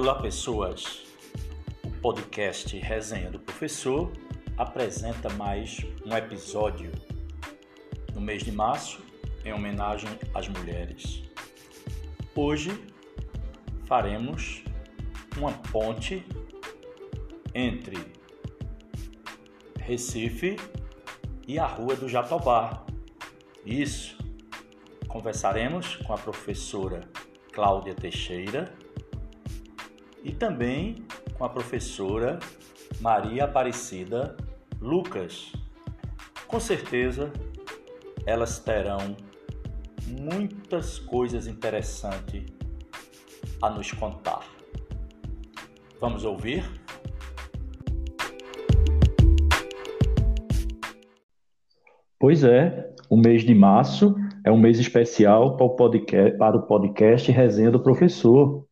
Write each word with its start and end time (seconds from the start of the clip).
Olá, 0.00 0.14
pessoas. 0.14 1.02
O 1.82 1.90
podcast 1.90 2.78
Resenha 2.78 3.32
do 3.32 3.40
Professor 3.40 4.12
apresenta 4.56 5.28
mais 5.30 5.84
um 6.06 6.16
episódio 6.16 6.92
no 8.14 8.20
mês 8.20 8.44
de 8.44 8.52
março 8.52 9.02
em 9.44 9.52
homenagem 9.52 10.08
às 10.32 10.46
mulheres. 10.46 11.24
Hoje 12.32 12.70
faremos 13.86 14.62
uma 15.36 15.50
ponte 15.72 16.24
entre 17.52 17.98
Recife 19.80 20.54
e 21.44 21.58
a 21.58 21.66
Rua 21.66 21.96
do 21.96 22.08
Jatobá. 22.08 22.86
Isso. 23.66 24.16
Conversaremos 25.08 25.96
com 25.96 26.12
a 26.12 26.18
professora 26.18 27.00
Cláudia 27.52 27.96
Teixeira 27.96 28.72
e 30.28 30.32
também 30.32 31.06
com 31.38 31.44
a 31.44 31.48
professora 31.48 32.38
Maria 33.00 33.44
Aparecida 33.44 34.36
Lucas. 34.78 35.50
Com 36.46 36.60
certeza 36.60 37.32
elas 38.26 38.58
terão 38.58 39.16
muitas 40.06 40.98
coisas 40.98 41.46
interessantes 41.46 42.44
a 43.62 43.70
nos 43.70 43.90
contar. 43.92 44.46
Vamos 45.98 46.24
ouvir? 46.24 46.62
Pois 52.20 52.44
é, 52.44 52.92
o 53.08 53.16
mês 53.16 53.44
de 53.44 53.54
março 53.54 54.14
é 54.44 54.52
um 54.52 54.58
mês 54.58 54.78
especial 54.78 55.56
para 55.56 55.64
o 55.64 55.70
podcast, 55.70 56.36
para 56.36 56.56
o 56.56 56.62
podcast 56.62 57.32
Resenha 57.32 57.70
do 57.70 57.80
Professor. 57.80 58.67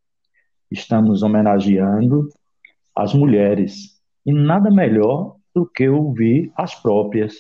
Estamos 0.71 1.23
homenageando 1.23 2.29
as 2.95 3.15
mulheres 3.15 4.01
e 4.25 4.33
nada 4.33 4.71
melhor 4.71 5.37
do 5.55 5.67
que 5.67 5.89
ouvir 5.89 6.53
as 6.57 6.75
próprias. 6.75 7.35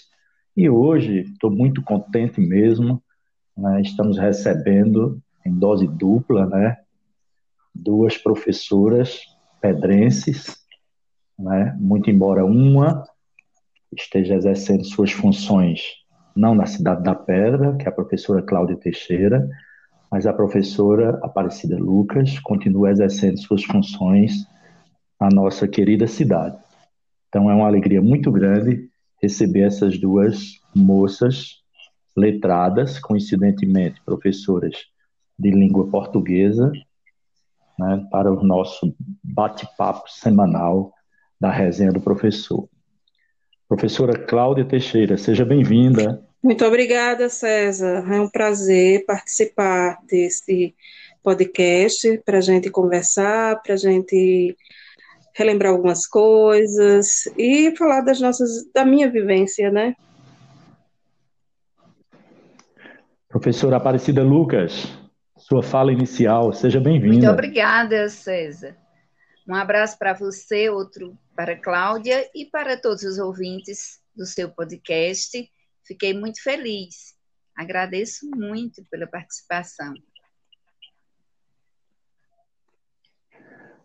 E 0.57 0.71
hoje 0.71 1.23
estou 1.23 1.51
muito 1.51 1.83
contente 1.83 2.41
mesmo. 2.41 3.03
Né? 3.57 3.81
Estamos 3.83 4.19
recebendo 4.19 5.21
em 5.45 5.53
dose 5.53 5.87
dupla, 5.87 6.47
né? 6.47 6.77
Duas 7.75 8.17
professoras 8.17 9.21
pedrenses, 9.61 10.57
né? 11.39 11.77
Muito 11.79 12.11
embora 12.11 12.45
uma 12.45 13.05
esteja 13.93 14.35
exercendo 14.35 14.85
suas 14.85 15.13
funções 15.13 16.05
não 16.37 16.55
na 16.55 16.67
cidade 16.67 17.03
da 17.03 17.15
Pedra, 17.15 17.75
que 17.77 17.87
é 17.87 17.89
a 17.89 17.95
professora 17.95 18.43
Cláudia 18.43 18.77
Teixeira, 18.77 19.49
mas 20.11 20.27
a 20.27 20.33
professora 20.33 21.19
Aparecida 21.23 21.77
Lucas 21.79 22.39
continua 22.41 22.91
exercendo 22.91 23.39
suas 23.39 23.65
funções 23.65 24.47
na 25.21 25.29
nossa 25.29 25.67
querida 25.67 26.07
cidade. 26.07 26.57
Então 27.29 27.51
é 27.51 27.55
uma 27.55 27.67
alegria 27.67 28.01
muito 28.01 28.31
grande 28.31 28.89
receber 29.21 29.63
essas 29.63 29.99
duas 29.99 30.61
moças 30.75 31.63
letradas, 32.17 32.99
coincidentemente 32.99 34.01
professoras 34.05 34.77
de 35.39 35.51
língua 35.51 35.87
portuguesa, 35.89 36.73
né, 37.79 38.07
para 38.11 38.33
o 38.33 38.43
nosso 38.43 38.95
bate-papo 39.23 40.11
semanal 40.11 40.93
da 41.39 41.51
resenha 41.51 41.93
do 41.93 42.01
professor. 42.01 42.69
Professora 43.69 44.19
Cláudia 44.19 44.65
Teixeira, 44.65 45.19
seja 45.19 45.45
bem-vinda. 45.45 46.26
Muito 46.47 46.65
obrigada, 46.65 47.29
César. 47.29 48.05
É 48.09 48.21
um 48.21 48.31
prazer 48.31 49.05
participar 49.05 49.99
desse 50.07 50.77
podcast 51.21 52.19
para 52.25 52.39
a 52.39 52.41
gente 52.41 52.71
conversar, 52.71 53.61
para 53.63 53.75
a 53.75 53.77
gente 53.77 54.57
relembrar 55.35 55.73
algumas 55.73 56.07
coisas 56.07 57.27
e 57.37 57.75
falar 57.77 58.03
das 58.03 58.21
nossas, 58.21 58.65
da 58.73 58.85
minha 58.85 59.11
vivência, 59.11 59.73
né? 59.73 59.97
Professora 63.29 63.79
Aparecida 63.79 64.23
Lucas, 64.23 64.87
sua 65.37 65.65
fala 65.65 65.91
inicial, 65.91 66.53
seja 66.53 66.79
bem-vinda. 66.79 67.13
Muito 67.13 67.29
obrigada, 67.29 68.09
César. 68.09 68.77
Um 69.49 69.55
abraço 69.57 69.99
para 69.99 70.15
você, 70.15 70.71
outro 70.71 71.19
para 71.35 71.57
Cláudia 71.57 72.25
e 72.33 72.45
para 72.45 72.81
todos 72.81 73.03
os 73.03 73.19
ouvintes 73.19 73.99
do 74.15 74.25
seu 74.25 74.49
podcast. 74.49 75.51
Fiquei 75.87 76.13
muito 76.13 76.43
feliz. 76.43 77.15
Agradeço 77.57 78.29
muito 78.35 78.85
pela 78.91 79.07
participação. 79.07 79.95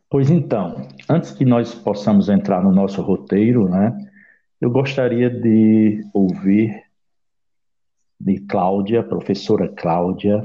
Pois 0.09 0.29
então, 0.29 0.89
antes 1.07 1.31
que 1.31 1.45
nós 1.45 1.73
possamos 1.73 2.27
entrar 2.27 2.61
no 2.61 2.71
nosso 2.71 3.01
roteiro, 3.01 3.69
né, 3.69 3.95
eu 4.59 4.69
gostaria 4.69 5.29
de 5.29 6.03
ouvir 6.13 6.83
de 8.19 8.41
Cláudia, 8.41 9.01
professora 9.01 9.69
Cláudia, 9.69 10.43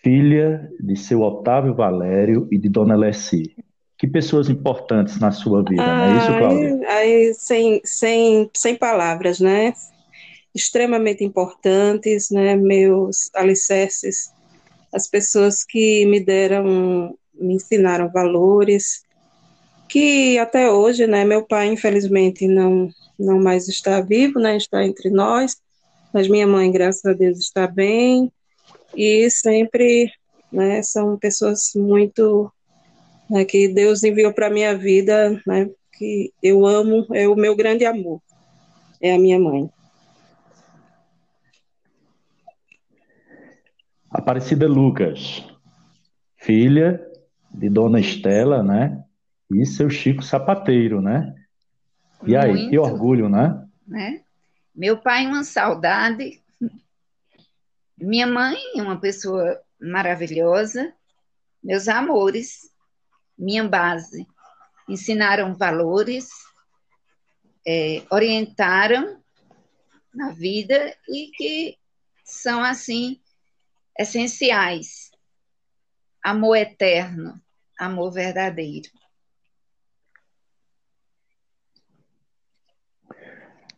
filha 0.00 0.70
de 0.78 0.96
seu 0.96 1.22
Otávio 1.22 1.74
Valério 1.74 2.46
e 2.52 2.58
de 2.58 2.68
Dona 2.68 2.94
Lessie. 2.94 3.56
Que 3.98 4.06
pessoas 4.06 4.48
importantes 4.48 5.18
na 5.18 5.30
sua 5.30 5.62
vida, 5.62 5.84
não 5.84 6.04
é 6.04 6.16
isso, 6.16 6.38
Cláudia? 6.38 6.80
Ai, 6.88 7.34
sem, 7.34 7.80
sem, 7.84 8.50
sem 8.54 8.76
palavras, 8.76 9.40
né? 9.40 9.74
Extremamente 10.54 11.24
importantes, 11.24 12.30
né? 12.30 12.56
Meus 12.56 13.30
alicerces, 13.34 14.32
as 14.92 15.06
pessoas 15.08 15.64
que 15.64 16.04
me 16.06 16.20
deram 16.20 17.16
me 17.34 17.54
ensinaram 17.54 18.10
valores 18.10 19.04
que 19.90 20.38
até 20.38 20.70
hoje, 20.70 21.06
né, 21.06 21.24
meu 21.24 21.44
pai 21.44 21.66
infelizmente 21.66 22.46
não 22.46 22.88
não 23.18 23.38
mais 23.38 23.68
está 23.68 24.00
vivo, 24.00 24.38
né, 24.38 24.56
está 24.56 24.82
entre 24.82 25.10
nós, 25.10 25.56
mas 26.10 26.26
minha 26.26 26.46
mãe, 26.46 26.72
graças 26.72 27.04
a 27.04 27.12
Deus, 27.12 27.38
está 27.38 27.66
bem. 27.66 28.32
E 28.96 29.28
sempre, 29.30 30.10
né, 30.50 30.82
são 30.82 31.18
pessoas 31.18 31.72
muito 31.74 32.50
né, 33.28 33.44
que 33.44 33.68
Deus 33.68 34.02
enviou 34.02 34.32
para 34.32 34.48
minha 34.48 34.74
vida, 34.74 35.38
né, 35.46 35.68
que 35.98 36.32
eu 36.42 36.64
amo, 36.64 37.06
é 37.12 37.28
o 37.28 37.36
meu 37.36 37.54
grande 37.54 37.84
amor, 37.84 38.22
é 39.02 39.12
a 39.12 39.18
minha 39.18 39.38
mãe. 39.38 39.68
Aparecida 44.10 44.66
Lucas, 44.66 45.44
filha 46.36 47.00
de 47.54 47.68
Dona 47.68 48.00
Estela, 48.00 48.62
né? 48.62 49.04
E 49.50 49.64
seu 49.64 49.88
Chico 49.88 50.22
Sapateiro, 50.22 51.00
né? 51.00 51.32
E 52.26 52.36
aí, 52.36 52.52
Muito, 52.52 52.70
que 52.70 52.78
orgulho, 52.78 53.28
né? 53.28 53.66
né? 53.86 54.22
Meu 54.74 54.96
pai, 54.98 55.26
uma 55.26 55.44
saudade. 55.44 56.42
Minha 57.96 58.26
mãe, 58.26 58.56
uma 58.76 58.98
pessoa 58.98 59.60
maravilhosa. 59.80 60.92
Meus 61.62 61.86
amores, 61.88 62.70
minha 63.38 63.66
base. 63.66 64.26
Ensinaram 64.88 65.54
valores, 65.54 66.30
é, 67.66 68.02
orientaram 68.10 69.20
na 70.12 70.32
vida 70.32 70.96
e 71.08 71.30
que 71.36 71.78
são, 72.24 72.62
assim, 72.62 73.20
essenciais 74.00 75.10
amor 76.22 76.56
eterno, 76.56 77.34
amor 77.78 78.10
verdadeiro. 78.10 78.88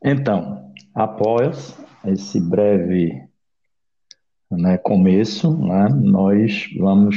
Então, 0.04 0.72
após 0.94 1.76
esse 2.04 2.40
breve 2.40 3.28
né, 4.48 4.78
começo, 4.78 5.56
né, 5.56 5.88
nós 5.88 6.68
vamos 6.78 7.16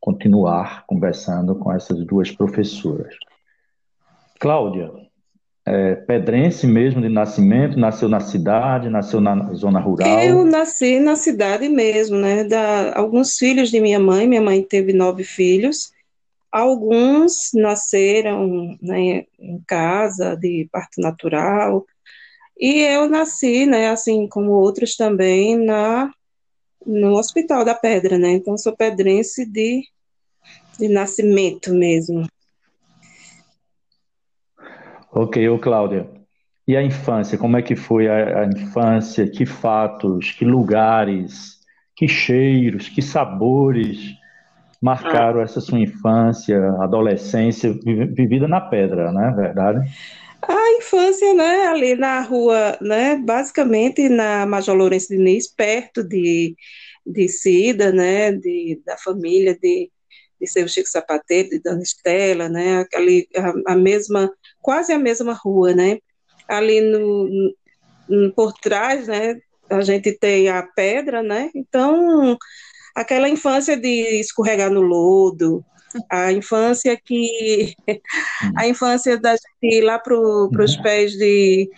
continuar 0.00 0.84
conversando 0.86 1.56
com 1.56 1.72
essas 1.72 2.04
duas 2.04 2.30
professoras. 2.32 3.14
Cláudia, 4.40 4.92
é, 5.64 5.94
pedrense 5.94 6.66
mesmo 6.66 7.00
de 7.00 7.08
nascimento, 7.08 7.78
nasceu 7.78 8.08
na 8.08 8.20
cidade, 8.20 8.88
nasceu 8.88 9.20
na 9.20 9.52
zona 9.54 9.78
rural? 9.78 10.20
Eu 10.20 10.44
nasci 10.44 10.98
na 10.98 11.16
cidade 11.16 11.68
mesmo, 11.68 12.16
né? 12.16 12.44
Da, 12.44 12.98
alguns 12.98 13.36
filhos 13.38 13.70
de 13.70 13.80
minha 13.80 14.00
mãe, 14.00 14.26
minha 14.26 14.42
mãe 14.42 14.62
teve 14.62 14.92
nove 14.92 15.22
filhos, 15.22 15.92
alguns 16.50 17.50
nasceram 17.54 18.76
né, 18.82 19.24
em 19.38 19.62
casa 19.66 20.36
de 20.36 20.68
parto 20.70 21.00
natural, 21.00 21.86
e 22.58 22.80
eu 22.80 23.08
nasci, 23.08 23.64
né, 23.66 23.88
assim 23.90 24.28
como 24.28 24.52
outros 24.52 24.96
também, 24.96 25.56
na, 25.56 26.12
no 26.84 27.14
Hospital 27.16 27.64
da 27.64 27.74
Pedra, 27.74 28.18
né? 28.18 28.32
Então 28.32 28.58
sou 28.58 28.76
pedrense 28.76 29.44
de, 29.46 29.82
de 30.78 30.88
nascimento 30.88 31.72
mesmo. 31.72 32.26
Ok, 35.14 35.46
ô 35.46 35.58
Cláudia. 35.58 36.08
E 36.66 36.74
a 36.74 36.82
infância, 36.82 37.36
como 37.36 37.58
é 37.58 37.62
que 37.62 37.76
foi 37.76 38.08
a, 38.08 38.40
a, 38.40 38.46
infância? 38.46 39.28
Que 39.28 39.44
fatos, 39.44 40.30
que 40.30 40.44
lugares, 40.44 41.58
que 41.94 42.08
cheiros, 42.08 42.88
que 42.88 43.02
sabores 43.02 44.14
marcaram 44.80 45.42
essa 45.42 45.60
sua 45.60 45.78
infância, 45.78 46.58
adolescência 46.80 47.72
vivida 47.84 48.48
na 48.48 48.60
pedra, 48.60 49.12
não 49.12 49.22
é 49.22 49.34
verdade? 49.34 49.88
A 50.48 50.78
infância, 50.78 51.34
né, 51.34 51.66
ali 51.66 51.94
na 51.94 52.20
rua, 52.22 52.76
né, 52.80 53.16
basicamente 53.16 54.08
na 54.08 54.44
Major 54.46 54.74
Lourenço 54.74 55.08
Diniz, 55.08 55.46
perto 55.46 56.02
de, 56.02 56.56
de 57.06 57.28
Cida, 57.28 57.92
né, 57.92 58.32
de, 58.32 58.80
da 58.84 58.96
família 58.96 59.56
de, 59.56 59.88
de 60.40 60.46
seu 60.48 60.66
Chico 60.66 60.88
Sapateiro, 60.88 61.50
de 61.50 61.60
Dona 61.60 61.82
Estela, 61.82 62.48
né, 62.48 62.84
ali 62.94 63.28
a, 63.36 63.72
a 63.72 63.76
mesma, 63.76 64.32
quase 64.62 64.92
a 64.92 64.98
mesma 64.98 65.34
rua, 65.34 65.74
né, 65.74 65.98
ali 66.48 66.80
no, 66.80 67.54
no, 68.08 68.32
por 68.32 68.52
trás, 68.54 69.08
né, 69.08 69.38
a 69.68 69.82
gente 69.82 70.12
tem 70.12 70.48
a 70.48 70.62
pedra, 70.62 71.22
né, 71.22 71.50
então 71.54 72.38
aquela 72.94 73.28
infância 73.28 73.76
de 73.76 74.20
escorregar 74.20 74.70
no 74.70 74.80
lodo, 74.80 75.64
a 76.10 76.32
infância 76.32 76.96
que 76.96 77.74
a 78.56 78.66
infância 78.66 79.18
da 79.18 79.32
gente 79.32 79.46
ir 79.62 79.82
lá 79.82 79.98
para 79.98 80.18
os 80.18 80.76
uhum. 80.76 80.82
pés 80.82 81.12
de, 81.12 81.70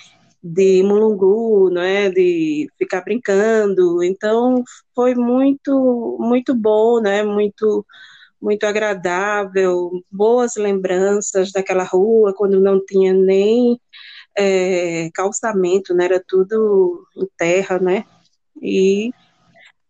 de 0.43 0.83
mulungu, 0.83 1.71
não 1.71 1.83
é? 1.83 2.11
de 2.11 2.69
ficar 2.79 3.03
brincando. 3.03 4.03
Então 4.03 4.63
foi 4.95 5.15
muito 5.15 6.17
muito 6.21 6.55
bom, 6.55 7.01
né? 7.01 7.23
Muito 7.23 7.85
muito 8.44 8.64
agradável, 8.64 9.91
boas 10.12 10.55
lembranças 10.56 11.50
daquela 11.50 11.82
rua 11.82 12.35
quando 12.37 12.61
não 12.61 12.79
tinha 12.85 13.14
nem 13.14 13.81
é, 14.37 15.08
calçamento, 15.14 15.94
né? 15.94 16.05
Era 16.05 16.23
tudo 16.29 17.06
em 17.17 17.26
terra, 17.38 17.79
né? 17.79 18.05
E 18.61 19.11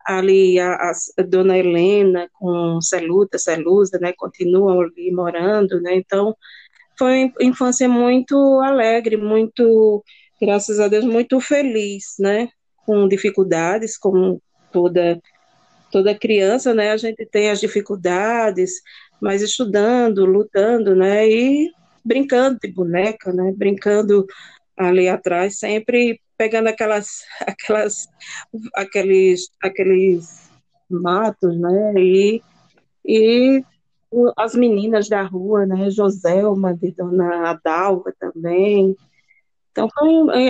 ali 0.06 0.60
a, 0.60 0.92
a, 1.18 1.22
dona 1.26 1.58
Helena 1.58 2.28
com 2.34 2.80
Celuta, 2.80 3.38
Celusa, 3.38 3.98
né, 3.98 4.12
continuam 4.16 4.82
ali 4.82 5.10
morando, 5.10 5.80
né, 5.80 5.94
então 5.96 6.36
foi 6.98 7.24
uma 7.24 7.48
infância 7.48 7.88
muito 7.88 8.36
alegre, 8.60 9.16
muito, 9.16 10.04
graças 10.38 10.78
a 10.78 10.88
Deus, 10.88 11.06
muito 11.06 11.40
feliz, 11.40 12.16
né, 12.18 12.50
com 12.84 13.08
dificuldades, 13.08 13.96
como 13.96 14.42
toda 14.70 15.18
toda 15.94 16.12
criança, 16.12 16.74
né, 16.74 16.90
a 16.90 16.96
gente 16.96 17.24
tem 17.24 17.50
as 17.50 17.60
dificuldades, 17.60 18.82
mas 19.22 19.42
estudando, 19.42 20.26
lutando, 20.26 20.96
né, 20.96 21.24
e 21.28 21.70
brincando 22.04 22.58
de 22.60 22.72
boneca, 22.72 23.32
né, 23.32 23.52
brincando 23.56 24.26
ali 24.76 25.08
atrás, 25.08 25.56
sempre 25.60 26.20
pegando 26.36 26.66
aquelas, 26.66 27.20
aquelas, 27.46 28.08
aqueles, 28.74 29.48
aqueles 29.62 30.50
matos, 30.90 31.56
né? 31.60 31.94
E, 31.96 32.42
e 33.06 33.64
as 34.36 34.56
meninas 34.56 35.08
da 35.08 35.22
rua, 35.22 35.64
né? 35.64 35.90
Joselma, 35.90 36.74
de 36.74 36.90
Dona 36.90 37.50
Adalva 37.50 38.12
também. 38.18 38.96
Então 39.70 39.88
foi 39.96 40.08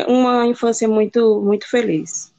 uma 0.09 0.47
infância 0.47 0.89
muito, 0.89 1.43
muito 1.43 1.69
feliz. 1.69 2.34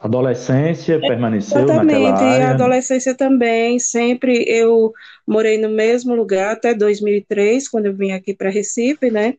Adolescência 0.00 1.00
permaneceu 1.00 1.64
Exatamente, 1.64 1.86
naquela 1.86 2.18
área? 2.18 2.46
a 2.48 2.50
adolescência 2.50 3.14
também, 3.14 3.78
sempre 3.78 4.44
eu 4.46 4.92
morei 5.26 5.58
no 5.58 5.70
mesmo 5.70 6.14
lugar 6.14 6.52
até 6.52 6.74
2003, 6.74 7.68
quando 7.68 7.86
eu 7.86 7.94
vim 7.94 8.12
aqui 8.12 8.34
para 8.34 8.50
Recife, 8.50 9.10
né? 9.10 9.34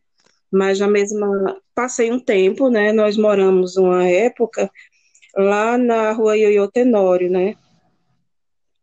mas 0.50 0.78
na 0.78 0.88
mesma 0.88 1.56
passei 1.74 2.10
um 2.10 2.18
tempo, 2.18 2.68
né? 2.68 2.92
Nós 2.92 3.16
moramos 3.16 3.76
uma 3.76 4.06
época 4.06 4.70
lá 5.36 5.76
na 5.76 6.12
rua 6.12 6.36
Ioiô 6.36 6.68
Tenório, 6.68 7.30
né? 7.30 7.54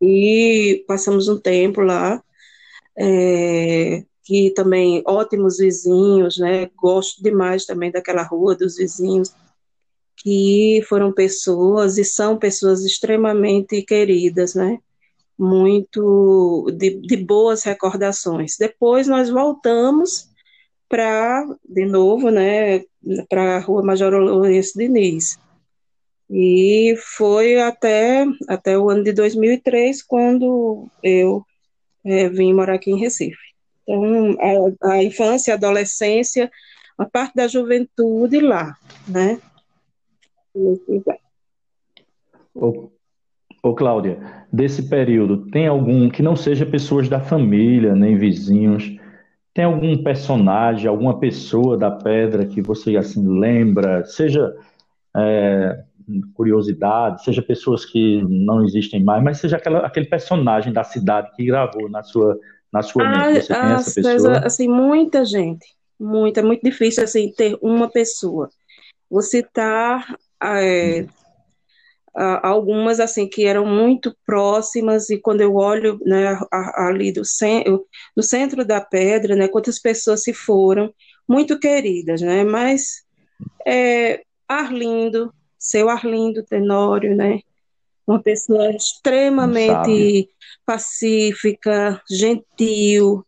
E 0.02 0.84
passamos 0.88 1.28
um 1.28 1.40
tempo 1.40 1.82
lá, 1.82 2.22
é, 2.98 4.04
que 4.24 4.52
também 4.52 5.02
ótimos 5.06 5.58
vizinhos, 5.58 6.38
né? 6.38 6.70
Gosto 6.76 7.22
demais 7.24 7.66
também 7.66 7.92
daquela 7.92 8.24
rua, 8.24 8.56
dos 8.56 8.78
vizinhos, 8.78 9.34
que 10.26 10.82
foram 10.90 11.14
pessoas 11.14 12.00
e 12.00 12.04
são 12.04 12.36
pessoas 12.36 12.84
extremamente 12.84 13.84
queridas, 13.84 14.56
né? 14.56 14.80
Muito 15.38 16.66
de, 16.76 17.00
de 17.00 17.16
boas 17.16 17.62
recordações. 17.62 18.58
Depois 18.58 19.08
nós 19.08 19.30
voltamos 19.30 20.28
para, 20.90 21.46
de 21.64 21.86
novo, 21.86 22.32
né, 22.32 22.80
para 23.30 23.58
a 23.58 23.60
Rua 23.60 23.84
Major 23.84 24.12
Lourenço 24.14 24.76
Diniz. 24.76 25.38
E 26.28 26.96
foi 26.98 27.62
até, 27.62 28.26
até 28.48 28.76
o 28.80 28.90
ano 28.90 29.04
de 29.04 29.14
2003, 29.14 30.02
quando 30.02 30.88
eu 31.04 31.46
é, 32.04 32.30
vim 32.30 32.52
morar 32.52 32.76
aqui 32.76 32.90
em 32.90 33.00
Recife. 33.00 33.38
Então, 33.84 34.36
a, 34.82 34.94
a 34.94 35.04
infância, 35.04 35.54
a 35.54 35.58
adolescência, 35.58 36.52
a 36.98 37.06
parte 37.06 37.36
da 37.36 37.48
juventude 37.48 38.40
lá, 38.40 38.76
né? 39.08 39.40
Ô, 42.54 42.90
ô, 43.62 43.76
Cláudia, 43.76 44.20
desse 44.52 44.88
período, 44.90 45.50
tem 45.52 45.68
algum 45.68 46.10
que 46.10 46.24
não 46.24 46.36
seja 46.36 46.66
pessoas 46.66 47.10
da 47.10 47.20
família, 47.20 47.96
nem 47.96 48.18
vizinhos, 48.18 48.98
tem 49.54 49.66
algum 49.66 50.02
personagem, 50.04 50.88
alguma 50.88 51.20
pessoa 51.20 51.78
da 51.78 51.92
pedra 51.92 52.46
que 52.46 52.62
você 52.62 52.96
assim 52.98 53.28
lembra, 53.28 54.06
seja 54.06 54.56
é, 55.16 55.84
curiosidade, 56.34 57.24
seja 57.24 57.42
pessoas 57.42 57.86
que 57.86 58.22
não 58.24 58.64
existem 58.64 59.04
mais, 59.04 59.24
mas 59.24 59.40
seja 59.40 59.58
aquela, 59.58 59.80
aquele 59.80 60.06
personagem 60.08 60.72
da 60.72 60.84
cidade 60.84 61.32
que 61.36 61.46
gravou 61.46 61.90
na 61.90 62.04
sua 62.04 62.40
na 62.72 62.82
sua 62.82 63.06
ah, 63.06 63.32
mente. 63.32 63.46
Você 63.46 63.54
tem 63.54 63.72
essa 63.72 63.94
pessoa? 63.94 64.38
Assim, 64.40 64.68
muita 64.68 65.24
gente, 65.24 65.66
muita, 65.98 66.42
é 66.42 66.44
muito 66.44 66.62
difícil 66.62 67.04
assim 67.04 67.32
ter 67.32 67.58
uma 67.62 67.90
pessoa. 67.90 68.50
Você 69.10 69.42
tá 69.42 70.18
é, 70.62 71.08
algumas 72.16 73.00
assim 73.00 73.28
que 73.28 73.46
eram 73.46 73.66
muito 73.66 74.16
próximas 74.26 75.10
e 75.10 75.18
quando 75.18 75.42
eu 75.42 75.56
olho 75.56 76.00
né, 76.06 76.40
ali 76.52 77.12
do, 77.12 77.26
centro, 77.26 77.86
do 78.16 78.24
centro 78.24 78.64
da 78.64 78.80
pedra, 78.80 79.36
né, 79.36 79.48
quantas 79.48 79.80
pessoas 79.80 80.24
se 80.24 80.34
foram, 80.34 80.94
muito 81.28 81.60
queridas, 81.60 82.22
né, 82.22 82.44
mas 82.44 83.04
é, 83.66 84.24
Arlindo, 84.48 85.34
seu 85.60 85.90
Arlindo 85.90 86.44
Tenório, 86.44 87.16
né, 87.16 87.42
uma 88.08 88.22
pessoa 88.22 88.72
extremamente 88.72 90.30
pacífica, 90.66 92.02
gentil, 92.10 93.26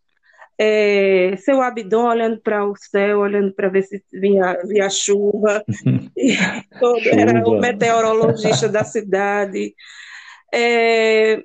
é, 0.59 1.35
seu 1.37 1.61
abdômen 1.61 2.09
olhando 2.09 2.41
para 2.41 2.65
o 2.65 2.75
céu, 2.75 3.19
olhando 3.19 3.53
para 3.53 3.69
ver 3.69 3.83
se 3.83 4.03
vinha, 4.11 4.57
vinha 4.65 4.89
chuva. 4.89 5.63
chuva. 6.79 7.09
Era 7.09 7.47
o 7.47 7.59
meteorologista 7.59 8.67
da 8.67 8.83
cidade. 8.83 9.75
É, 10.53 11.43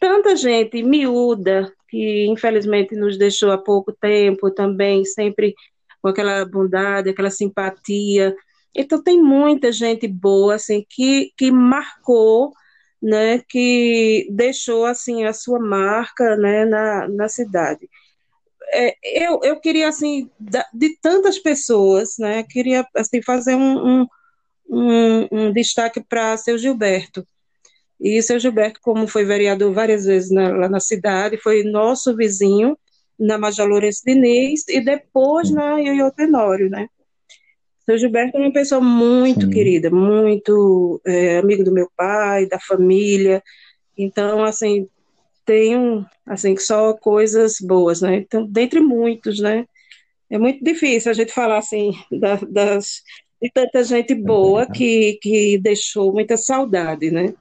tanta 0.00 0.34
gente 0.34 0.82
miúda 0.82 1.72
que 1.88 2.26
infelizmente 2.26 2.94
nos 2.96 3.16
deixou 3.16 3.50
há 3.52 3.58
pouco 3.58 3.92
tempo 3.92 4.50
também, 4.50 5.04
sempre 5.04 5.54
com 6.02 6.08
aquela 6.08 6.44
bondade, 6.44 7.10
aquela 7.10 7.30
simpatia. 7.30 8.34
Então 8.76 9.02
tem 9.02 9.22
muita 9.22 9.70
gente 9.72 10.06
boa 10.08 10.56
assim 10.56 10.84
que, 10.88 11.32
que 11.36 11.50
marcou, 11.50 12.52
né, 13.00 13.40
que 13.48 14.28
deixou 14.30 14.84
assim 14.84 15.24
a 15.24 15.32
sua 15.32 15.58
marca, 15.60 16.36
né, 16.36 16.64
na, 16.64 17.08
na 17.08 17.28
cidade 17.28 17.88
é, 18.72 18.94
eu, 19.04 19.40
eu 19.42 19.60
queria, 19.60 19.88
assim, 19.88 20.30
de 20.72 20.96
tantas 21.00 21.38
pessoas, 21.38 22.16
né, 22.18 22.42
queria, 22.42 22.86
assim, 22.94 23.22
fazer 23.22 23.54
um, 23.54 24.00
um, 24.00 24.06
um, 24.68 25.28
um 25.30 25.52
destaque 25.52 26.02
para 26.02 26.36
seu 26.36 26.58
Gilberto. 26.58 27.26
E 28.00 28.22
seu 28.22 28.38
Gilberto, 28.38 28.80
como 28.80 29.08
foi 29.08 29.24
vereador 29.24 29.72
várias 29.72 30.04
vezes 30.04 30.30
na, 30.30 30.50
lá 30.50 30.68
na 30.68 30.80
cidade, 30.80 31.36
foi 31.36 31.64
nosso 31.64 32.14
vizinho 32.14 32.78
na 33.18 33.36
Major 33.36 33.66
Lourenço 33.66 34.02
Diniz 34.06 34.64
e 34.68 34.80
depois 34.80 35.50
na 35.50 35.78
Ioiô 35.78 36.10
Tenório, 36.12 36.70
né? 36.70 36.88
Seu 37.84 37.98
Gilberto 37.98 38.36
é 38.36 38.40
uma 38.40 38.52
pessoa 38.52 38.80
muito 38.80 39.46
Sim. 39.46 39.50
querida, 39.50 39.90
muito 39.90 41.00
é, 41.06 41.38
amigo 41.38 41.64
do 41.64 41.72
meu 41.72 41.90
pai, 41.96 42.46
da 42.46 42.60
família. 42.60 43.42
Então, 43.96 44.44
assim, 44.44 44.86
tenho, 45.48 46.04
assim, 46.26 46.54
só 46.58 46.92
coisas 46.92 47.56
boas, 47.58 48.02
né? 48.02 48.16
Então, 48.16 48.46
dentre 48.46 48.80
muitos, 48.80 49.40
né? 49.40 49.64
É 50.28 50.38
muito 50.38 50.62
difícil 50.62 51.10
a 51.10 51.14
gente 51.14 51.32
falar, 51.32 51.56
assim, 51.56 51.92
da, 52.12 52.36
das, 52.46 53.02
de 53.40 53.50
tanta 53.50 53.82
gente 53.82 54.14
boa 54.14 54.66
que, 54.66 55.18
que 55.22 55.56
deixou 55.56 56.12
muita 56.12 56.36
saudade, 56.36 57.10
né? 57.10 57.32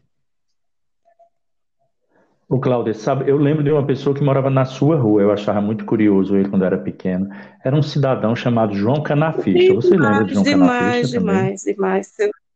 O 2.48 2.62
Cláudio, 2.62 2.94
sabe, 2.94 3.30
eu 3.30 3.36
lembro 3.36 3.62
de 3.62 3.70
uma 3.70 3.86
pessoa 3.86 4.16
que 4.16 4.24
morava 4.24 4.50
na 4.50 4.64
sua 4.64 4.96
rua, 4.96 5.22
eu 5.22 5.34
achava 5.34 5.60
muito 5.60 5.84
curioso 5.84 6.38
ele 6.38 6.48
quando 6.48 6.64
era 6.64 6.78
pequeno. 6.78 7.30
Era 7.62 7.76
um 7.76 7.84
cidadão 7.84 8.34
chamado 8.38 8.74
João 8.74 9.04
Canafista. 9.04 9.74
Você 9.74 9.98
lembra 9.98 10.24
de 10.24 10.34
João 10.34 10.46
demais, 10.46 11.12
Canafista? 11.12 11.20
Demais, 11.20 11.62
demais, 11.64 12.14
demais. 12.18 12.47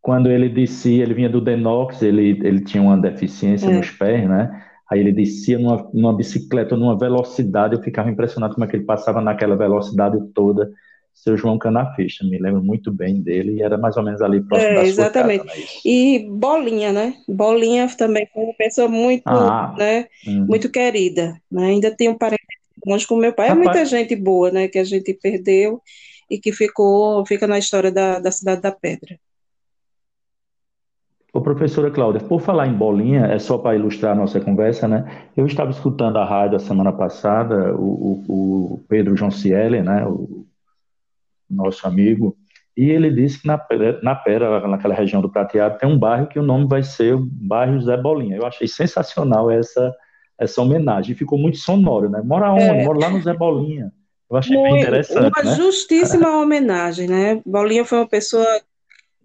Quando 0.00 0.30
ele 0.30 0.48
descia, 0.48 1.02
ele 1.02 1.14
vinha 1.14 1.28
do 1.28 1.40
Denox, 1.40 2.02
ele, 2.02 2.30
ele 2.42 2.64
tinha 2.64 2.82
uma 2.82 2.96
deficiência 2.96 3.68
é. 3.68 3.76
nos 3.76 3.90
pés, 3.90 4.28
né? 4.28 4.64
Aí 4.90 5.00
ele 5.00 5.12
descia 5.12 5.58
numa, 5.58 5.88
numa 5.92 6.16
bicicleta, 6.16 6.76
numa 6.76 6.98
velocidade, 6.98 7.74
eu 7.74 7.82
ficava 7.82 8.10
impressionado 8.10 8.54
como 8.54 8.64
é 8.64 8.68
que 8.68 8.76
ele 8.76 8.84
passava 8.84 9.20
naquela 9.20 9.54
velocidade 9.54 10.18
toda. 10.34 10.70
Seu 11.12 11.36
João 11.36 11.58
Canafista, 11.58 12.24
me 12.24 12.38
lembro 12.38 12.62
muito 12.62 12.92
bem 12.92 13.20
dele, 13.20 13.56
e 13.56 13.62
era 13.62 13.76
mais 13.76 13.96
ou 13.96 14.04
menos 14.04 14.22
ali 14.22 14.40
próximo 14.40 14.70
é, 14.70 14.74
da 14.76 14.84
exatamente. 14.84 15.44
Casa, 15.44 15.58
né? 15.58 15.66
E 15.84 16.26
Bolinha, 16.30 16.92
né? 16.92 17.14
Bolinha 17.28 17.88
também 17.98 18.26
foi 18.32 18.44
uma 18.44 18.54
pessoa 18.54 18.88
muito, 18.88 19.26
ah, 19.26 19.74
né? 19.76 20.06
Hum. 20.26 20.46
Muito 20.46 20.70
querida, 20.70 21.36
né? 21.50 21.66
Ainda 21.66 21.90
tem 21.90 22.08
um 22.08 22.16
parente 22.16 22.44
longe 22.86 23.06
com 23.06 23.16
meu 23.16 23.32
pai, 23.32 23.48
é 23.48 23.54
muita 23.54 23.84
gente 23.84 24.14
boa, 24.14 24.50
né? 24.50 24.68
Que 24.68 24.78
a 24.78 24.84
gente 24.84 25.12
perdeu 25.12 25.82
e 26.30 26.38
que 26.38 26.52
ficou, 26.52 27.26
fica 27.26 27.46
na 27.46 27.58
história 27.58 27.90
da, 27.90 28.20
da 28.20 28.30
Cidade 28.30 28.62
da 28.62 28.70
Pedra. 28.70 29.18
Ô, 31.32 31.40
professora 31.40 31.90
Cláudia, 31.90 32.20
por 32.20 32.40
falar 32.40 32.66
em 32.66 32.72
bolinha, 32.72 33.26
é 33.26 33.38
só 33.38 33.58
para 33.58 33.76
ilustrar 33.76 34.12
a 34.12 34.14
nossa 34.14 34.40
conversa, 34.40 34.88
né? 34.88 35.28
Eu 35.36 35.46
estava 35.46 35.70
escutando 35.70 36.16
a 36.16 36.24
rádio 36.24 36.56
a 36.56 36.60
semana 36.60 36.92
passada, 36.92 37.74
o, 37.74 38.24
o, 38.28 38.74
o 38.74 38.84
Pedro 38.88 39.14
Jonciele, 39.14 39.82
né? 39.82 40.06
O 40.06 40.46
nosso 41.50 41.86
amigo, 41.86 42.36
e 42.78 42.90
ele 42.90 43.10
disse 43.10 43.42
que 43.42 43.46
na, 43.48 43.60
na 44.04 44.14
Pera, 44.14 44.68
naquela 44.68 44.94
região 44.94 45.20
do 45.20 45.28
Prateado, 45.28 45.78
tem 45.78 45.88
um 45.88 45.98
bairro 45.98 46.28
que 46.28 46.38
o 46.38 46.42
nome 46.44 46.64
vai 46.68 46.80
ser 46.80 47.12
o 47.12 47.26
bairro 47.28 47.80
Zé 47.80 47.96
Bolinha. 47.96 48.36
Eu 48.36 48.46
achei 48.46 48.68
sensacional 48.68 49.50
essa, 49.50 49.92
essa 50.38 50.62
homenagem, 50.62 51.16
ficou 51.16 51.36
muito 51.36 51.58
sonoro, 51.58 52.08
né? 52.08 52.22
Mora 52.24 52.52
onde? 52.52 52.62
É. 52.62 52.84
Mora 52.84 53.00
lá 53.00 53.10
no 53.10 53.20
Zé 53.20 53.34
Bolinha. 53.34 53.92
Eu 54.30 54.36
achei 54.36 54.56
muito, 54.56 54.74
bem 54.74 54.82
interessante. 54.82 55.32
Uma 55.36 55.50
né? 55.50 55.56
justíssima 55.56 56.40
homenagem, 56.40 57.08
né? 57.08 57.42
Bolinha 57.44 57.84
foi 57.84 57.98
uma 57.98 58.06
pessoa 58.06 58.46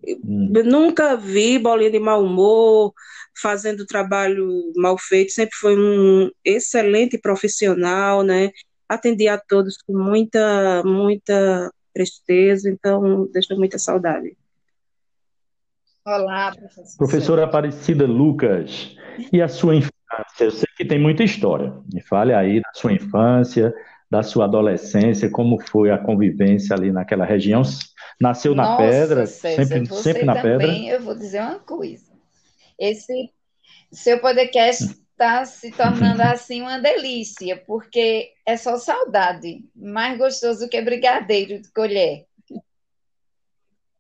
Hum. 0.06 0.52
Nunca 0.66 1.16
vi 1.16 1.58
bolinha 1.58 1.92
de 1.92 2.00
mau 2.00 2.24
humor, 2.24 2.94
fazendo 3.42 3.86
trabalho 3.86 4.72
mal 4.76 4.98
feito, 4.98 5.32
sempre 5.32 5.56
foi 5.56 5.78
um 5.78 6.30
excelente 6.44 7.18
profissional, 7.18 8.24
né? 8.24 8.52
Atendia 8.88 9.36
a 9.36 9.38
todos 9.38 9.78
com 9.86 9.98
muita, 9.98 10.84
muita 10.84 11.72
presteza, 11.94 12.70
então 12.70 13.28
deixa 13.32 13.56
muita 13.56 13.80
saudade. 13.80 14.36
Olá, 16.06 16.54
professor. 16.54 16.98
Professora 16.98 17.44
Aparecida 17.46 18.06
Lucas, 18.06 18.98
e 19.32 19.42
a 19.42 19.48
sua 19.48 19.76
infância? 19.76 19.94
Eu 20.40 20.52
sei 20.52 20.68
que 20.76 20.86
tem 20.86 21.00
muita 21.00 21.24
história. 21.24 21.74
Me 21.92 22.02
fale 22.02 22.34
aí 22.34 22.60
da 22.60 22.70
sua 22.74 22.92
infância, 22.94 23.74
da 24.12 24.22
sua 24.22 24.46
adolescência, 24.46 25.30
como 25.30 25.60
foi 25.60 25.92
a 25.92 25.98
convivência 25.98 26.76
ali 26.76 26.92
naquela 26.92 27.26
região. 27.26 27.62
Nasceu 28.20 28.56
na 28.56 28.64
Nossa, 28.64 28.84
pedra, 28.84 29.26
César, 29.26 29.66
sempre, 29.66 29.96
sempre 29.96 30.24
na 30.24 30.36
também, 30.36 30.58
pedra. 30.58 30.96
Eu 30.96 31.02
vou 31.02 31.16
dizer 31.16 31.42
uma 31.42 31.60
coisa. 31.60 32.12
Esse 32.78 33.32
seu 33.92 34.20
podcast 34.20 34.84
está 35.12 35.46
se 35.46 35.72
tornando 35.72 36.22
assim 36.24 36.62
uma 36.62 36.80
delícia, 36.80 37.58
porque 37.58 38.34
é 38.46 38.58
só 38.58 38.78
saudade, 38.78 39.64
mais 39.76 40.18
gostoso 40.18 40.70
que 40.70 40.82
brigadeiro 40.82 41.62
de 41.62 41.72
colher. 41.72 42.28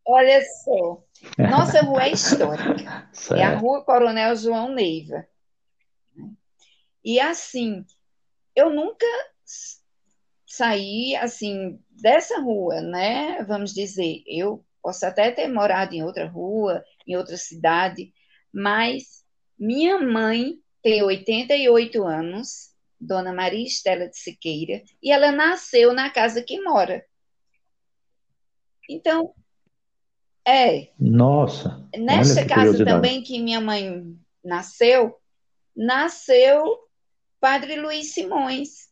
Olha 0.06 0.42
só, 0.64 1.02
nossa 1.38 1.82
rua 1.82 2.04
é 2.04 2.12
histórica. 2.12 3.08
Certo. 3.14 3.40
É 3.40 3.44
a 3.44 3.56
Rua 3.56 3.86
Coronel 3.86 4.36
João 4.36 4.74
Neiva. 4.74 5.26
E 7.04 7.20
assim, 7.20 7.86
eu 8.56 8.70
nunca 8.70 9.06
sair 10.46 11.16
assim 11.16 11.80
dessa 12.02 12.40
rua, 12.40 12.82
né? 12.82 13.44
Vamos 13.44 13.74
dizer, 13.74 14.24
eu 14.28 14.64
posso 14.82 15.06
até 15.06 15.32
ter 15.32 15.48
morado 15.48 15.94
em 15.94 16.04
outra 16.04 16.28
rua, 16.28 16.84
em 17.08 17.16
outra 17.16 17.38
cidade, 17.38 18.14
mas 18.54 19.24
minha 19.58 20.00
mãe 20.00 20.60
tem 20.82 21.02
88 21.02 22.04
anos, 22.04 22.74
Dona 23.00 23.34
Maria 23.34 23.66
Estela 23.66 24.08
de 24.08 24.18
Siqueira, 24.18 24.84
e 25.02 25.12
ela 25.12 25.32
nasceu 25.32 25.94
na 25.94 26.10
casa 26.10 26.44
que 26.44 26.62
mora. 26.62 27.06
Então, 28.90 29.34
é. 30.46 30.90
Nossa. 31.00 31.88
Nesta 31.96 32.46
casa 32.46 32.84
também 32.84 33.24
que 33.24 33.40
minha 33.40 33.62
mãe 33.62 34.18
nasceu, 34.44 35.18
nasceu 35.76 36.78
Padre 37.40 37.80
Luiz 37.80 38.14
Simões, 38.14 38.90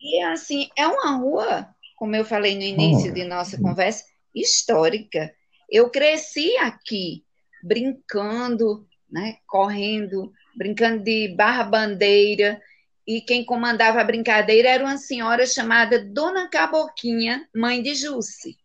e 0.00 0.20
assim, 0.22 0.68
é 0.76 0.86
uma 0.86 1.16
rua, 1.16 1.68
como 1.96 2.16
eu 2.16 2.24
falei 2.24 2.56
no 2.56 2.62
início 2.62 3.12
de 3.12 3.24
nossa 3.24 3.60
conversa, 3.60 4.04
histórica. 4.34 5.34
Eu 5.68 5.90
cresci 5.90 6.56
aqui, 6.56 7.24
brincando, 7.62 8.88
né, 9.10 9.36
correndo, 9.46 10.32
brincando 10.56 11.04
de 11.04 11.28
barra 11.36 11.64
bandeira, 11.64 12.60
e 13.06 13.20
quem 13.20 13.44
comandava 13.44 14.00
a 14.00 14.04
brincadeira 14.04 14.68
era 14.68 14.84
uma 14.84 14.96
senhora 14.96 15.44
chamada 15.46 16.02
Dona 16.02 16.48
Caboquinha, 16.48 17.48
mãe 17.54 17.82
de 17.82 17.94
Jússi. 17.94 18.58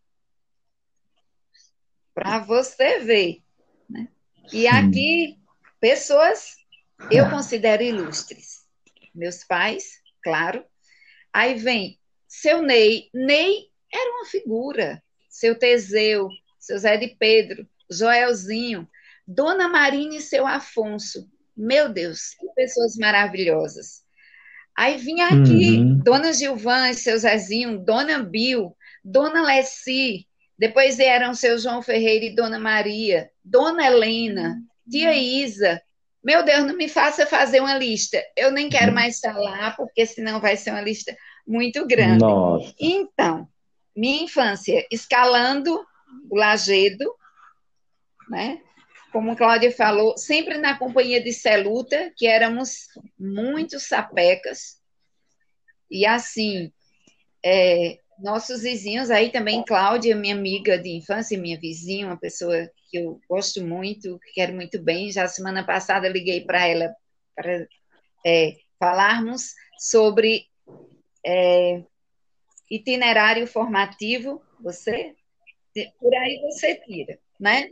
Para 2.14 2.38
você 2.38 3.00
ver. 3.00 3.42
Né? 3.90 4.08
E 4.52 4.66
aqui, 4.66 5.38
pessoas 5.80 6.56
eu 7.10 7.28
considero 7.28 7.82
ilustres. 7.82 8.64
Meus 9.14 9.44
pais, 9.44 10.00
claro, 10.22 10.64
Aí 11.36 11.52
vem 11.52 11.98
seu 12.26 12.62
Ney. 12.62 13.10
Ney 13.12 13.66
era 13.92 14.10
uma 14.12 14.24
figura. 14.24 15.02
Seu 15.28 15.54
Teseu, 15.54 16.30
seu 16.58 16.78
Zé 16.78 16.96
de 16.96 17.08
Pedro, 17.08 17.68
Joelzinho, 17.90 18.88
Dona 19.28 19.68
Marina 19.68 20.16
e 20.16 20.20
seu 20.22 20.46
Afonso. 20.46 21.30
Meu 21.54 21.90
Deus, 21.90 22.30
que 22.40 22.46
pessoas 22.54 22.96
maravilhosas. 22.96 24.02
Aí 24.74 24.96
vinha 24.96 25.26
aqui 25.26 25.76
uhum. 25.76 25.98
Dona 25.98 26.32
Gilvan 26.32 26.88
e 26.88 26.94
seu 26.94 27.18
Zezinho, 27.18 27.84
Dona 27.84 28.22
Bill, 28.22 28.74
Dona 29.04 29.42
Leci, 29.42 30.26
depois 30.58 30.98
eram 30.98 31.34
seu 31.34 31.58
João 31.58 31.82
Ferreira 31.82 32.24
e 32.24 32.34
Dona 32.34 32.58
Maria, 32.58 33.30
Dona 33.44 33.84
Helena, 33.84 34.58
Tia 34.90 35.14
Isa. 35.14 35.82
Meu 36.26 36.42
Deus, 36.42 36.64
não 36.66 36.76
me 36.76 36.88
faça 36.88 37.24
fazer 37.24 37.60
uma 37.60 37.78
lista. 37.78 38.20
Eu 38.36 38.50
nem 38.50 38.68
quero 38.68 38.92
mais 38.92 39.14
estar 39.14 39.38
lá, 39.38 39.70
porque 39.70 40.04
senão 40.04 40.40
vai 40.40 40.56
ser 40.56 40.72
uma 40.72 40.80
lista 40.80 41.16
muito 41.46 41.86
grande. 41.86 42.24
Nossa. 42.24 42.74
Então, 42.80 43.48
minha 43.94 44.24
infância 44.24 44.84
escalando 44.90 45.80
o 46.28 46.36
lajedo, 46.36 47.04
né? 48.28 48.60
Como 49.12 49.36
Cláudia 49.36 49.70
falou, 49.70 50.18
sempre 50.18 50.58
na 50.58 50.76
companhia 50.76 51.22
de 51.22 51.32
Celuta, 51.32 52.12
que 52.16 52.26
éramos 52.26 52.88
muito 53.16 53.78
sapecas. 53.78 54.80
E 55.88 56.04
assim, 56.04 56.72
é, 57.40 58.00
nossos 58.18 58.62
vizinhos 58.62 59.10
aí 59.10 59.30
também, 59.30 59.64
Cláudia, 59.64 60.16
minha 60.16 60.34
amiga 60.34 60.78
de 60.78 60.90
infância, 60.90 61.38
minha 61.38 61.58
vizinha, 61.58 62.06
uma 62.06 62.16
pessoa 62.16 62.70
que 62.90 62.98
eu 62.98 63.20
gosto 63.28 63.62
muito, 63.62 64.18
que 64.20 64.32
quero 64.34 64.54
muito 64.54 64.80
bem. 64.82 65.10
Já 65.10 65.28
semana 65.28 65.64
passada 65.64 66.08
liguei 66.08 66.40
para 66.40 66.66
ela 66.66 66.94
para 67.34 67.66
é, 68.24 68.56
falarmos 68.78 69.52
sobre 69.78 70.46
é, 71.24 71.82
itinerário 72.70 73.46
formativo, 73.46 74.42
você 74.60 75.14
por 76.00 76.14
aí 76.14 76.40
você 76.40 76.74
tira, 76.74 77.18
né? 77.38 77.68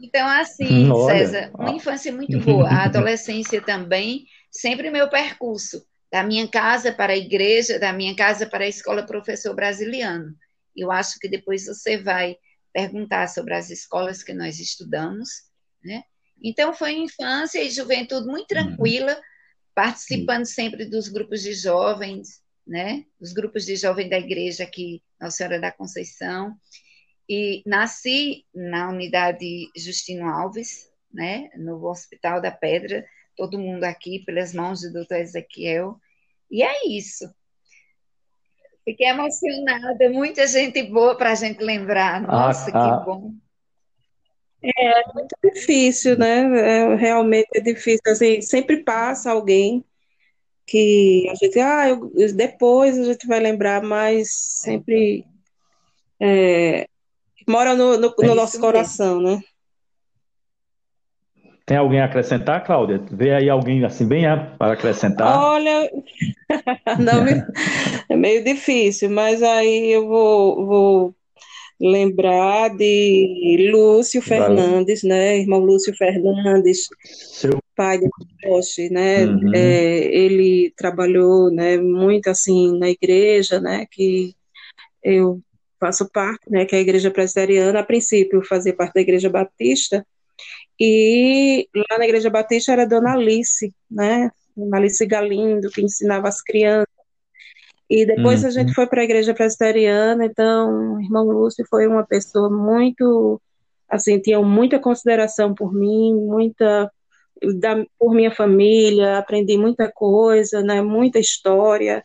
Então, 0.00 0.26
assim, 0.26 0.90
Olha. 0.90 1.18
César, 1.18 1.50
uma 1.54 1.70
infância 1.70 2.12
muito 2.12 2.38
boa, 2.42 2.68
a 2.68 2.84
adolescência 2.84 3.62
também, 3.62 4.26
sempre 4.50 4.90
meu 4.90 5.08
percurso, 5.08 5.86
da 6.14 6.22
minha 6.22 6.46
casa 6.46 6.92
para 6.92 7.12
a 7.12 7.16
igreja, 7.16 7.76
da 7.76 7.92
minha 7.92 8.14
casa 8.14 8.46
para 8.46 8.62
a 8.62 8.68
escola 8.68 9.04
professor 9.04 9.52
brasiliano. 9.52 10.32
Eu 10.76 10.92
acho 10.92 11.18
que 11.18 11.28
depois 11.28 11.66
você 11.66 11.98
vai 11.98 12.36
perguntar 12.72 13.26
sobre 13.26 13.52
as 13.52 13.68
escolas 13.68 14.22
que 14.22 14.32
nós 14.32 14.60
estudamos, 14.60 15.28
né? 15.82 16.04
Então, 16.40 16.72
foi 16.72 16.92
infância 16.92 17.60
e 17.60 17.68
juventude 17.68 18.28
muito 18.28 18.54
uhum. 18.54 18.62
tranquila, 18.76 19.20
participando 19.74 20.46
sempre 20.46 20.84
dos 20.84 21.08
grupos 21.08 21.42
de 21.42 21.52
jovens, 21.52 22.40
né? 22.64 23.04
Os 23.20 23.32
grupos 23.32 23.66
de 23.66 23.74
jovens 23.74 24.08
da 24.08 24.18
igreja 24.18 24.62
aqui, 24.62 25.02
Nossa 25.20 25.38
Senhora 25.38 25.58
da 25.58 25.72
Conceição. 25.72 26.56
E 27.28 27.60
nasci 27.66 28.44
na 28.54 28.88
unidade 28.88 29.68
Justino 29.76 30.28
Alves, 30.28 30.88
né? 31.12 31.50
No 31.56 31.84
Hospital 31.84 32.40
da 32.40 32.52
Pedra, 32.52 33.04
todo 33.36 33.58
mundo 33.58 33.82
aqui, 33.82 34.20
pelas 34.24 34.54
mãos 34.54 34.80
do 34.80 34.92
doutor 34.92 35.16
Ezequiel. 35.16 36.00
E 36.50 36.62
é 36.62 36.86
isso. 36.88 37.32
Fiquei 38.84 39.08
emocionada, 39.08 40.10
muita 40.10 40.46
gente 40.46 40.82
boa 40.82 41.16
para 41.16 41.32
a 41.32 41.34
gente 41.34 41.62
lembrar. 41.62 42.16
Ah, 42.16 42.46
Nossa, 42.46 42.70
ah, 42.74 42.98
que 42.98 43.04
bom. 43.06 43.32
É, 44.62 45.00
é 45.00 45.12
muito 45.14 45.36
difícil, 45.42 46.18
né? 46.18 46.40
É, 46.60 46.94
realmente 46.94 47.48
é 47.54 47.60
difícil. 47.60 48.02
Assim, 48.06 48.40
sempre 48.42 48.82
passa 48.82 49.30
alguém 49.30 49.84
que 50.66 51.28
a 51.30 51.34
gente, 51.34 51.58
ah, 51.60 51.88
eu, 51.88 52.10
depois 52.34 52.98
a 52.98 53.04
gente 53.04 53.26
vai 53.26 53.40
lembrar, 53.40 53.82
mas 53.82 54.30
sempre 54.30 55.24
é, 56.20 56.86
mora 57.46 57.74
no, 57.74 57.96
no, 57.98 58.14
no 58.16 58.34
nosso 58.34 58.58
coração, 58.60 59.20
né? 59.20 59.42
Tem 61.66 61.78
alguém 61.78 62.00
a 62.00 62.04
acrescentar, 62.04 62.62
Cláudia? 62.62 63.02
Vê 63.10 63.32
aí 63.32 63.48
alguém 63.48 63.82
assim 63.84 64.06
bem 64.06 64.24
para 64.58 64.74
acrescentar? 64.74 65.34
Olha, 65.38 65.90
não, 67.00 67.24
é 68.08 68.16
meio 68.16 68.44
difícil, 68.44 69.08
mas 69.08 69.42
aí 69.42 69.90
eu 69.90 70.06
vou, 70.06 70.66
vou 70.66 71.14
lembrar 71.80 72.68
de 72.76 73.70
Lúcio 73.72 74.20
Fernandes, 74.20 75.02
né? 75.02 75.38
Irmão 75.38 75.60
Lúcio 75.60 75.94
Fernandes, 75.96 76.86
Seu... 77.02 77.58
pai 77.74 77.98
de 77.98 78.10
Poste, 78.42 78.90
né? 78.90 79.24
Uhum. 79.24 79.54
É, 79.54 80.14
ele 80.14 80.70
trabalhou, 80.76 81.50
né, 81.50 81.78
muito 81.78 82.28
assim 82.28 82.78
na 82.78 82.90
igreja, 82.90 83.58
né? 83.58 83.86
Que 83.90 84.34
eu 85.02 85.40
faço 85.80 86.10
parte, 86.10 86.50
né? 86.50 86.66
Que 86.66 86.76
é 86.76 86.78
a 86.78 86.82
igreja 86.82 87.10
presbiteriana. 87.10 87.80
A 87.80 87.84
princípio, 87.84 88.44
fazia 88.44 88.74
parte 88.74 88.92
da 88.92 89.00
igreja 89.00 89.30
batista 89.30 90.06
e 90.80 91.68
lá 91.74 91.98
na 91.98 92.04
Igreja 92.04 92.30
Batista 92.30 92.72
era 92.72 92.86
Dona 92.86 93.12
Alice, 93.12 93.72
né? 93.90 94.30
Dona 94.56 94.78
Alice 94.78 95.04
Galindo, 95.06 95.70
que 95.70 95.82
ensinava 95.82 96.28
as 96.28 96.42
crianças. 96.42 96.88
E 97.88 98.06
depois 98.06 98.42
uhum. 98.42 98.48
a 98.48 98.50
gente 98.50 98.72
foi 98.72 98.86
para 98.86 99.02
a 99.02 99.04
Igreja 99.04 99.34
Presbiteriana, 99.34 100.24
então 100.24 100.94
o 100.94 101.00
irmão 101.00 101.24
Lúcio 101.24 101.64
foi 101.68 101.86
uma 101.86 102.04
pessoa 102.04 102.50
muito, 102.50 103.40
assim, 103.88 104.18
tinha 104.18 104.40
muita 104.40 104.78
consideração 104.78 105.54
por 105.54 105.72
mim, 105.72 106.14
muita, 106.14 106.90
da, 107.60 107.84
por 107.98 108.14
minha 108.14 108.30
família, 108.30 109.18
aprendi 109.18 109.58
muita 109.58 109.90
coisa, 109.92 110.62
né? 110.62 110.80
Muita 110.80 111.18
história. 111.18 112.02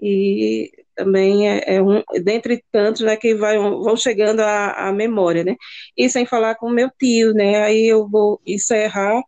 E 0.00 0.72
também 1.00 1.48
é, 1.48 1.76
é 1.76 1.82
um, 1.82 2.02
dentre 2.22 2.62
tantos, 2.70 3.00
né, 3.00 3.16
que 3.16 3.34
vai, 3.34 3.56
vão 3.58 3.96
chegando 3.96 4.40
à, 4.40 4.88
à 4.88 4.92
memória, 4.92 5.42
né, 5.42 5.56
e 5.96 6.10
sem 6.10 6.26
falar 6.26 6.56
com 6.56 6.68
meu 6.68 6.90
tio, 6.98 7.32
né, 7.32 7.62
aí 7.62 7.86
eu 7.86 8.06
vou 8.06 8.38
encerrar 8.46 9.22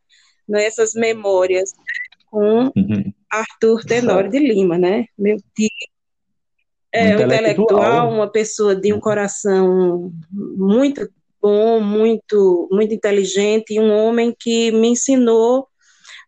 nessas 0.46 0.92
né, 0.94 1.00
memórias 1.00 1.72
com 2.30 2.64
uhum. 2.76 3.12
Arthur 3.30 3.84
Tenório 3.84 4.30
de 4.30 4.38
Lima, 4.38 4.76
né, 4.76 5.06
meu 5.18 5.38
tio, 5.56 5.68
é 6.92 7.16
um 7.16 7.22
intelectual, 7.22 8.12
uma 8.12 8.30
pessoa 8.30 8.76
de 8.76 8.92
um 8.92 9.00
coração 9.00 10.12
muito 10.30 11.08
bom, 11.40 11.80
muito, 11.80 12.68
muito 12.70 12.92
inteligente, 12.92 13.72
e 13.72 13.80
um 13.80 13.90
homem 13.90 14.36
que 14.38 14.70
me 14.72 14.88
ensinou 14.88 15.66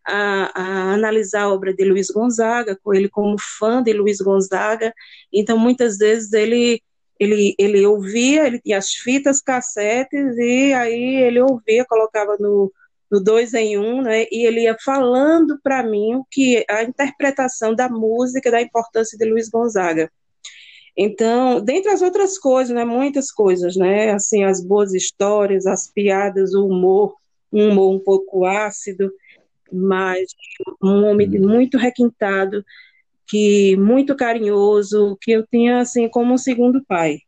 a, 0.07 0.51
a, 0.53 0.93
analisar 0.93 1.43
a 1.43 1.53
obra 1.53 1.73
de 1.73 1.83
Luiz 1.83 2.09
Gonzaga, 2.09 2.77
com 2.83 2.93
ele 2.93 3.09
como 3.09 3.35
fã 3.59 3.81
de 3.81 3.93
Luiz 3.93 4.19
Gonzaga, 4.19 4.93
então 5.33 5.57
muitas 5.57 5.97
vezes 5.97 6.33
ele 6.33 6.81
ele, 7.19 7.55
ele 7.57 7.85
ouvia, 7.85 8.45
ele 8.45 8.59
tinha 8.59 8.77
as 8.77 8.91
fitas 8.91 9.41
cassetes, 9.41 10.37
e 10.37 10.73
aí 10.73 11.15
ele 11.23 11.39
ouvia, 11.39 11.85
colocava 11.85 12.35
no, 12.39 12.71
no 13.09 13.23
dois 13.23 13.53
em 13.53 13.77
um, 13.77 14.01
né, 14.01 14.25
e 14.31 14.45
ele 14.45 14.63
ia 14.63 14.75
falando 14.83 15.57
para 15.63 15.81
mim 15.83 16.21
que 16.29 16.65
a 16.69 16.83
interpretação 16.83 17.73
da 17.73 17.87
música, 17.87 18.51
da 18.51 18.61
importância 18.61 19.17
de 19.17 19.25
Luiz 19.25 19.49
Gonzaga. 19.49 20.11
Então, 20.97 21.61
dentre 21.61 21.91
as 21.91 22.01
outras 22.01 22.37
coisas, 22.37 22.73
né, 22.73 22.85
muitas 22.85 23.31
coisas, 23.31 23.75
né, 23.75 24.11
assim, 24.11 24.43
as 24.43 24.63
boas 24.63 24.93
histórias, 24.93 25.65
as 25.65 25.91
piadas, 25.91 26.53
o 26.53 26.67
humor, 26.67 27.15
um 27.51 27.69
humor 27.69 27.93
um 27.93 27.99
pouco 27.99 28.45
ácido, 28.45 29.11
mas 29.71 30.29
um 30.81 31.05
homem 31.05 31.27
uhum. 31.29 31.47
muito 31.47 31.77
requintado, 31.77 32.63
que 33.27 33.75
muito 33.77 34.15
carinhoso, 34.15 35.17
que 35.21 35.31
eu 35.31 35.45
tinha 35.47 35.79
assim 35.79 36.07
como 36.07 36.33
um 36.33 36.37
segundo 36.37 36.83
pai. 36.85 37.19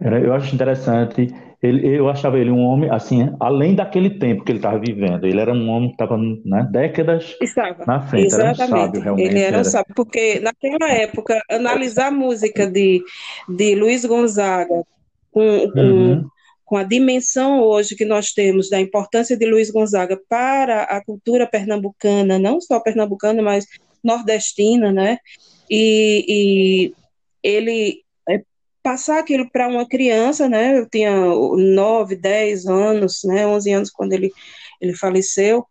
Eu 0.00 0.34
acho 0.34 0.54
interessante. 0.54 1.32
Ele, 1.62 1.96
eu 1.96 2.08
achava 2.08 2.40
ele 2.40 2.50
um 2.50 2.64
homem 2.64 2.90
assim, 2.90 3.32
além 3.38 3.76
daquele 3.76 4.10
tempo 4.18 4.42
que 4.42 4.50
ele 4.50 4.58
estava 4.58 4.80
vivendo. 4.80 5.24
Ele 5.24 5.38
era 5.38 5.52
um 5.52 5.68
homem 5.68 5.90
que 5.90 5.94
estava 5.94 6.18
né, 6.18 6.68
décadas 6.72 7.36
estava. 7.40 7.84
na 7.86 8.00
frente. 8.00 8.26
Exatamente. 8.26 8.62
Era 8.64 8.64
um 8.64 8.84
sábio, 8.84 9.00
realmente. 9.00 9.28
Ele 9.28 9.38
era, 9.38 9.60
um 9.60 9.64
sábio, 9.64 9.94
porque 9.94 10.40
naquela 10.40 10.90
época 10.90 11.40
analisar 11.48 12.08
a 12.08 12.10
música 12.10 12.66
de, 12.66 13.00
de 13.48 13.76
Luiz 13.76 14.04
Gonzaga 14.04 14.82
com, 15.30 15.70
com 15.70 15.80
uhum 15.80 16.28
com 16.72 16.78
a 16.78 16.84
dimensão 16.84 17.60
hoje 17.60 17.94
que 17.94 18.06
nós 18.06 18.32
temos 18.32 18.70
da 18.70 18.80
importância 18.80 19.36
de 19.36 19.44
Luiz 19.44 19.70
Gonzaga 19.70 20.18
para 20.26 20.84
a 20.84 21.04
cultura 21.04 21.46
pernambucana, 21.46 22.38
não 22.38 22.62
só 22.62 22.80
pernambucana, 22.80 23.42
mas 23.42 23.66
nordestina, 24.02 24.90
né? 24.90 25.18
E, 25.68 26.24
e 26.26 26.94
ele 27.42 28.02
é, 28.26 28.42
passar 28.82 29.18
aquilo 29.18 29.50
para 29.50 29.68
uma 29.68 29.86
criança, 29.86 30.48
né? 30.48 30.78
Eu 30.78 30.88
tinha 30.88 31.14
9, 31.14 32.16
10 32.16 32.66
anos, 32.66 33.20
né? 33.22 33.46
11 33.46 33.70
anos 33.70 33.90
quando 33.90 34.14
ele, 34.14 34.32
ele 34.80 34.96
faleceu. 34.96 35.66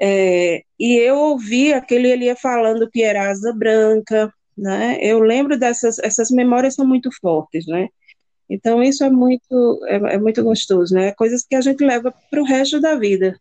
É, 0.00 0.62
e 0.78 0.94
eu 0.98 1.16
ouvi 1.16 1.72
aquele 1.72 2.12
ele 2.12 2.26
ia 2.26 2.36
falando 2.36 2.88
que 2.88 3.02
era 3.02 3.28
asa 3.28 3.52
branca, 3.52 4.32
né? 4.56 4.98
Eu 5.02 5.18
lembro 5.18 5.58
dessas 5.58 5.98
essas 5.98 6.30
memórias 6.30 6.76
são 6.76 6.86
muito 6.86 7.10
fortes, 7.20 7.66
né? 7.66 7.88
Então, 8.48 8.82
isso 8.82 9.04
é 9.04 9.10
muito, 9.10 9.80
é, 9.86 10.14
é 10.14 10.18
muito 10.18 10.42
gostoso, 10.42 10.94
né? 10.94 11.12
Coisas 11.12 11.44
que 11.44 11.54
a 11.54 11.60
gente 11.60 11.84
leva 11.84 12.12
para 12.30 12.40
o 12.40 12.44
resto 12.44 12.80
da 12.80 12.94
vida. 12.94 13.38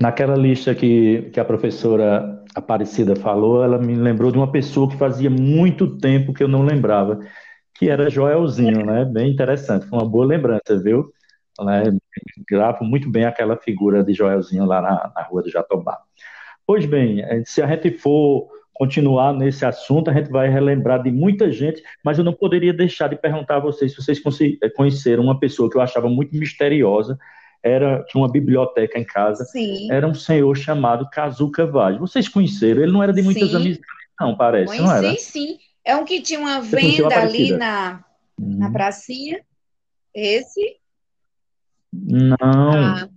Naquela 0.00 0.34
lista 0.34 0.74
que, 0.74 1.30
que 1.32 1.38
a 1.38 1.44
professora 1.44 2.42
Aparecida 2.54 3.14
falou, 3.14 3.62
ela 3.62 3.78
me 3.78 3.94
lembrou 3.94 4.32
de 4.32 4.38
uma 4.38 4.50
pessoa 4.50 4.90
que 4.90 4.96
fazia 4.96 5.30
muito 5.30 5.96
tempo 5.98 6.32
que 6.32 6.42
eu 6.42 6.48
não 6.48 6.62
lembrava, 6.62 7.20
que 7.74 7.88
era 7.88 8.10
Joelzinho, 8.10 8.84
né? 8.84 9.04
Bem 9.04 9.30
interessante, 9.30 9.86
foi 9.86 9.98
uma 9.98 10.08
boa 10.08 10.26
lembrança, 10.26 10.76
viu? 10.82 11.12
Né? 11.60 11.96
Gravo 12.48 12.84
muito 12.84 13.08
bem 13.08 13.24
aquela 13.24 13.56
figura 13.56 14.02
de 14.02 14.12
Joelzinho 14.12 14.64
lá 14.64 14.80
na, 14.80 15.12
na 15.14 15.22
rua 15.22 15.42
do 15.42 15.50
Jatobá. 15.50 15.98
Pois 16.66 16.86
bem, 16.86 17.22
se 17.44 17.62
a 17.62 17.66
gente 17.66 17.92
for 17.98 18.48
continuar 18.74 19.32
nesse 19.32 19.64
assunto, 19.64 20.10
a 20.10 20.12
gente 20.12 20.28
vai 20.30 20.48
relembrar 20.50 21.00
de 21.00 21.10
muita 21.10 21.50
gente, 21.50 21.82
mas 22.02 22.18
eu 22.18 22.24
não 22.24 22.32
poderia 22.32 22.72
deixar 22.72 23.08
de 23.08 23.16
perguntar 23.16 23.56
a 23.56 23.60
vocês 23.60 23.92
se 23.92 23.96
vocês 23.96 24.20
eh, 24.60 24.68
conheceram 24.70 25.22
uma 25.22 25.38
pessoa 25.38 25.70
que 25.70 25.76
eu 25.76 25.80
achava 25.80 26.08
muito 26.08 26.36
misteriosa, 26.36 27.16
era 27.62 28.04
tinha 28.04 28.20
uma 28.20 28.30
biblioteca 28.30 28.98
em 28.98 29.04
casa, 29.04 29.44
Sim. 29.44 29.90
era 29.90 30.06
um 30.06 30.12
senhor 30.12 30.54
chamado 30.56 31.08
Kazuca 31.08 31.64
Vaz. 31.64 31.96
Vocês 31.98 32.28
conheceram? 32.28 32.82
Ele 32.82 32.92
não 32.92 33.02
era 33.02 33.12
de 33.12 33.22
muitas 33.22 33.48
sim. 33.48 33.56
amizades, 33.56 33.86
não, 34.20 34.36
parece, 34.36 34.76
Conheci, 34.76 34.84
não 34.84 34.92
era? 34.92 35.16
sim. 35.16 35.58
É 35.84 35.96
um 35.96 36.04
que 36.04 36.20
tinha 36.20 36.40
uma 36.40 36.60
venda 36.60 37.16
ali 37.16 37.52
na, 37.52 38.04
na 38.38 38.70
pracinha. 38.70 39.40
Esse? 40.14 40.76
Não. 41.92 42.36
Ah. 42.40 43.08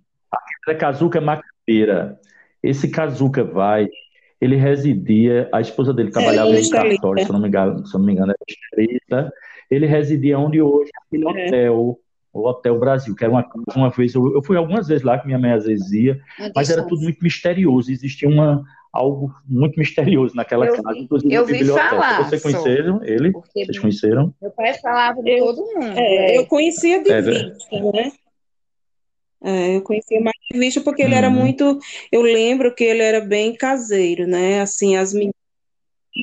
é 0.67 0.75
Kazuca 0.75 1.19
Macabira. 1.19 2.19
Esse 2.61 2.89
Kazuca 2.89 3.43
Vaz 3.43 3.89
ele 4.39 4.55
residia, 4.55 5.49
a 5.51 5.61
esposa 5.61 5.93
dele 5.93 6.11
trabalhava 6.11 6.49
em 6.49 6.65
um 6.65 6.69
cartório, 6.69 7.25
se 7.25 7.31
não 7.31 7.41
me 7.41 7.47
engano, 7.47 7.85
se 7.85 7.93
não 7.97 8.05
me 8.05 8.13
engano, 8.13 8.31
era 8.31 8.37
escrita. 8.47 9.33
Ele 9.69 9.85
residia 9.85 10.37
onde 10.37 10.61
hoje 10.61 10.91
é 10.93 10.99
aquele 11.05 11.25
é. 11.25 11.27
hotel, 11.27 11.99
o 12.33 12.47
Hotel 12.47 12.79
Brasil, 12.79 13.15
que 13.15 13.23
era 13.23 13.33
uma 13.33 13.49
uma 13.75 13.89
vez, 13.89 14.13
eu, 14.13 14.33
eu 14.33 14.43
fui 14.43 14.55
algumas 14.57 14.87
vezes 14.87 15.03
lá 15.03 15.17
que 15.17 15.25
minha 15.25 15.39
mãe 15.39 15.51
às 15.51 15.65
vezes 15.65 15.91
ia, 15.91 16.19
mas 16.55 16.69
era 16.69 16.83
tudo 16.83 17.01
muito 17.01 17.19
misterioso, 17.21 17.91
existia 17.91 18.29
uma 18.29 18.63
algo 18.93 19.33
muito 19.47 19.77
misterioso 19.77 20.35
naquela 20.35 20.65
eu 20.65 20.81
casa, 20.81 20.97
inclusive 20.97 21.33
eu 21.33 21.45
vi 21.45 21.65
falar. 21.65 22.23
Vocês 22.23 22.41
conheceram 22.41 23.03
ele? 23.03 23.31
Vocês 23.31 23.79
conheceram? 23.79 24.33
Meu 24.41 24.51
pai 24.51 24.73
falava 24.75 25.21
de 25.21 25.37
todo 25.37 25.57
mundo. 25.57 25.97
É, 25.97 26.37
eu 26.37 26.45
conhecia 26.45 27.03
de 27.03 27.11
é, 27.11 27.21
vista, 27.21 27.91
né? 27.93 28.11
É, 29.43 29.75
eu 29.75 29.81
conhecia 29.81 30.19
mais 30.19 30.36
de 30.51 30.59
vista 30.59 30.81
porque 30.81 31.03
ele 31.03 31.15
era 31.15 31.27
uhum. 31.27 31.35
muito. 31.35 31.79
Eu 32.11 32.21
lembro 32.21 32.73
que 32.73 32.83
ele 32.83 33.01
era 33.01 33.21
bem 33.21 33.55
caseiro, 33.55 34.25
né? 34.25 34.61
Assim, 34.61 34.95
as 34.95 35.13
meninas. 35.13 35.33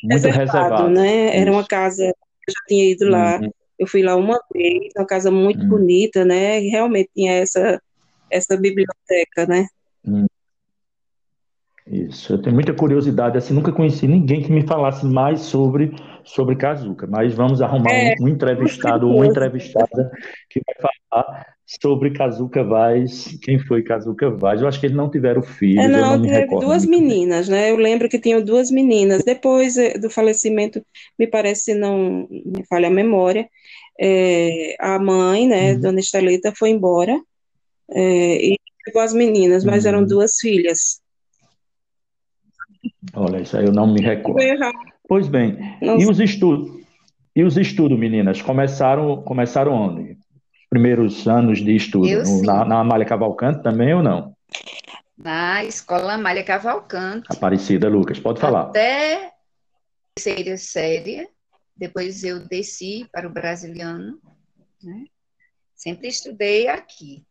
Muito 0.03 0.25
reservado, 0.25 0.89
né? 0.89 1.27
Isso. 1.27 1.37
Era 1.37 1.51
uma 1.51 1.65
casa. 1.65 2.03
Eu 2.05 2.53
já 2.53 2.59
tinha 2.67 2.91
ido 2.91 3.07
lá. 3.07 3.39
Uhum. 3.39 3.51
Eu 3.77 3.87
fui 3.87 4.01
lá 4.01 4.15
uma 4.15 4.39
vez, 4.53 4.93
uma 4.95 5.05
casa 5.05 5.29
muito 5.29 5.61
uhum. 5.63 5.69
bonita, 5.69 6.23
né? 6.23 6.61
E 6.61 6.69
realmente 6.69 7.09
tinha 7.13 7.33
essa, 7.33 7.81
essa 8.29 8.57
biblioteca, 8.57 9.45
né? 9.47 9.67
Uhum. 10.05 10.25
Isso, 11.87 12.33
eu 12.33 12.41
tenho 12.41 12.55
muita 12.55 12.73
curiosidade, 12.73 13.37
assim, 13.37 13.53
nunca 13.53 13.71
conheci 13.71 14.07
ninguém 14.07 14.41
que 14.41 14.51
me 14.51 14.65
falasse 14.65 15.05
mais 15.05 15.41
sobre, 15.41 15.93
sobre 16.23 16.55
Kazuca, 16.55 17.05
mas 17.05 17.35
vamos 17.35 17.61
arrumar 17.61 17.91
é, 17.91 18.15
um, 18.19 18.25
um 18.25 18.27
entrevistado 18.27 19.07
ou 19.07 19.17
uma 19.17 19.27
entrevistada 19.27 20.11
que 20.49 20.59
vai 20.65 20.75
falar 21.11 21.54
sobre 21.65 22.11
Kazuca 22.11 22.63
Vaz, 22.63 23.37
quem 23.41 23.57
foi 23.57 23.81
Kazuca 23.81 24.29
Vaz? 24.29 24.61
Eu 24.61 24.67
acho 24.67 24.79
que 24.79 24.85
eles 24.85 24.95
não 24.95 25.09
tiveram 25.09 25.41
filhos, 25.41 25.83
é, 25.83 25.87
não, 25.87 25.97
eu 25.97 26.05
não 26.05 26.19
me 26.19 26.29
recordo. 26.29 26.67
duas 26.67 26.85
meninas, 26.85 27.49
né? 27.49 27.71
Eu 27.71 27.77
lembro 27.77 28.07
que 28.07 28.19
tinham 28.19 28.43
duas 28.43 28.69
meninas. 28.69 29.23
Depois 29.23 29.75
eh, 29.77 29.97
do 29.97 30.09
falecimento, 30.09 30.85
me 31.17 31.25
parece, 31.25 31.73
não 31.73 32.27
me 32.29 32.63
falha 32.69 32.87
a 32.87 32.91
memória, 32.91 33.49
é, 33.99 34.75
a 34.79 34.99
mãe, 34.99 35.47
né, 35.47 35.73
uhum. 35.73 35.79
Dona 35.79 35.99
Estelita, 35.99 36.53
foi 36.55 36.69
embora 36.69 37.19
é, 37.89 38.53
e 38.53 38.59
pegou 38.83 39.01
as 39.01 39.13
meninas, 39.13 39.63
mas 39.63 39.83
uhum. 39.83 39.89
eram 39.89 40.05
duas 40.05 40.37
filhas. 40.39 41.01
Olha, 43.13 43.41
isso 43.41 43.57
aí 43.57 43.65
eu 43.65 43.71
não 43.71 43.91
me 43.91 44.01
recordo. 44.01 44.39
Pois 45.07 45.27
bem, 45.27 45.57
não. 45.81 45.99
e 45.99 46.07
os 46.07 46.19
estudos? 46.19 46.83
E 47.35 47.43
os 47.43 47.57
estudos, 47.57 47.97
meninas, 47.97 48.41
começaram, 48.41 49.21
começaram 49.23 49.73
onde? 49.73 50.17
Os 50.75 50.81
primeiros 50.81 51.25
anos 51.25 51.63
de 51.63 51.73
estudo? 51.73 52.05
Eu, 52.05 52.41
na, 52.43 52.65
na 52.65 52.79
Amália 52.81 53.05
Cavalcante 53.05 53.63
também 53.63 53.93
ou 53.93 54.03
não? 54.03 54.35
Na 55.17 55.63
Escola 55.63 56.15
Amália 56.15 56.43
Cavalcante. 56.43 57.27
Aparecida, 57.29 57.87
Lucas, 57.87 58.19
pode 58.19 58.41
falar. 58.41 58.63
Até 58.63 59.31
terceira 60.13 60.57
série, 60.57 61.29
depois 61.77 62.25
eu 62.25 62.45
desci 62.45 63.07
para 63.09 63.25
o 63.25 63.31
Brasiliano, 63.31 64.19
né? 64.83 65.05
Sempre 65.73 66.09
estudei 66.09 66.67
aqui. 66.67 67.23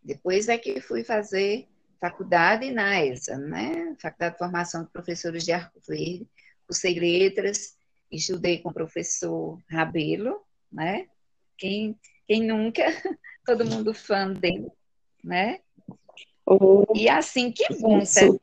Depois 0.00 0.48
é 0.48 0.56
que 0.56 0.80
fui 0.80 1.02
fazer 1.02 1.66
faculdade 2.00 2.70
na 2.70 3.04
ESA, 3.04 3.36
né? 3.36 3.96
Faculdade 4.00 4.34
de 4.34 4.38
Formação 4.38 4.84
de 4.84 4.90
Professores 4.90 5.44
de 5.44 5.50
Arco 5.50 5.80
Verde, 5.88 6.28
cursei 6.68 7.00
letras, 7.00 7.76
estudei 8.12 8.58
com 8.58 8.68
o 8.68 8.72
professor 8.72 9.58
Rabelo, 9.68 10.36
né? 10.70 11.08
Quem, 11.58 11.96
quem 12.26 12.42
nunca, 12.42 12.84
todo 13.44 13.64
mundo 13.64 13.94
fã 13.94 14.32
dele, 14.32 14.70
né? 15.22 15.60
Oh, 16.44 16.84
e 16.94 17.08
assim, 17.08 17.52
que 17.52 17.66
bom, 17.80 18.04
super, 18.04 18.40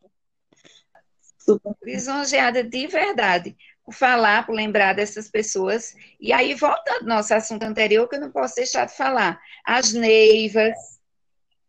super. 1.38 1.76
lisonjeada 1.84 2.64
de 2.64 2.88
verdade 2.88 3.58
por 3.90 3.94
falar, 3.96 4.46
por 4.46 4.54
lembrar 4.54 4.94
dessas 4.94 5.30
pessoas. 5.30 5.96
E 6.20 6.32
aí, 6.32 6.54
voltando 6.54 7.02
ao 7.02 7.18
nosso 7.18 7.34
assunto 7.34 7.64
anterior, 7.64 8.08
que 8.08 8.18
eu 8.18 8.22
não 8.22 8.32
posso 8.32 8.56
deixar 8.56 8.86
de 8.86 8.96
falar, 8.96 9.42
as 9.66 9.94
Neivas, 9.94 10.78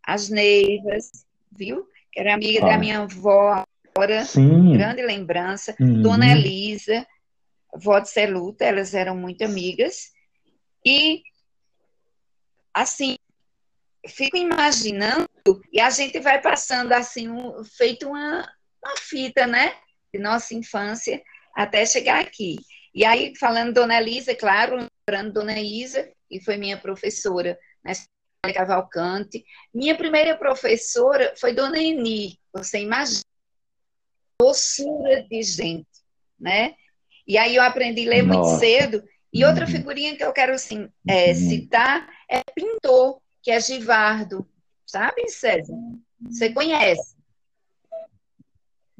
as 0.06 0.28
Neivas, 0.28 1.10
viu? 1.50 1.88
Que 2.12 2.20
era 2.20 2.34
amiga 2.34 2.66
ah. 2.66 2.68
da 2.68 2.78
minha 2.78 3.00
avó, 3.00 3.64
agora, 3.94 4.24
Sim. 4.26 4.74
grande 4.74 5.00
lembrança. 5.00 5.74
Uhum. 5.80 6.02
Dona 6.02 6.30
Elisa, 6.30 7.06
vó 7.74 7.98
de 7.98 8.10
Celuta, 8.10 8.66
elas 8.66 8.92
eram 8.92 9.16
muito 9.16 9.42
amigas. 9.42 10.10
E, 10.84 11.22
assim, 12.74 13.16
fico 14.08 14.36
imaginando, 14.36 15.28
e 15.72 15.80
a 15.80 15.90
gente 15.90 16.18
vai 16.20 16.40
passando, 16.40 16.92
assim, 16.92 17.28
um, 17.28 17.64
feito 17.64 18.08
uma, 18.08 18.48
uma 18.84 18.96
fita, 18.96 19.46
né? 19.46 19.74
De 20.12 20.20
nossa 20.20 20.54
infância, 20.54 21.22
até 21.54 21.84
chegar 21.86 22.20
aqui. 22.20 22.56
E 22.94 23.04
aí, 23.04 23.34
falando 23.36 23.74
Dona 23.74 24.00
Elisa, 24.00 24.34
claro, 24.34 24.88
lembrando 25.08 25.32
Dona 25.32 25.58
Isa, 25.60 26.10
que 26.28 26.40
foi 26.40 26.56
minha 26.56 26.76
professora 26.76 27.58
na 27.84 27.92
escola 27.92 28.54
Cavalcante. 28.54 29.44
Minha 29.72 29.96
primeira 29.96 30.36
professora 30.36 31.34
foi 31.36 31.52
Dona 31.52 31.78
Eni, 31.78 32.38
você 32.52 32.80
imagina, 32.80 33.22
doçura 34.40 35.22
de 35.28 35.42
gente, 35.42 35.86
né? 36.38 36.74
E 37.26 37.38
aí 37.38 37.54
eu 37.54 37.62
aprendi 37.62 38.06
a 38.06 38.10
ler 38.10 38.22
Nossa. 38.22 38.40
muito 38.40 38.58
cedo. 38.58 39.04
E 39.32 39.44
outra 39.44 39.64
uhum. 39.64 39.70
figurinha 39.70 40.16
que 40.16 40.24
eu 40.24 40.32
quero 40.32 40.52
assim, 40.52 40.88
é, 41.08 41.28
uhum. 41.28 41.34
citar 41.34 42.08
é 42.28 42.42
pintor, 42.54 43.20
que 43.42 43.50
é 43.50 43.60
Givardo. 43.60 44.46
Sabe, 44.84 45.28
César? 45.28 45.74
Você 46.20 46.50
conhece? 46.50 47.14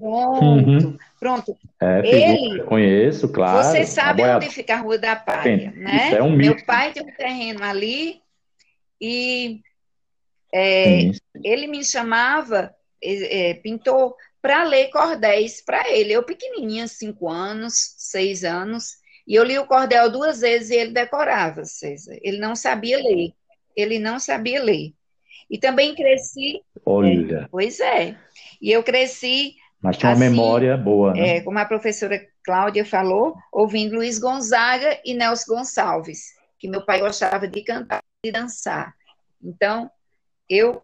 Pronto, 0.01 0.45
uhum. 0.45 0.99
pronto. 1.19 1.59
É, 1.81 2.01
Ele, 2.07 2.63
conheço, 2.63 3.29
claro. 3.29 3.63
Você 3.63 3.85
sabe 3.85 4.23
onde 4.23 4.49
fica 4.49 4.75
a 4.75 4.79
Rua 4.79 4.97
da 4.97 5.15
Palha, 5.15 5.73
né? 5.73 6.13
É 6.15 6.23
um 6.23 6.35
Meu 6.35 6.65
pai 6.65 6.93
tem 6.93 7.03
um 7.03 7.13
terreno 7.15 7.63
ali 7.63 8.23
e 8.99 9.61
é, 10.53 11.11
ele 11.45 11.67
me 11.67 11.85
chamava, 11.85 12.75
é, 13.03 13.55
pintor, 13.55 14.17
para 14.41 14.65
ler 14.65 14.89
cordéis 14.89 15.61
para 15.61 15.91
ele. 15.91 16.13
Eu 16.13 16.23
pequenininha, 16.23 16.89
cinco 16.89 17.29
anos, 17.29 17.95
seis 17.99 18.43
anos, 18.43 19.00
e 19.31 19.37
eu 19.37 19.45
li 19.45 19.57
o 19.57 19.65
cordel 19.65 20.11
duas 20.11 20.41
vezes 20.41 20.71
e 20.71 20.75
ele 20.75 20.91
decorava, 20.91 21.65
César. 21.65 22.19
Ele 22.21 22.37
não 22.39 22.57
sabia 22.57 22.99
ler. 22.99 23.33
Ele 23.77 23.97
não 23.97 24.19
sabia 24.19 24.61
ler. 24.61 24.93
E 25.49 25.57
também 25.57 25.95
cresci. 25.95 26.61
Olha. 26.85 27.47
pois 27.49 27.79
é. 27.79 28.17
E 28.61 28.73
eu 28.73 28.83
cresci 28.83 29.55
mas 29.81 29.97
tinha 29.97 30.11
uma 30.11 30.17
assim, 30.17 30.31
memória 30.31 30.77
boa, 30.77 31.15
né? 31.15 31.37
É, 31.37 31.41
como 31.43 31.61
a 31.61 31.65
professora 31.65 32.21
Cláudia 32.45 32.85
falou, 32.85 33.37
ouvindo 33.53 33.95
Luiz 33.95 34.19
Gonzaga 34.19 34.99
e 35.05 35.15
Nelson 35.15 35.55
Gonçalves, 35.55 36.35
que 36.59 36.69
meu 36.69 36.85
pai 36.85 36.99
gostava 36.99 37.47
de 37.47 37.63
cantar 37.63 38.03
e 38.25 38.33
dançar. 38.33 38.93
Então, 39.41 39.89
eu 40.49 40.83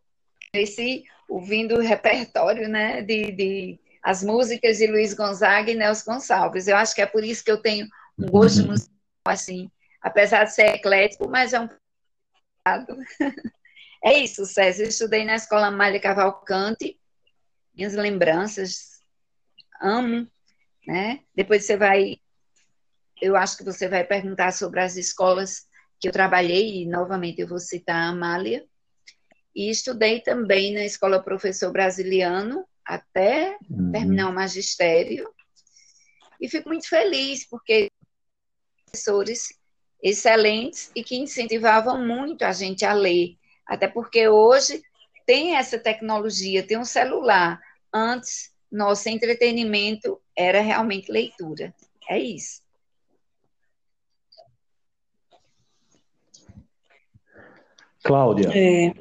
cresci 0.53 1.03
ouvindo 1.29 1.75
o 1.75 1.83
repertório, 1.83 2.69
né, 2.69 3.03
de, 3.03 3.33
de 3.33 3.81
as 4.01 4.23
músicas 4.23 4.79
de 4.79 4.87
Luiz 4.87 5.15
Gonzaga 5.15 5.69
e 5.69 5.75
Nelson 5.75 6.13
Gonçalves. 6.13 6.69
Eu 6.69 6.77
acho 6.77 6.95
que 6.95 7.03
é 7.03 7.07
por 7.07 7.25
isso 7.25 7.45
que 7.45 7.51
eu 7.51 7.61
tenho 7.61 7.89
um 8.19 8.27
gosto 8.27 8.63
uhum. 8.63 8.69
musical, 8.69 8.97
assim, 9.27 9.71
apesar 10.01 10.45
de 10.45 10.55
ser 10.55 10.75
eclético, 10.75 11.29
mas 11.29 11.53
é 11.53 11.61
um 11.61 11.69
é 14.05 14.19
isso, 14.19 14.45
César. 14.45 14.83
Eu 14.83 14.89
estudei 14.89 15.25
na 15.25 15.37
Escola 15.37 15.71
Malha 15.71 16.01
Cavalcante, 16.01 16.99
minhas 17.75 17.95
lembranças, 17.95 19.01
amo, 19.81 20.27
né? 20.87 21.21
Depois 21.35 21.65
você 21.65 21.77
vai, 21.77 22.17
eu 23.21 23.37
acho 23.37 23.57
que 23.57 23.65
você 23.65 23.89
vai 23.89 24.05
perguntar 24.05 24.53
sobre 24.53 24.81
as 24.81 24.97
escolas 24.97 25.67
que 26.01 26.09
eu 26.09 26.13
trabalhei, 26.13 26.83
e 26.83 26.87
novamente 26.87 27.41
eu 27.41 27.49
vou 27.49 27.59
citar 27.59 27.97
a 27.97 28.09
Amália, 28.09 28.65
e 29.55 29.71
estudei 29.71 30.21
também 30.21 30.75
na 30.75 30.85
Escola 30.85 31.23
Professor 31.23 31.73
Brasiliano, 31.73 32.67
até 32.85 33.57
uhum. 33.71 33.91
terminar 33.93 34.29
o 34.29 34.35
magistério, 34.35 35.29
e 36.41 36.49
fico 36.49 36.69
muito 36.69 36.89
feliz, 36.89 37.49
porque 37.49 37.91
professores 38.97 39.49
excelentes 40.03 40.91
e 40.95 41.03
que 41.03 41.17
incentivavam 41.17 42.05
muito 42.05 42.45
a 42.45 42.53
gente 42.53 42.85
a 42.85 42.93
ler, 42.93 43.37
até 43.67 43.87
porque 43.87 44.29
hoje 44.29 44.83
tem 45.27 45.57
essa 45.57 45.79
tecnologia, 45.79 46.63
tem 46.63 46.79
um 46.79 46.85
celular. 46.85 47.61
Antes, 47.93 48.53
nosso 48.71 49.09
entretenimento 49.09 50.21
era 50.37 50.61
realmente 50.61 51.11
leitura. 51.11 51.75
É 52.09 52.19
isso. 52.19 52.63
Cláudia. 58.05 58.51
É. 58.55 58.93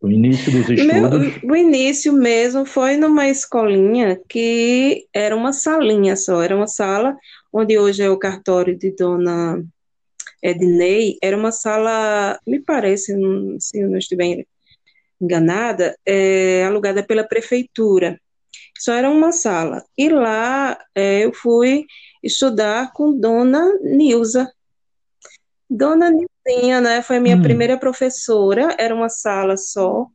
O 0.00 0.08
início 0.08 0.50
dos 0.50 0.70
estudos. 0.70 0.86
Meu, 0.86 1.50
o 1.50 1.54
início 1.54 2.10
mesmo 2.10 2.64
foi 2.64 2.96
numa 2.96 3.28
escolinha 3.28 4.18
que 4.26 5.06
era 5.12 5.36
uma 5.36 5.52
salinha 5.52 6.16
só, 6.16 6.40
era 6.40 6.56
uma 6.56 6.66
sala 6.66 7.14
onde 7.52 7.78
hoje 7.78 8.02
é 8.02 8.10
o 8.10 8.18
cartório 8.18 8.76
de 8.76 8.92
Dona 8.92 9.62
Ednei, 10.42 11.18
era 11.22 11.36
uma 11.36 11.52
sala, 11.52 12.38
me 12.46 12.60
parece, 12.60 13.14
se 13.60 13.80
eu 13.80 13.88
não 13.88 13.98
estiver 13.98 14.44
enganada, 15.20 15.96
é, 16.04 16.64
alugada 16.64 17.02
pela 17.02 17.22
prefeitura. 17.22 18.20
Só 18.78 18.92
era 18.94 19.08
uma 19.08 19.30
sala. 19.30 19.84
E 19.96 20.08
lá 20.08 20.76
é, 20.94 21.24
eu 21.24 21.32
fui 21.32 21.84
estudar 22.22 22.92
com 22.92 23.16
Dona 23.16 23.78
Nilza. 23.80 24.50
Dona 25.70 26.10
Nilzinha, 26.10 26.80
né, 26.80 27.02
foi 27.02 27.20
minha 27.20 27.36
hum. 27.36 27.42
primeira 27.42 27.78
professora, 27.78 28.74
era 28.78 28.94
uma 28.94 29.08
sala 29.08 29.56
só. 29.56 30.06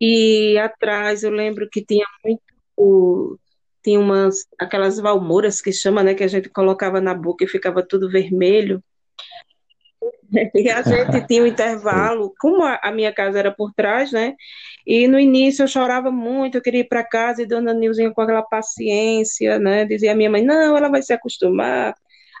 E 0.00 0.56
atrás 0.58 1.22
eu 1.22 1.30
lembro 1.30 1.68
que 1.70 1.84
tinha 1.84 2.06
muito 2.24 3.38
tinha 3.82 4.00
umas 4.00 4.46
aquelas 4.58 4.98
valmoras 4.98 5.60
que 5.60 5.72
chama, 5.72 6.02
né, 6.02 6.14
que 6.14 6.24
a 6.24 6.28
gente 6.28 6.48
colocava 6.48 7.00
na 7.00 7.14
boca 7.14 7.44
e 7.44 7.48
ficava 7.48 7.82
tudo 7.86 8.10
vermelho. 8.10 8.82
E 10.54 10.70
a 10.70 10.80
gente 10.82 11.26
tinha 11.26 11.42
um 11.42 11.46
intervalo, 11.46 12.32
como 12.40 12.62
a, 12.64 12.90
minha 12.90 13.12
casa 13.12 13.38
era 13.38 13.52
por 13.52 13.72
trás, 13.74 14.10
né? 14.12 14.34
E 14.86 15.06
no 15.06 15.20
início 15.20 15.62
eu 15.62 15.68
chorava 15.68 16.10
muito, 16.10 16.56
eu 16.56 16.62
queria 16.62 16.80
ir 16.80 16.88
para 16.88 17.04
casa 17.04 17.42
e 17.42 17.46
Dona 17.46 17.74
Nilzinha 17.74 18.10
com 18.10 18.22
aquela 18.22 18.42
paciência, 18.42 19.58
né? 19.58 19.84
Dizia 19.84 20.12
a 20.12 20.14
minha 20.14 20.30
mãe: 20.30 20.42
não, 20.42 20.76
ela 20.76 20.88
vai 20.88 21.02
se 21.02 21.12
acostumar. 21.12 21.94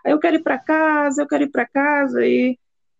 Aí 0.04 0.12
eu 0.12 0.18
quero 0.18 0.36
ir 0.36 0.42
para 0.42 0.58
casa, 0.58 1.22
eu 1.22 1.28
quero 1.28 1.44
ir 1.44 1.50
para 1.50 1.66
casa. 1.66 2.26
E 2.26 2.58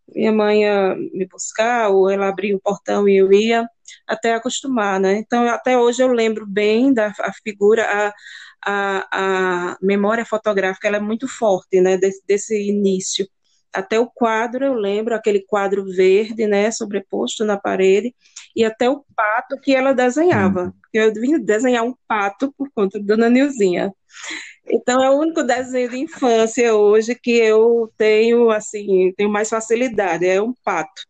minha 0.08 0.32
mãe 0.32 0.62
ia 0.62 0.94
me 0.94 1.26
buscar, 1.26 1.90
ou 1.90 2.10
ela 2.10 2.28
abria 2.28 2.56
o 2.56 2.60
portão 2.60 3.08
e 3.08 3.16
eu 3.16 3.32
ia 3.32 3.66
até 4.06 4.34
acostumar, 4.34 5.00
né? 5.00 5.18
Então, 5.18 5.48
até 5.48 5.76
hoje 5.78 6.02
eu 6.02 6.08
lembro 6.12 6.46
bem 6.46 6.92
da 6.92 7.12
a 7.20 7.32
figura, 7.42 7.84
a, 7.84 8.12
a, 8.64 9.72
a 9.72 9.78
memória 9.82 10.24
fotográfica, 10.24 10.88
ela 10.88 10.98
é 10.98 11.00
muito 11.00 11.28
forte, 11.28 11.80
né? 11.80 11.96
Desse, 11.96 12.22
desse 12.26 12.68
início 12.68 13.26
até 13.72 13.98
o 13.98 14.06
quadro, 14.06 14.64
eu 14.64 14.74
lembro, 14.74 15.14
aquele 15.14 15.40
quadro 15.40 15.84
verde, 15.84 16.46
né, 16.46 16.70
sobreposto 16.70 17.44
na 17.44 17.56
parede, 17.56 18.14
e 18.54 18.64
até 18.64 18.88
o 18.88 19.02
pato 19.16 19.58
que 19.58 19.74
ela 19.74 19.94
desenhava. 19.94 20.64
Uhum. 20.64 20.72
Eu 20.92 21.12
vim 21.14 21.38
desenhar 21.42 21.82
um 21.82 21.94
pato 22.06 22.52
por 22.52 22.68
conta 22.74 22.98
da 22.98 23.14
Dona 23.16 23.30
Nilzinha. 23.30 23.92
Então, 24.66 25.02
é 25.02 25.10
o 25.10 25.18
único 25.18 25.42
desenho 25.42 25.90
de 25.90 25.98
infância 25.98 26.74
hoje 26.74 27.14
que 27.14 27.32
eu 27.32 27.92
tenho, 27.96 28.50
assim, 28.50 29.12
tenho 29.16 29.30
mais 29.30 29.48
facilidade, 29.48 30.26
é 30.26 30.40
um 30.40 30.54
pato. 30.64 31.02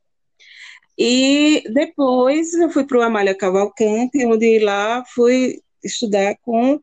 E 0.99 1.63
depois 1.73 2.53
eu 2.55 2.71
fui 2.71 2.85
para 2.85 2.99
o 2.99 3.03
Amália 3.03 3.35
Cavalcante, 3.35 4.25
onde 4.27 4.59
lá 4.59 5.03
fui 5.15 5.61
estudar 5.83 6.37
com 6.43 6.81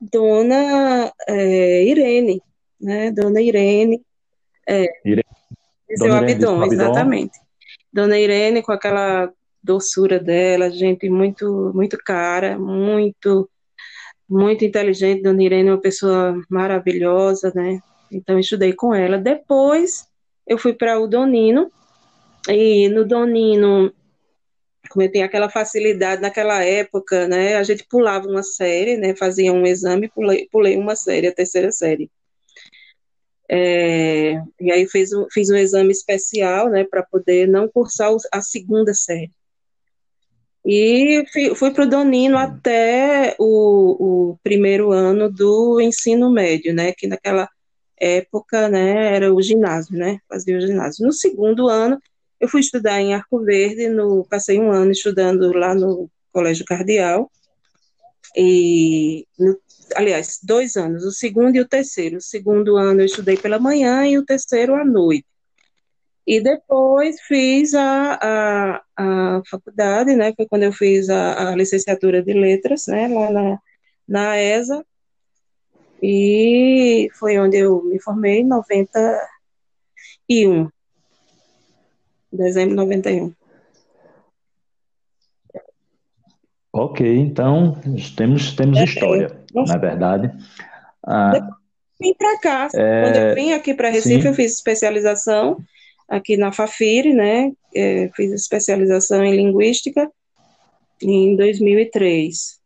Dona 0.00 1.12
é, 1.28 1.84
Irene, 1.84 2.42
né, 2.80 3.10
Dona 3.10 3.40
Irene, 3.40 4.02
É. 4.66 4.86
Irene. 5.04 5.24
Dona 5.98 6.18
Abidon, 6.18 6.64
exatamente. 6.64 7.38
Dona 7.92 8.18
Irene 8.18 8.62
com 8.62 8.72
aquela 8.72 9.32
doçura 9.62 10.18
dela, 10.18 10.70
gente 10.70 11.10
muito 11.10 11.72
muito 11.74 11.98
cara, 11.98 12.58
muito 12.58 13.50
muito 14.30 14.64
inteligente. 14.64 15.22
Dona 15.22 15.42
Irene 15.42 15.68
é 15.68 15.72
uma 15.72 15.80
pessoa 15.80 16.40
maravilhosa, 16.48 17.52
né? 17.54 17.80
Então 18.10 18.38
estudei 18.38 18.72
com 18.72 18.94
ela. 18.94 19.18
Depois 19.18 20.06
eu 20.46 20.56
fui 20.56 20.72
para 20.72 20.98
o 21.00 21.08
Donino 21.08 21.70
e 22.48 22.88
no 22.88 23.04
Donino 23.04 23.92
como 24.88 25.04
eu 25.04 25.12
tenho 25.12 25.24
aquela 25.24 25.48
facilidade 25.48 26.20
naquela 26.20 26.64
época, 26.64 27.28
né? 27.28 27.56
A 27.56 27.62
gente 27.62 27.84
pulava 27.84 28.26
uma 28.26 28.42
série, 28.42 28.96
né? 28.96 29.14
Fazia 29.14 29.52
um 29.52 29.64
exame, 29.64 30.08
pulei, 30.08 30.48
pulei 30.50 30.76
uma 30.76 30.96
série, 30.96 31.28
a 31.28 31.34
terceira 31.34 31.70
série. 31.70 32.10
É, 33.48 34.34
e 34.60 34.70
aí 34.72 34.86
fiz, 34.88 35.10
fiz 35.32 35.50
um 35.50 35.56
exame 35.56 35.92
especial, 35.92 36.68
né? 36.70 36.84
Para 36.84 37.04
poder 37.04 37.46
não 37.46 37.68
cursar 37.68 38.12
a 38.32 38.40
segunda 38.40 38.92
série. 38.92 39.30
E 40.64 41.24
fui, 41.32 41.54
fui 41.54 41.70
para 41.72 41.84
o 41.84 41.88
Donino 41.88 42.36
até 42.36 43.34
o, 43.38 44.32
o, 44.32 44.38
primeiro 44.42 44.92
ano 44.92 45.30
do 45.30 45.80
ensino 45.80 46.30
médio, 46.30 46.74
né? 46.74 46.92
Que 46.92 47.06
naquela 47.06 47.48
época, 47.98 48.68
né, 48.68 49.14
era 49.14 49.32
o 49.34 49.42
ginásio, 49.42 49.96
né? 49.96 50.18
Fazia 50.28 50.56
o 50.58 50.60
ginásio. 50.60 51.06
No 51.06 51.12
segundo 51.12 51.68
ano, 51.68 51.98
eu 52.38 52.48
fui 52.48 52.60
estudar 52.60 53.00
em 53.00 53.14
Arco 53.14 53.40
Verde, 53.44 53.88
no, 53.88 54.24
passei 54.28 54.58
um 54.58 54.70
ano 54.72 54.92
estudando 54.92 55.52
lá 55.52 55.74
no 55.74 56.10
Colégio 56.32 56.64
Cardeal. 56.64 57.30
E, 58.36 59.26
no, 59.38 59.58
aliás, 59.96 60.38
dois 60.42 60.76
anos, 60.76 61.04
o 61.04 61.10
segundo 61.12 61.56
e 61.56 61.60
o 61.60 61.68
terceiro. 61.68 62.18
O 62.18 62.20
segundo 62.22 62.76
ano 62.76 63.00
eu 63.00 63.06
estudei 63.06 63.36
pela 63.36 63.58
manhã 63.58 64.06
e 64.06 64.18
o 64.18 64.24
terceiro 64.24 64.74
à 64.74 64.84
noite. 64.84 65.26
E 66.26 66.40
depois 66.40 67.20
fiz 67.22 67.74
a, 67.74 68.18
a, 68.22 68.82
a 68.96 69.42
faculdade, 69.50 70.14
né? 70.14 70.32
Foi 70.36 70.46
quando 70.46 70.62
eu 70.64 70.72
fiz 70.72 71.08
a, 71.10 71.50
a 71.50 71.56
licenciatura 71.56 72.22
de 72.22 72.32
letras, 72.32 72.86
né? 72.86 73.08
Lá 73.08 73.30
na, 73.30 73.58
na 74.06 74.38
ESA. 74.38 74.84
E 76.02 77.08
foi 77.18 77.38
onde 77.38 77.58
eu 77.58 77.82
me 77.84 78.00
formei 78.00 78.40
em 78.40 78.44
91. 78.44 80.68
Dezembro 82.32 82.70
de 82.70 82.76
91. 82.76 83.34
Ok, 86.72 87.18
então 87.18 87.76
temos, 88.16 88.54
temos 88.54 88.78
é, 88.78 88.84
história, 88.84 89.26
é, 89.26 89.30
na 89.66 89.76
verdade. 89.76 90.32
Ah, 91.04 91.32
vim 92.00 92.14
para 92.14 92.38
cá. 92.38 92.68
É, 92.74 93.02
quando 93.02 93.16
eu 93.16 93.34
vim 93.34 93.52
aqui 93.52 93.74
para 93.74 93.90
Recife, 93.90 94.22
sim. 94.22 94.28
eu 94.28 94.34
fiz 94.34 94.54
especialização 94.54 95.58
aqui 96.10 96.36
na 96.36 96.50
Fafiri, 96.50 97.14
né? 97.14 97.52
É, 97.74 98.10
fiz 98.16 98.32
especialização 98.32 99.24
em 99.24 99.36
linguística 99.36 100.10
em 101.00 101.36
2003. 101.36 102.58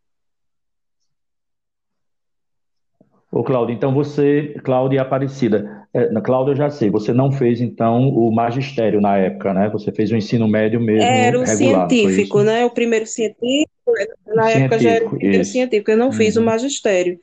Ô, 3.30 3.42
Cláudia, 3.42 3.74
então 3.74 3.92
você, 3.92 4.54
Cláudia 4.64 5.02
Aparecida, 5.02 5.86
é, 5.92 6.08
Cláudia 6.20 6.52
eu 6.52 6.56
já 6.56 6.70
sei, 6.70 6.88
você 6.88 7.12
não 7.12 7.32
fez 7.32 7.60
então 7.60 8.08
o 8.08 8.32
magistério 8.32 9.00
na 9.00 9.18
época, 9.18 9.52
né? 9.52 9.68
Você 9.70 9.92
fez 9.92 10.10
o 10.10 10.16
ensino 10.16 10.48
médio 10.48 10.80
mesmo 10.80 11.02
Era 11.02 11.38
o 11.38 11.42
regular, 11.42 11.88
científico, 11.88 12.42
né? 12.42 12.64
O 12.64 12.70
primeiro 12.70 13.06
científico, 13.06 13.92
na 14.26 14.50
época 14.50 14.78
já 14.78 14.90
era 14.90 15.06
o 15.06 15.10
primeiro 15.10 15.42
isso. 15.42 15.52
científico, 15.52 15.90
eu 15.90 15.96
não 15.96 16.06
uhum. 16.06 16.12
fiz 16.12 16.36
o 16.36 16.40
uhum. 16.40 16.46
magistério. 16.46 17.18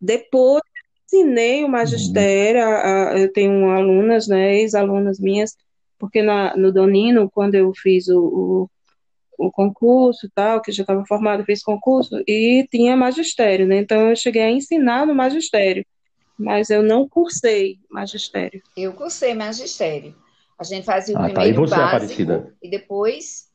Depois 0.00 0.62
ensinei 1.12 1.62
o 1.62 1.68
magistério, 1.68 2.62
a, 2.62 3.12
a, 3.12 3.18
eu 3.18 3.32
tenho 3.32 3.70
alunas, 3.70 4.26
né, 4.26 4.56
ex-alunas 4.56 5.20
minhas, 5.20 5.56
porque 6.02 6.20
na, 6.20 6.56
no 6.56 6.72
Donino, 6.72 7.30
quando 7.30 7.54
eu 7.54 7.72
fiz 7.72 8.08
o, 8.08 8.18
o, 9.38 9.46
o 9.46 9.52
concurso 9.52 10.28
tal, 10.34 10.60
que 10.60 10.72
já 10.72 10.82
estava 10.82 11.06
formado, 11.06 11.44
fiz 11.44 11.62
concurso, 11.62 12.20
e 12.26 12.66
tinha 12.68 12.96
magistério, 12.96 13.68
né, 13.68 13.76
então 13.76 14.10
eu 14.10 14.16
cheguei 14.16 14.42
a 14.42 14.50
ensinar 14.50 15.06
no 15.06 15.14
magistério, 15.14 15.86
mas 16.36 16.70
eu 16.70 16.82
não 16.82 17.08
cursei 17.08 17.78
magistério. 17.88 18.60
Eu 18.76 18.94
cursei 18.94 19.32
magistério. 19.32 20.12
A 20.58 20.64
gente 20.64 20.84
fazia 20.84 21.14
o 21.14 21.18
ah, 21.20 21.22
primeiro 21.22 21.44
tá. 21.44 21.50
e 21.50 21.68
você, 21.68 21.74
básico, 21.76 21.96
Aparecida? 21.96 22.54
e 22.60 22.68
depois 22.68 23.46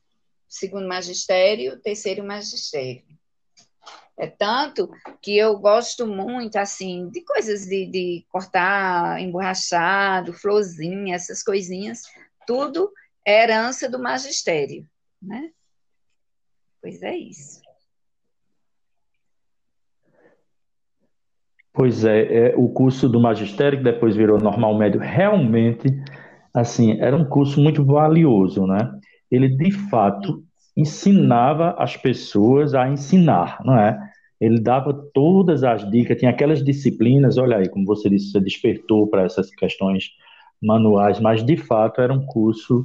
segundo 0.48 0.88
magistério, 0.88 1.78
terceiro 1.82 2.24
magistério. 2.24 3.02
É 4.18 4.26
tanto 4.26 4.88
que 5.20 5.36
eu 5.36 5.58
gosto 5.58 6.06
muito, 6.06 6.56
assim, 6.56 7.10
de 7.10 7.20
coisas 7.20 7.66
de, 7.66 7.84
de 7.90 8.26
cortar 8.30 9.20
emborrachado, 9.20 10.32
florzinha, 10.32 11.14
essas 11.14 11.42
coisinhas, 11.42 12.04
tudo 12.48 12.90
é 13.26 13.42
herança 13.42 13.90
do 13.90 13.98
magistério, 13.98 14.86
né? 15.20 15.50
Pois 16.80 17.02
é 17.02 17.14
isso. 17.14 17.60
Pois 21.74 22.06
é, 22.06 22.22
é, 22.22 22.54
o 22.56 22.70
curso 22.70 23.06
do 23.06 23.20
magistério, 23.20 23.78
que 23.78 23.84
depois 23.84 24.16
virou 24.16 24.40
normal 24.40 24.78
médio, 24.78 24.98
realmente, 24.98 25.88
assim, 26.54 26.98
era 26.98 27.14
um 27.14 27.24
curso 27.24 27.60
muito 27.60 27.84
valioso, 27.84 28.66
né? 28.66 28.90
Ele, 29.30 29.48
de 29.50 29.70
fato, 29.70 30.42
ensinava 30.74 31.76
as 31.78 31.98
pessoas 31.98 32.74
a 32.74 32.88
ensinar, 32.88 33.60
não 33.62 33.78
é? 33.78 33.98
Ele 34.40 34.58
dava 34.58 34.94
todas 35.12 35.62
as 35.62 35.88
dicas, 35.90 36.16
tinha 36.16 36.30
aquelas 36.30 36.64
disciplinas, 36.64 37.36
olha 37.36 37.58
aí, 37.58 37.68
como 37.68 37.84
você 37.84 38.08
disse, 38.08 38.30
você 38.30 38.40
despertou 38.40 39.06
para 39.06 39.24
essas 39.24 39.50
questões 39.50 40.12
manuais, 40.60 41.20
mas 41.20 41.44
de 41.44 41.56
fato 41.56 42.00
era 42.00 42.12
um 42.12 42.24
curso 42.26 42.84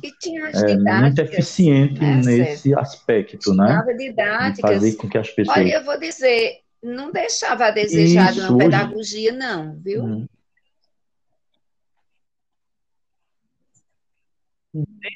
é, 0.53 1.01
muito 1.01 1.19
eficiente 1.19 1.99
né, 1.99 2.21
nesse 2.23 2.73
aspecto, 2.75 3.53
né? 3.53 3.83
Didáticas. 3.97 4.55
De 4.55 4.61
fazer 4.61 4.95
com 4.95 5.09
que 5.09 5.17
as 5.17 5.29
pessoas. 5.29 5.57
Olha, 5.57 5.73
eu 5.73 5.83
vou 5.83 5.99
dizer, 5.99 6.59
não 6.81 7.11
deixava 7.11 7.65
a 7.65 7.71
desejar 7.71 8.31
Isso, 8.31 8.51
na 8.51 8.57
pedagogia, 8.57 9.31
não, 9.31 9.75
viu? 9.75 10.03
Hum. 10.03 10.27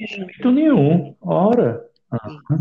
Jeito 0.07 0.51
nenhum. 0.51 1.15
Ora, 1.19 1.83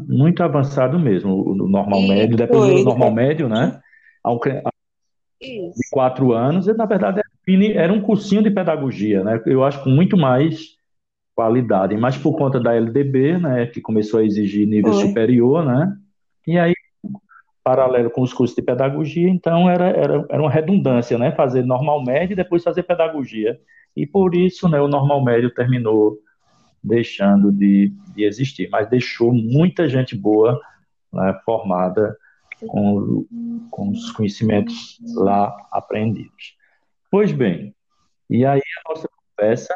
muito 0.09 0.42
avançado 0.42 0.98
mesmo, 0.98 1.50
o 1.50 1.54
normal 1.54 2.00
e 2.00 2.09
médio, 2.09 2.37
depois 2.37 2.78
do 2.78 2.85
normal 2.85 3.12
médio, 3.12 3.48
né? 3.48 3.80
Ao, 4.22 4.38
de 4.38 5.72
quatro 5.90 6.32
anos, 6.32 6.66
e, 6.66 6.72
na 6.72 6.87
verdade 6.87 7.20
era 7.74 7.92
um 7.92 8.00
cursinho 8.00 8.42
de 8.42 8.50
pedagogia, 8.50 9.22
né? 9.22 9.40
Eu 9.46 9.62
acho 9.62 9.82
com 9.85 9.90
muito 9.90 10.16
mais 10.16 10.76
qualidade, 11.35 11.96
mas 11.96 12.16
por 12.16 12.37
conta 12.37 12.59
da 12.59 12.74
LDB, 12.74 13.38
né, 13.38 13.66
que 13.66 13.80
começou 13.80 14.20
a 14.20 14.24
exigir 14.24 14.66
nível 14.66 14.92
Foi. 14.94 15.06
superior, 15.06 15.64
né? 15.64 15.94
E 16.46 16.59
aí, 16.59 16.74
paralelo 17.62 18.11
com 18.11 18.22
os 18.22 18.32
cursos 18.32 18.56
de 18.56 18.62
pedagogia, 18.62 19.28
então 19.28 19.68
era, 19.68 19.88
era, 19.88 20.24
era 20.30 20.40
uma 20.40 20.50
redundância, 20.50 21.18
né? 21.18 21.32
Fazer 21.32 21.64
normal 21.64 22.02
médio 22.02 22.32
e 22.32 22.37
depois 22.37 22.64
fazer 22.64 22.85
pedagogia. 22.85 23.61
E 23.94 24.06
por 24.06 24.35
isso, 24.35 24.68
né, 24.68 24.80
o 24.80 24.88
normal 24.88 25.22
médio 25.22 25.52
terminou 25.52 26.18
deixando 26.82 27.52
de, 27.52 27.92
de 28.14 28.24
existir, 28.24 28.68
mas 28.70 28.88
deixou 28.88 29.32
muita 29.32 29.88
gente 29.88 30.16
boa 30.16 30.61
né, 31.12 31.38
formada 31.44 32.16
com, 32.66 33.26
com 33.70 33.90
os 33.90 34.12
conhecimentos 34.12 34.98
lá 35.16 35.54
aprendidos. 35.70 36.56
Pois 37.11 37.33
bem, 37.33 37.75
e 38.29 38.45
aí 38.45 38.61
a 38.61 38.88
nossa 38.88 39.09
conversa 39.09 39.75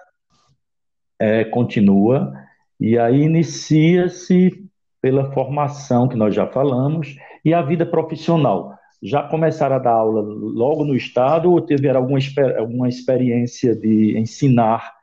é, 1.19 1.45
continua, 1.45 2.33
e 2.79 2.99
aí 2.99 3.23
inicia-se 3.23 4.69
pela 5.01 5.33
formação 5.33 6.09
que 6.09 6.17
nós 6.17 6.35
já 6.35 6.47
falamos 6.47 7.17
e 7.45 7.55
a 7.55 7.63
vida 7.63 7.87
profissional. 7.87 8.75
Já 9.03 9.23
começaram 9.23 9.77
a 9.77 9.79
dar 9.79 9.93
aula 9.93 10.21
logo 10.21 10.85
no 10.85 10.95
Estado 10.95 11.51
ou 11.51 11.61
tiveram 11.61 12.01
alguma, 12.01 12.19
alguma 12.59 12.89
experiência 12.89 13.75
de 13.75 14.19
ensinar 14.19 14.95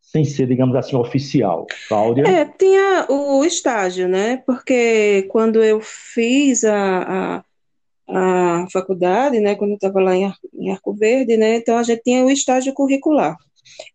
sem 0.00 0.24
ser, 0.24 0.46
digamos 0.46 0.76
assim, 0.76 0.94
oficial. 0.94 1.66
Cláudia? 1.88 2.24
É, 2.24 2.44
tinha 2.44 3.06
o 3.08 3.42
estágio, 3.44 4.06
né? 4.08 4.42
Porque 4.44 5.26
quando 5.30 5.62
eu 5.62 5.80
fiz 5.80 6.64
a, 6.64 7.02
a, 7.02 7.44
a 8.08 8.66
faculdade, 8.72 9.40
né? 9.40 9.54
Quando 9.54 9.70
eu 9.70 9.76
estava 9.76 10.00
lá 10.00 10.16
em, 10.16 10.32
em 10.54 10.70
Arco 10.70 10.92
Verde, 10.92 11.36
né? 11.36 11.56
Então 11.56 11.76
a 11.76 11.82
gente 11.82 12.02
tinha 12.02 12.24
o 12.24 12.30
estágio 12.30 12.72
curricular. 12.72 13.36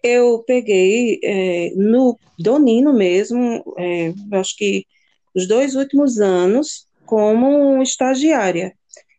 Eu 0.04 0.44
peguei 0.48 1.20
é, 1.24 1.72
no 1.76 2.18
Donino 2.40 2.94
mesmo, 2.94 3.64
é, 3.78 4.14
acho 4.34 4.56
que 4.58 4.86
os 5.36 5.48
dois 5.48 5.76
últimos 5.76 6.20
anos, 6.20 6.88
como 7.06 7.82
estagiária. 7.82 8.74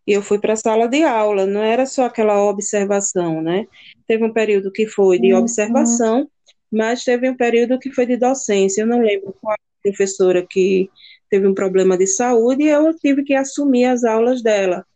E 0.07 0.13
eu 0.13 0.23
fui 0.23 0.39
para 0.39 0.55
a 0.55 0.57
sala 0.57 0.89
de 0.89 1.03
aula, 1.03 1.47
não 1.47 1.63
era 1.63 1.85
só 1.85 2.07
aquela 2.07 2.43
observação, 2.43 3.43
né? 3.43 3.67
Teve 4.07 4.25
um 4.25 4.33
período 4.33 4.73
que 4.73 4.87
foi 4.87 5.19
de 5.19 5.33
uhum. 5.33 5.41
observação, 5.41 6.29
mas 6.73 7.05
teve 7.05 7.29
um 7.29 7.37
período 7.37 7.79
que 7.79 7.93
foi 7.93 8.07
de 8.07 8.17
docência. 8.17 8.83
Eu 8.83 8.87
não 8.87 9.01
lembro 9.01 9.35
qual 9.41 9.55
professora 9.83 10.47
que 10.49 10.91
teve 11.29 11.47
um 11.47 11.55
problema 11.55 11.97
de 11.97 12.07
saúde 12.07 12.65
e 12.65 12.69
eu 12.69 12.95
tive 12.95 13.23
que 13.25 13.35
assumir 13.35 13.87
as 13.87 14.05
aulas 14.05 14.43
dela. 14.43 14.87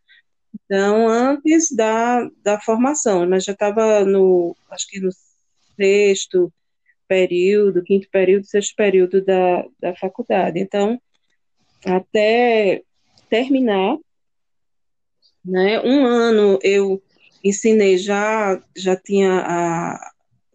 Então, 0.55 1.09
antes 1.09 1.75
da, 1.75 2.29
da 2.43 2.61
formação, 2.61 3.29
mas 3.29 3.45
já 3.45 3.53
estava 3.53 4.05
no, 4.05 4.57
acho 4.71 4.87
que 4.89 5.01
no 5.01 5.11
sexto, 5.77 6.53
período, 7.09 7.83
quinto 7.83 8.09
período, 8.11 8.47
sexto 8.47 8.75
período 8.77 9.23
da, 9.25 9.65
da 9.81 9.95
faculdade. 9.97 10.59
Então, 10.59 11.01
até 11.85 12.83
terminar, 13.29 13.99
né, 15.45 15.81
um 15.81 16.07
ano 16.07 16.59
eu 16.63 17.03
ensinei 17.43 17.99
já, 17.99 18.63
já 18.77 18.97
tinha 18.97 19.41
a, 19.41 20.12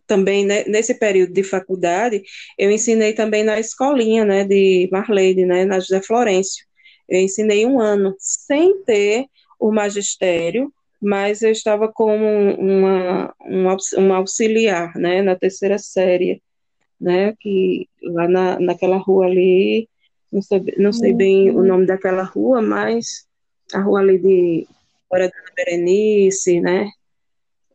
também 0.07 0.45
né, 0.45 0.63
nesse 0.65 0.95
período 0.95 1.33
de 1.33 1.43
faculdade, 1.43 2.23
eu 2.57 2.71
ensinei 2.71 3.13
também 3.13 3.43
na 3.43 3.59
escolinha, 3.59 4.23
né, 4.25 4.43
de 4.45 4.87
Marleide, 4.91 5.45
né, 5.45 5.65
na 5.65 5.79
José 5.79 6.01
Florencio. 6.01 6.65
Eu 7.07 7.21
ensinei 7.21 7.65
um 7.65 7.79
ano 7.79 8.15
sem 8.17 8.81
ter 8.83 9.25
o 9.59 9.71
magistério, 9.71 10.71
mas 11.01 11.41
eu 11.41 11.51
estava 11.51 11.91
como 11.91 12.25
uma, 12.55 13.33
um 13.97 14.13
auxiliar, 14.13 14.95
né, 14.95 15.21
na 15.21 15.35
terceira 15.35 15.77
série, 15.77 16.41
né, 16.99 17.35
que 17.39 17.87
lá 18.01 18.27
na, 18.27 18.59
naquela 18.59 18.97
rua 18.97 19.25
ali, 19.25 19.87
não 20.31 20.41
sei, 20.41 20.63
não 20.77 20.93
sei 20.93 21.13
bem 21.13 21.51
o 21.51 21.63
nome 21.63 21.85
daquela 21.85 22.23
rua, 22.23 22.61
mas 22.61 23.27
a 23.73 23.81
rua 23.81 23.99
ali 23.99 24.17
de 24.17 24.67
Fora 25.09 25.27
da 25.27 25.53
Berenice, 25.55 26.59
né, 26.59 26.89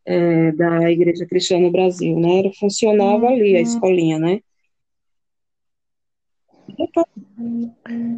é, 0.04 0.52
da 0.52 0.90
Igreja 0.90 1.26
Cristiana 1.26 1.66
no 1.66 1.72
Brasil, 1.72 2.18
né, 2.18 2.50
funcionava 2.58 3.28
ali 3.28 3.54
a 3.56 3.58
uhum. 3.58 3.62
escolinha, 3.62 4.18
né. 4.18 4.40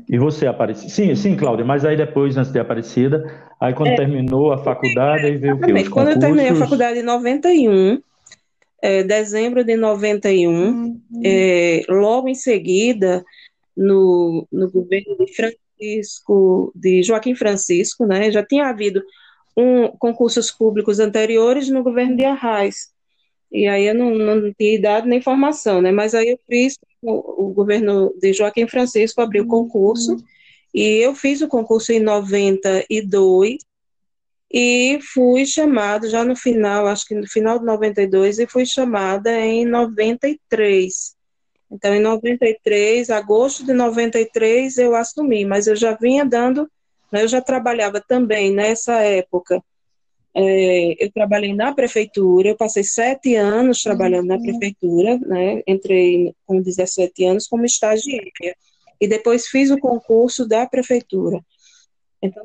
E 0.09 0.19
você, 0.19 0.47
Aparecida? 0.47 0.89
Sim, 0.89 1.15
sim, 1.15 1.37
Cláudia, 1.37 1.65
mas 1.65 1.85
aí 1.85 1.97
depois, 1.97 2.37
antes 2.37 2.53
de 2.53 2.59
Aparecida, 2.59 3.25
aí 3.61 3.75
quando 3.75 3.89
é, 3.89 3.97
terminou 3.97 4.53
a 4.53 4.59
faculdade, 4.59 5.27
aí 5.27 5.37
veio 5.37 5.57
o 5.57 5.61
quê? 5.61 5.73
Os 5.73 5.89
quando 5.89 6.11
eu 6.11 6.19
terminei 6.19 6.49
a 6.51 6.55
faculdade 6.55 7.01
em 7.01 7.03
91, 7.03 8.01
é, 8.83 9.03
dezembro 9.03 9.65
de 9.65 9.77
91, 9.77 10.51
uhum. 10.51 11.01
é, 11.25 11.83
logo 11.89 12.29
em 12.29 12.35
seguida, 12.35 13.25
no, 13.77 14.47
no 14.53 14.71
governo 14.71 15.17
de 15.19 15.35
Francisco, 15.35 16.73
de 16.75 17.03
Joaquim 17.03 17.35
Francisco, 17.35 18.07
né, 18.07 18.31
já 18.31 18.45
tinha 18.45 18.69
havido 18.69 19.03
um, 19.57 19.89
concursos 19.89 20.51
públicos 20.51 20.99
anteriores 20.99 21.69
no 21.69 21.83
governo 21.83 22.17
de 22.17 22.25
Arraes, 22.25 22.93
e 23.53 23.69
aí 23.69 23.87
eu 23.87 23.95
não, 23.95 24.15
não 24.15 24.53
tinha 24.53 24.75
idade 24.75 25.09
nem 25.09 25.21
formação, 25.21 25.81
né? 25.81 25.93
Mas 25.93 26.15
aí 26.15 26.31
eu 26.31 26.41
fiz, 26.49 26.77
o, 27.01 27.47
o 27.47 27.53
governo 27.53 28.13
de 28.21 28.33
Joaquim 28.33 28.67
Francisco 28.67 29.21
abriu 29.21 29.45
o 29.45 29.49
concurso, 29.49 30.13
uhum. 30.13 30.23
e 30.75 30.99
eu 30.99 31.15
fiz 31.15 31.41
o 31.41 31.49
concurso 31.49 31.93
em 31.93 32.01
92, 32.01 33.59
e 34.53 35.01
fui 35.13 35.45
chamado 35.47 36.09
já 36.09 36.25
no 36.25 36.37
final, 36.37 36.87
acho 36.87 37.07
que 37.07 37.15
no 37.15 37.29
final 37.29 37.59
de 37.59 37.65
92, 37.65 38.39
e 38.39 38.47
fui 38.47 38.65
chamada 38.65 39.37
em 39.41 39.65
93. 39.65 41.15
Então, 41.71 41.93
em 41.93 42.01
93, 42.01 43.11
agosto 43.11 43.65
de 43.65 43.73
93, 43.73 44.79
eu 44.79 44.95
assumi, 44.95 45.45
mas 45.45 45.67
eu 45.67 45.75
já 45.75 45.95
vinha 45.95 46.25
dando, 46.25 46.71
eu 47.21 47.29
já 47.29 47.41
trabalhava 47.41 48.01
também 48.01 48.53
nessa 48.53 49.01
época 49.01 49.63
é, 50.37 51.05
eu 51.05 51.13
trabalhei 51.13 51.55
na 51.55 51.73
prefeitura, 51.73 52.49
eu 52.49 52.57
passei 52.57 52.83
sete 52.83 53.37
anos 53.37 53.83
trabalhando 53.83 54.27
na 54.27 54.35
uhum. 54.35 54.43
prefeitura, 54.43 55.17
né? 55.19 55.63
Entrei 55.65 56.35
com 56.45 56.61
17 56.61 57.25
anos 57.25 57.47
como 57.47 57.65
estagiária. 57.65 58.57
E 59.01 59.07
depois 59.07 59.47
fiz 59.47 59.71
o 59.71 59.79
concurso 59.79 60.47
da 60.47 60.67
prefeitura. 60.67 61.41
Então, 62.21 62.45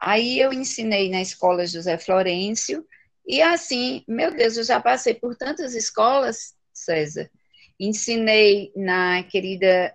Aí 0.00 0.38
eu 0.38 0.52
ensinei 0.52 1.10
na 1.10 1.20
escola 1.20 1.66
José 1.66 1.98
Florencio, 1.98 2.86
e 3.26 3.40
assim, 3.40 4.04
meu 4.06 4.34
Deus, 4.34 4.56
eu 4.56 4.64
já 4.64 4.80
passei 4.80 5.14
por 5.14 5.34
tantas 5.34 5.74
escolas, 5.74 6.54
César, 6.72 7.30
Ensinei 7.78 8.72
na 8.76 9.22
querida 9.24 9.92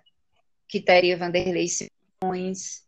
Quitéria 0.68 1.16
Vanderlei 1.16 1.66
Simões, 1.68 2.82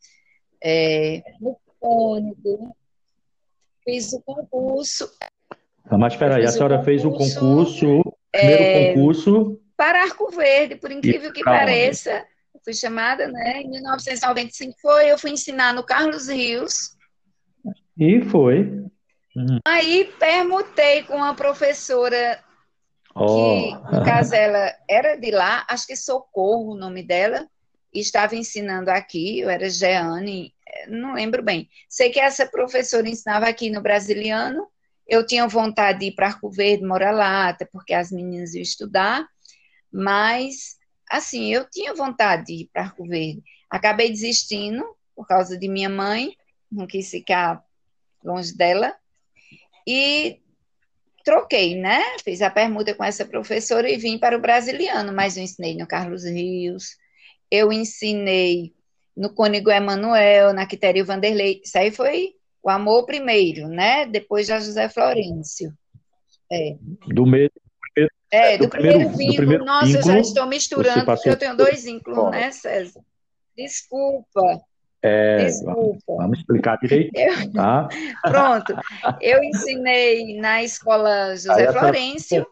é, 0.63 1.23
no 1.41 1.59
Cônigo, 1.81 2.77
fiz 3.85 4.13
o 4.13 4.21
concurso. 4.23 5.11
Não, 5.91 5.99
mas 5.99 6.13
espera 6.13 6.37
aí, 6.37 6.45
a 6.45 6.49
senhora 6.49 6.83
fez 6.83 7.05
o 7.05 7.11
concurso, 7.11 8.03
primeiro 8.31 8.63
é, 8.63 8.95
concurso... 8.95 9.59
Para 9.77 10.03
Arco 10.03 10.31
Verde, 10.31 10.77
por 10.77 10.93
incrível 10.93 11.33
que 11.33 11.43
pareça, 11.43 12.25
fui 12.65 12.75
chamada, 12.75 13.27
né, 13.27 13.63
em 13.63 13.71
1995 13.71 14.79
foi, 14.81 15.11
eu 15.11 15.19
fui 15.19 15.31
ensinar 15.31 15.75
no 15.75 15.83
Carlos 15.83 16.29
Rios. 16.29 16.97
E 18.03 18.21
foi. 18.31 18.63
Uhum. 19.37 19.59
Aí 19.67 20.13
permutei 20.19 21.05
com 21.05 21.17
uma 21.17 21.35
professora 21.35 22.43
Oh. 23.15 23.27
Que, 23.27 23.97
no 23.97 24.05
caso, 24.05 24.35
ela 24.35 24.75
era 24.89 25.17
de 25.17 25.31
lá, 25.31 25.67
acho 25.69 25.87
que 25.87 25.97
Socorro 25.97 26.73
o 26.73 26.79
nome 26.79 27.03
dela, 27.03 27.47
e 27.93 28.01
estava 28.01 28.35
ensinando 28.35 28.91
aqui, 28.91 29.41
eu 29.41 29.51
era 29.51 29.69
Jeane, 29.69 30.55
não 30.89 31.15
lembro 31.15 31.43
bem. 31.43 31.69
Sei 31.89 32.09
que 32.11 32.19
essa 32.19 32.47
professora 32.47 33.09
ensinava 33.09 33.47
aqui 33.47 33.69
no 33.69 33.83
Brasiliano, 33.83 34.67
eu 35.07 35.27
tinha 35.27 35.47
vontade 35.47 35.99
de 35.99 36.07
ir 36.07 36.13
para 36.13 36.29
Arco 36.29 36.51
Verde, 36.51 36.87
morar 36.87 37.11
lá, 37.11 37.51
até 37.51 37.67
porque 37.67 37.93
as 37.93 38.11
meninas 38.11 38.55
iam 38.55 38.63
estudar, 38.63 39.27
mas, 39.93 40.77
assim, 41.11 41.53
eu 41.53 41.69
tinha 41.71 41.95
vontade 41.95 42.47
de 42.47 42.53
ir 42.63 42.71
para 42.73 42.85
Arco 42.85 43.07
Verde. 43.07 43.43
Acabei 43.69 44.09
desistindo 44.09 44.83
por 45.15 45.27
causa 45.27 45.59
de 45.59 45.69
minha 45.69 45.91
mãe, 45.91 46.35
não 46.71 46.87
quis 46.87 47.11
ficar 47.11 47.63
longe 48.25 48.57
dela, 48.57 48.95
e 49.87 50.41
troquei, 51.25 51.77
né? 51.77 52.03
Fiz 52.25 52.43
a 52.43 52.51
permuta 52.51 52.95
com 52.95 53.05
essa 53.05 53.25
professora 53.25 53.89
e 53.89 53.97
vim 53.97 54.19
para 54.19 54.37
o 54.37 54.41
Brasiliano, 54.41 55.13
mas 55.13 55.37
eu 55.37 55.43
ensinei 55.43 55.77
no 55.77 55.87
Carlos 55.87 56.25
Rios, 56.25 56.97
eu 57.51 57.73
ensinei 57.73 58.73
no 59.17 59.33
Cônigo 59.33 59.71
Emanuel, 59.71 60.53
na 60.53 60.67
Quitério 60.67 61.05
Vanderlei. 61.05 61.61
Isso 61.65 61.77
aí 61.79 61.91
foi 61.91 62.35
o 62.63 62.71
amor 62.71 63.05
primeiro, 63.05 63.69
né? 63.69 64.07
Depois 64.07 64.47
já 64.47 64.59
José 64.59 64.89
Florencio. 64.89 65.73
É. 66.51 66.77
Do 67.09 67.27
mesmo. 67.27 67.51
É, 68.31 68.57
do, 68.57 68.65
do 68.65 68.71
primeiro, 68.71 68.99
primeiro 68.99 69.17
vínculo. 69.19 69.37
Primeiro 69.37 69.65
Nossa, 69.67 69.87
vínculo, 69.87 70.11
eu 70.11 70.15
já 70.15 70.21
estou 70.21 70.47
misturando, 70.47 71.05
porque 71.05 71.29
eu 71.29 71.37
tenho 71.37 71.57
dois 71.57 71.85
vínculos, 71.85 72.31
né, 72.31 72.51
César? 72.51 73.03
Desculpa. 73.55 74.63
É, 75.03 75.49
vamos 76.07 76.39
explicar 76.39 76.79
direito. 76.79 77.11
Eu, 77.15 77.53
tá? 77.53 77.89
Pronto. 78.23 78.75
Eu 79.21 79.43
ensinei 79.43 80.39
na 80.39 80.63
escola 80.63 81.35
José 81.35 81.67
aí 81.67 81.73
Florencio, 81.73 82.47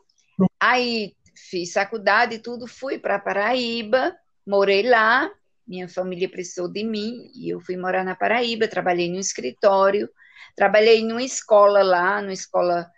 aí 0.58 1.14
fiz 1.48 1.72
faculdade 1.72 2.34
e 2.34 2.38
tudo, 2.38 2.66
fui 2.66 2.98
para 2.98 3.20
Paraíba, 3.20 4.16
morei 4.46 4.82
lá, 4.82 5.30
minha 5.66 5.88
família 5.88 6.28
precisou 6.28 6.68
de 6.68 6.82
mim 6.82 7.30
e 7.34 7.50
eu 7.50 7.60
fui 7.60 7.76
morar 7.76 8.04
na 8.04 8.16
Paraíba, 8.16 8.66
trabalhei 8.66 9.08
no 9.08 9.18
escritório, 9.18 10.08
trabalhei 10.56 11.04
numa 11.04 11.22
escola 11.22 11.82
lá, 11.82 12.20
numa 12.20 12.32
escola 12.32 12.90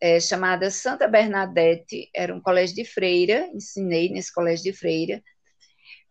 é, 0.00 0.20
chamada 0.20 0.70
Santa 0.70 1.08
Bernadette, 1.08 2.08
era 2.14 2.34
um 2.34 2.40
colégio 2.40 2.76
de 2.76 2.84
freira, 2.84 3.48
ensinei 3.52 4.08
nesse 4.08 4.32
colégio 4.32 4.64
de 4.64 4.72
freira, 4.72 5.20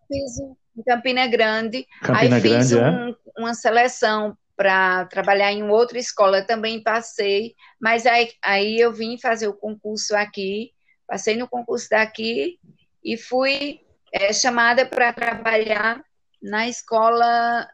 fiz 0.07 0.39
um 0.41 0.55
em 0.78 0.84
Campina 0.84 1.28
Grande. 1.28 1.88
Campina 2.01 2.36
aí 2.36 2.41
fiz 2.41 2.72
Grande, 2.72 2.76
um, 2.76 3.09
é? 3.09 3.15
uma 3.38 3.53
seleção 3.53 4.38
para 4.55 5.05
trabalhar 5.05 5.51
em 5.51 5.63
outra 5.63 5.97
escola, 5.97 6.43
também 6.43 6.84
passei, 6.84 7.55
mas 7.80 8.05
aí, 8.05 8.32
aí 8.43 8.80
eu 8.80 8.93
vim 8.93 9.17
fazer 9.17 9.47
o 9.47 9.55
concurso 9.55 10.15
aqui, 10.15 10.72
passei 11.07 11.36
no 11.36 11.47
concurso 11.47 11.89
daqui 11.89 12.59
e 13.03 13.17
fui 13.17 13.82
é, 14.13 14.32
chamada 14.32 14.86
para 14.86 15.11
trabalhar 15.13 16.03
na 16.41 16.67
escola 16.67 17.67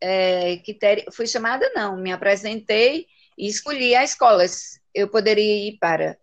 é, 0.00 0.56
que 0.58 0.72
ter, 0.72 1.04
fui 1.12 1.26
chamada 1.26 1.70
não, 1.74 1.96
me 1.96 2.10
apresentei 2.10 3.06
e 3.36 3.46
escolhi 3.46 3.94
as 3.94 4.10
escolas. 4.10 4.80
Eu 4.94 5.08
poderia 5.08 5.68
ir 5.68 5.78
para, 5.78 6.16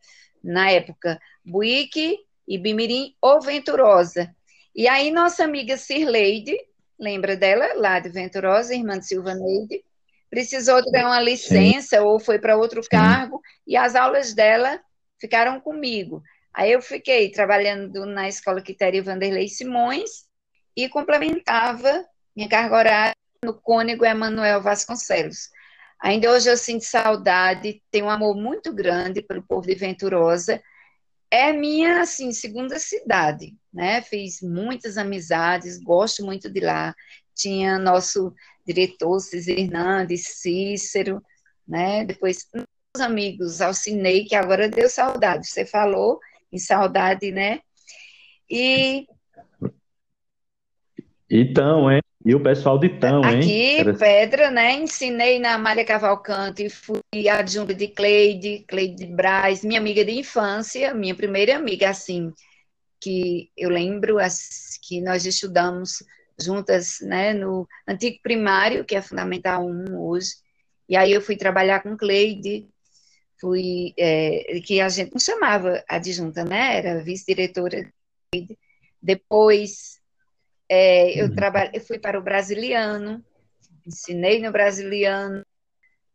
na 0.43 0.71
época, 0.71 1.19
Buíque, 1.45 2.17
Ibimirim 2.47 3.15
ou 3.21 3.41
Venturosa. 3.41 4.35
E 4.75 4.87
aí 4.87 5.11
nossa 5.11 5.43
amiga 5.43 5.77
Sirleide, 5.77 6.55
lembra 6.99 7.35
dela, 7.35 7.73
lá 7.75 7.99
de 7.99 8.09
Venturosa, 8.09 8.73
irmã 8.73 8.99
de 8.99 9.07
Silva 9.07 9.33
Neide, 9.33 9.83
precisou 10.29 10.83
ter 10.83 11.03
uma 11.03 11.21
licença 11.21 11.97
Sim. 11.97 12.03
ou 12.03 12.19
foi 12.19 12.39
para 12.39 12.57
outro 12.57 12.83
Sim. 12.83 12.89
cargo, 12.89 13.41
e 13.65 13.75
as 13.75 13.95
aulas 13.95 14.33
dela 14.33 14.79
ficaram 15.19 15.59
comigo. 15.59 16.21
Aí 16.53 16.71
eu 16.71 16.81
fiquei 16.81 17.31
trabalhando 17.31 18.05
na 18.05 18.27
escola 18.27 18.61
Quitéria 18.61 19.03
Vanderlei 19.03 19.47
Simões 19.47 20.27
e 20.75 20.87
complementava 20.89 22.05
minha 22.35 22.49
carga 22.49 22.75
horária 22.75 23.15
no 23.43 23.53
Cônego 23.53 24.05
Emanuel 24.05 24.61
Vasconcelos. 24.61 25.49
Ainda 26.01 26.31
hoje 26.31 26.49
eu 26.49 26.57
sinto 26.57 26.85
saudade, 26.85 27.81
tenho 27.91 28.05
um 28.05 28.09
amor 28.09 28.35
muito 28.35 28.73
grande 28.73 29.21
pelo 29.21 29.43
povo 29.43 29.67
de 29.67 29.75
Venturosa. 29.75 30.61
É 31.31 31.53
minha, 31.53 32.01
assim, 32.01 32.31
segunda 32.31 32.79
cidade, 32.79 33.55
né? 33.71 34.01
Fiz 34.01 34.41
muitas 34.41 34.97
amizades, 34.97 35.77
gosto 35.81 36.25
muito 36.25 36.49
de 36.49 36.59
lá. 36.59 36.95
Tinha 37.35 37.77
nosso 37.77 38.33
diretor 38.65 39.19
Cis 39.19 39.47
Hernandes, 39.47 40.27
Cícero, 40.39 41.21
né? 41.67 42.03
Depois, 42.03 42.47
os 42.95 43.01
amigos, 43.01 43.61
Alcinei, 43.61 44.25
que 44.25 44.35
agora 44.35 44.67
deu 44.67 44.89
saudade. 44.89 45.47
Você 45.47 45.65
falou 45.65 46.19
em 46.51 46.57
saudade, 46.57 47.31
né? 47.31 47.59
E... 48.49 49.07
Então, 51.29 51.91
hein? 51.91 52.01
E 52.25 52.35
o 52.35 52.43
pessoal 52.43 52.77
de 52.77 52.89
Tão, 52.89 53.23
hein? 53.23 53.39
Aqui, 53.39 53.77
Era... 53.77 53.93
Pedra, 53.93 54.51
né? 54.51 54.73
Ensinei 54.73 55.39
na 55.39 55.57
Maria 55.57 55.85
Cavalcante, 55.85 56.69
fui 56.69 57.29
adjunta 57.29 57.73
de 57.73 57.87
Cleide, 57.87 58.65
Cleide 58.67 59.05
Braz, 59.05 59.63
minha 59.63 59.79
amiga 59.79 60.03
de 60.03 60.11
infância, 60.11 60.93
minha 60.93 61.15
primeira 61.15 61.55
amiga, 61.55 61.89
assim, 61.89 62.33
que 62.99 63.49
eu 63.55 63.69
lembro 63.69 64.19
as, 64.19 64.77
que 64.81 64.99
nós 65.01 65.25
estudamos 65.25 66.03
juntas, 66.41 66.97
né, 67.01 67.33
no 67.33 67.67
antigo 67.87 68.17
primário, 68.21 68.83
que 68.83 68.95
é 68.95 69.01
Fundamental 69.01 69.65
1 69.65 69.97
hoje. 69.97 70.31
E 70.89 70.97
aí 70.97 71.11
eu 71.13 71.21
fui 71.21 71.37
trabalhar 71.37 71.81
com 71.81 71.95
Cleide, 71.95 72.67
fui, 73.39 73.93
é, 73.97 74.59
que 74.65 74.81
a 74.81 74.89
gente 74.89 75.11
não 75.11 75.19
chamava 75.19 75.83
adjunta, 75.87 76.43
né? 76.43 76.77
Era 76.77 77.03
vice-diretora. 77.03 77.89
Depois 79.01 79.98
é, 80.69 81.19
eu, 81.19 81.25
uhum. 81.25 81.35
trabalhei, 81.35 81.71
eu 81.73 81.81
fui 81.81 81.97
para 81.97 82.19
o 82.19 82.21
Brasiliano, 82.21 83.23
ensinei 83.85 84.39
no 84.39 84.51
Brasiliano, 84.51 85.43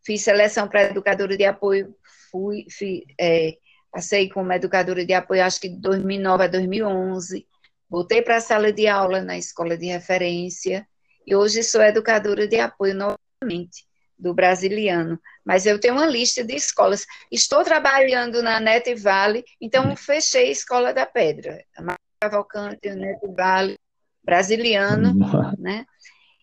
fiz 0.05 0.23
seleção 0.23 0.69
para 0.69 0.85
educadora 0.85 1.37
de 1.37 1.45
apoio, 1.45 1.95
fui, 2.31 2.67
fui 2.71 3.05
é, 3.21 3.57
passei 3.91 4.29
como 4.29 4.53
educadora 4.53 5.05
de 5.05 5.13
apoio, 5.13 5.45
acho 5.45 5.61
que 5.61 5.69
de 5.69 5.81
2009 5.81 6.45
a 6.45 6.49
2011, 6.49 7.47
voltei 7.89 8.23
para 8.23 8.37
a 8.37 8.41
sala 8.41 8.73
de 8.73 8.87
aula 8.87 9.23
na 9.23 9.37
escola 9.37 9.77
de 9.77 9.87
referência, 9.87 10.87
e 11.27 11.35
hoje 11.35 11.63
sou 11.63 11.83
educadora 11.83 12.47
de 12.47 12.59
apoio 12.59 12.95
novamente 12.95 13.85
do 14.19 14.35
Brasiliano. 14.35 15.19
Mas 15.45 15.67
eu 15.67 15.79
tenho 15.79 15.95
uma 15.95 16.07
lista 16.07 16.45
de 16.45 16.55
escolas. 16.55 17.07
Estou 17.31 17.65
trabalhando 17.65 18.43
na 18.43 18.61
Nete 18.61 18.95
Vale, 18.95 19.45
então 19.61 19.89
uhum. 19.89 19.97
fechei 19.97 20.49
a 20.49 20.53
Escola 20.53 20.93
da 20.93 21.07
Pedra. 21.07 21.65
A 21.77 21.97
Cavalcante, 22.21 22.89
a 22.89 22.95
Nete 22.95 23.27
Vale, 23.29 23.79
brasiliano, 24.25 25.15
né? 25.59 25.85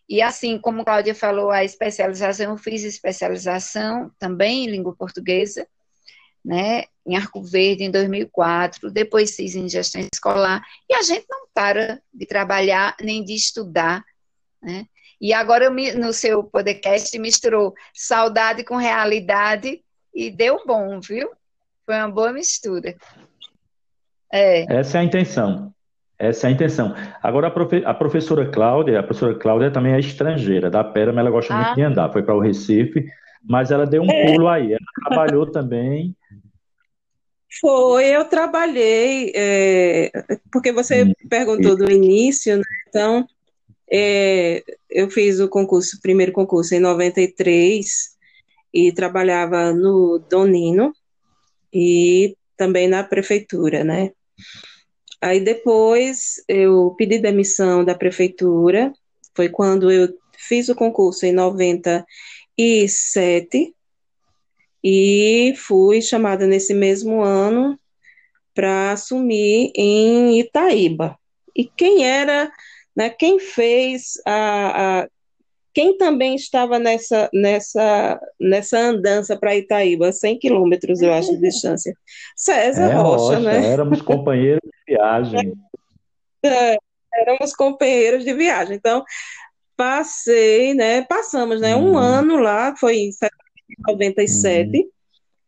E 0.07 0.21
assim, 0.21 0.57
como 0.57 0.81
a 0.81 0.85
Cláudia 0.85 1.15
falou, 1.15 1.51
a 1.51 1.63
especialização, 1.63 2.51
eu 2.51 2.57
fiz 2.57 2.83
especialização 2.83 4.11
também 4.19 4.65
em 4.65 4.69
língua 4.69 4.93
portuguesa, 4.93 5.65
né, 6.43 6.85
em 7.05 7.15
Arco 7.15 7.41
Verde 7.41 7.83
em 7.83 7.91
2004, 7.91 8.91
depois 8.91 9.35
fiz 9.35 9.55
em 9.55 9.69
gestão 9.69 10.01
escolar, 10.13 10.61
e 10.89 10.95
a 10.95 11.01
gente 11.01 11.25
não 11.29 11.47
para 11.53 12.01
de 12.13 12.25
trabalhar 12.25 12.95
nem 12.99 13.23
de 13.23 13.33
estudar, 13.33 14.03
né? 14.61 14.85
E 15.19 15.33
agora 15.33 15.69
no 15.69 16.11
seu 16.11 16.43
podcast 16.43 17.17
misturou 17.19 17.75
saudade 17.93 18.63
com 18.63 18.75
realidade 18.75 19.83
e 20.13 20.31
deu 20.31 20.65
bom, 20.65 20.99
viu? 20.99 21.29
Foi 21.85 21.95
uma 21.95 22.09
boa 22.09 22.33
mistura. 22.33 22.95
É. 24.33 24.65
Essa 24.79 24.97
é 24.97 25.01
a 25.01 25.03
intenção. 25.03 25.71
Essa 26.21 26.45
é 26.45 26.49
a 26.49 26.53
intenção. 26.53 26.93
Agora, 27.23 27.47
a, 27.47 27.51
profe 27.51 27.81
a, 27.83 27.95
professora 27.95 28.45
Cláudia, 28.45 28.99
a 28.99 29.03
professora 29.03 29.33
Cláudia 29.33 29.71
também 29.71 29.93
é 29.93 29.99
estrangeira, 29.99 30.69
da 30.69 30.83
Pera, 30.83 31.11
mas 31.11 31.21
ela 31.21 31.31
gosta 31.31 31.51
ah. 31.51 31.57
muito 31.57 31.75
de 31.75 31.81
andar. 31.81 32.13
Foi 32.13 32.21
para 32.21 32.35
o 32.35 32.39
Recife, 32.39 33.07
mas 33.43 33.71
ela 33.71 33.87
deu 33.87 34.03
um 34.03 34.11
é. 34.11 34.27
pulo 34.27 34.47
aí. 34.47 34.73
Ela 34.73 34.79
trabalhou 35.03 35.47
também. 35.47 36.15
Foi, 37.59 38.05
eu 38.05 38.23
trabalhei, 38.25 39.31
é, 39.35 40.11
porque 40.51 40.71
você 40.71 41.03
hum. 41.03 41.13
perguntou 41.27 41.75
do 41.75 41.91
início, 41.91 42.55
né? 42.55 42.63
Então, 42.87 43.25
é, 43.91 44.63
eu 44.91 45.09
fiz 45.09 45.39
o 45.39 45.49
concurso, 45.49 45.97
o 45.97 46.01
primeiro 46.01 46.31
concurso 46.31 46.75
em 46.75 46.79
93, 46.79 48.11
e 48.71 48.91
trabalhava 48.91 49.73
no 49.73 50.23
Donino 50.29 50.93
e 51.73 52.37
também 52.55 52.87
na 52.87 53.03
prefeitura, 53.03 53.83
né? 53.83 54.11
Aí 55.21 55.39
depois 55.39 56.43
eu 56.47 56.95
pedi 56.97 57.19
demissão 57.19 57.85
da 57.85 57.93
prefeitura, 57.93 58.91
foi 59.35 59.49
quando 59.49 59.91
eu 59.91 60.09
fiz 60.35 60.67
o 60.67 60.75
concurso 60.75 61.25
em 61.25 61.31
97 61.31 63.75
e 64.83 65.53
fui 65.57 66.01
chamada 66.01 66.47
nesse 66.47 66.73
mesmo 66.73 67.21
ano 67.21 67.77
para 68.53 68.93
assumir 68.93 69.71
em 69.75 70.39
Itaíba. 70.39 71.17
E 71.55 71.65
quem 71.65 72.03
era, 72.03 72.51
né, 72.95 73.09
quem 73.09 73.39
fez 73.39 74.13
a, 74.25 75.01
a 75.01 75.07
quem 75.73 75.97
também 75.97 76.35
estava 76.35 76.77
nessa, 76.77 77.29
nessa, 77.33 78.19
nessa 78.39 78.77
andança 78.79 79.37
para 79.37 79.55
Itaíba, 79.55 80.11
100 80.11 80.39
quilômetros, 80.39 81.01
eu 81.01 81.13
acho, 81.13 81.31
de 81.31 81.41
distância? 81.41 81.95
César 82.35 82.91
é, 82.91 82.93
Rocha, 82.93 83.35
Rocha, 83.35 83.39
né? 83.39 83.67
Éramos 83.67 84.01
companheiros 84.01 84.61
de 84.63 84.93
viagem. 84.93 85.53
É, 86.43 86.75
éramos 87.13 87.53
companheiros 87.53 88.23
de 88.23 88.33
viagem. 88.33 88.75
Então, 88.75 89.03
passei, 89.77 90.73
né? 90.73 91.03
Passamos, 91.03 91.61
né? 91.61 91.75
Um 91.75 91.91
uhum. 91.91 91.97
ano 91.97 92.37
lá, 92.37 92.75
foi 92.75 92.97
em 92.97 93.11
97, 93.87 94.77
uhum. 94.77 94.89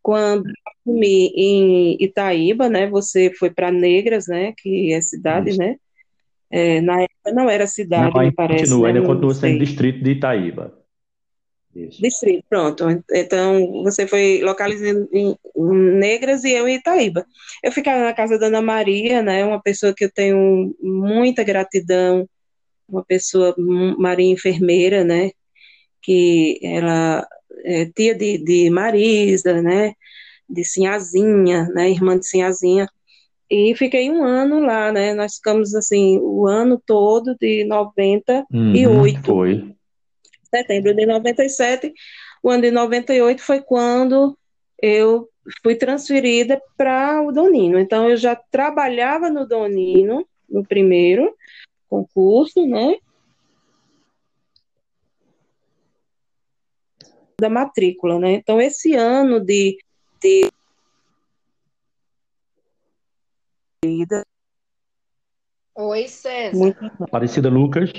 quando 0.03 0.45
assumi 0.67 1.33
em 1.35 1.97
Itaíba, 1.99 2.69
né? 2.69 2.87
Você 2.91 3.33
foi 3.33 3.49
para 3.49 3.71
Negras, 3.71 4.27
né? 4.27 4.53
Que 4.55 4.93
é 4.93 5.01
cidade, 5.01 5.49
Isso. 5.49 5.59
né? 5.59 5.77
É, 6.55 6.79
na 6.81 7.01
época 7.01 7.33
não 7.33 7.49
era 7.49 7.65
cidade, 7.65 8.13
não, 8.13 8.21
me 8.21 8.31
parece. 8.31 8.65
Continua, 8.65 8.87
né? 8.87 8.93
ainda 8.93 9.07
continua 9.07 9.33
sendo 9.33 9.57
distrito 9.57 10.03
de 10.03 10.11
Itaíba. 10.11 10.71
Isso. 11.75 11.99
Distrito, 11.99 12.45
pronto. 12.47 12.85
Então, 13.11 13.81
você 13.81 14.05
foi 14.05 14.39
localizado 14.43 15.09
em, 15.11 15.35
em 15.55 15.73
Negras 15.97 16.43
e 16.43 16.51
eu 16.51 16.67
em 16.67 16.75
Itaíba. 16.75 17.25
Eu 17.63 17.71
ficava 17.71 18.03
na 18.03 18.13
casa 18.13 18.37
da 18.37 18.45
Ana 18.45 18.61
Maria, 18.61 19.23
né? 19.23 19.43
Uma 19.43 19.59
pessoa 19.59 19.95
que 19.95 20.05
eu 20.05 20.11
tenho 20.11 20.75
muita 20.79 21.43
gratidão, 21.43 22.29
uma 22.87 23.03
pessoa, 23.03 23.55
Maria 23.57 24.31
enfermeira, 24.31 25.03
né? 25.03 25.31
Que 26.03 26.59
ela 26.61 27.27
é 27.65 27.85
tia 27.85 28.13
de, 28.13 28.37
de 28.37 28.69
Marisa, 28.69 29.59
né? 29.59 29.93
De 30.47 30.63
Sinhazinha, 30.63 31.63
né? 31.73 31.89
Irmã 31.89 32.15
de 32.15 32.27
Sinhazinha. 32.27 32.87
E 33.49 33.75
fiquei 33.75 34.09
um 34.09 34.23
ano 34.23 34.59
lá, 34.59 34.91
né? 34.91 35.13
Nós 35.13 35.35
ficamos 35.35 35.75
assim 35.75 36.17
o 36.19 36.47
ano 36.47 36.81
todo 36.85 37.35
de 37.35 37.63
98. 37.65 38.47
Uhum, 38.51 39.23
foi. 39.23 39.75
Setembro 40.49 40.93
de 40.95 41.05
97. 41.05 41.93
O 42.41 42.49
ano 42.49 42.63
de 42.63 42.71
98 42.71 43.41
foi 43.41 43.61
quando 43.61 44.37
eu 44.81 45.29
fui 45.61 45.75
transferida 45.75 46.61
para 46.77 47.21
o 47.21 47.31
Donino. 47.31 47.79
Então 47.79 48.09
eu 48.09 48.17
já 48.17 48.35
trabalhava 48.35 49.29
no 49.29 49.47
Donino 49.47 50.25
no 50.49 50.63
primeiro 50.63 51.35
concurso, 51.89 52.65
né? 52.65 52.95
Da 57.39 57.49
matrícula, 57.49 58.19
né? 58.19 58.33
Então 58.33 58.61
esse 58.61 58.93
ano 58.93 59.39
de, 59.39 59.77
de 60.21 60.49
vida. 63.83 64.23
Oi, 65.75 66.07
César. 66.07 66.57
Muito... 66.57 66.85
Aparecida 67.01 67.49
Lucas. 67.49 67.91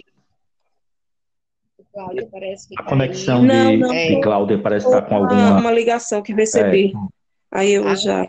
Cláudia 1.92 2.28
parece 2.30 2.68
que 2.68 2.74
a 2.76 2.82
conexão 2.82 3.42
de, 3.42 3.46
não, 3.46 3.76
não, 3.76 3.90
de 3.90 4.20
Cláudia 4.20 4.60
parece 4.60 4.86
estar 4.86 5.02
com 5.02 5.16
alguma. 5.16 5.60
Uma 5.60 5.70
ligação 5.70 6.22
que 6.22 6.32
recebi. 6.32 6.92
É. 6.92 7.58
Aí 7.58 7.72
eu 7.72 7.86
ah, 7.86 7.94
já. 7.94 8.26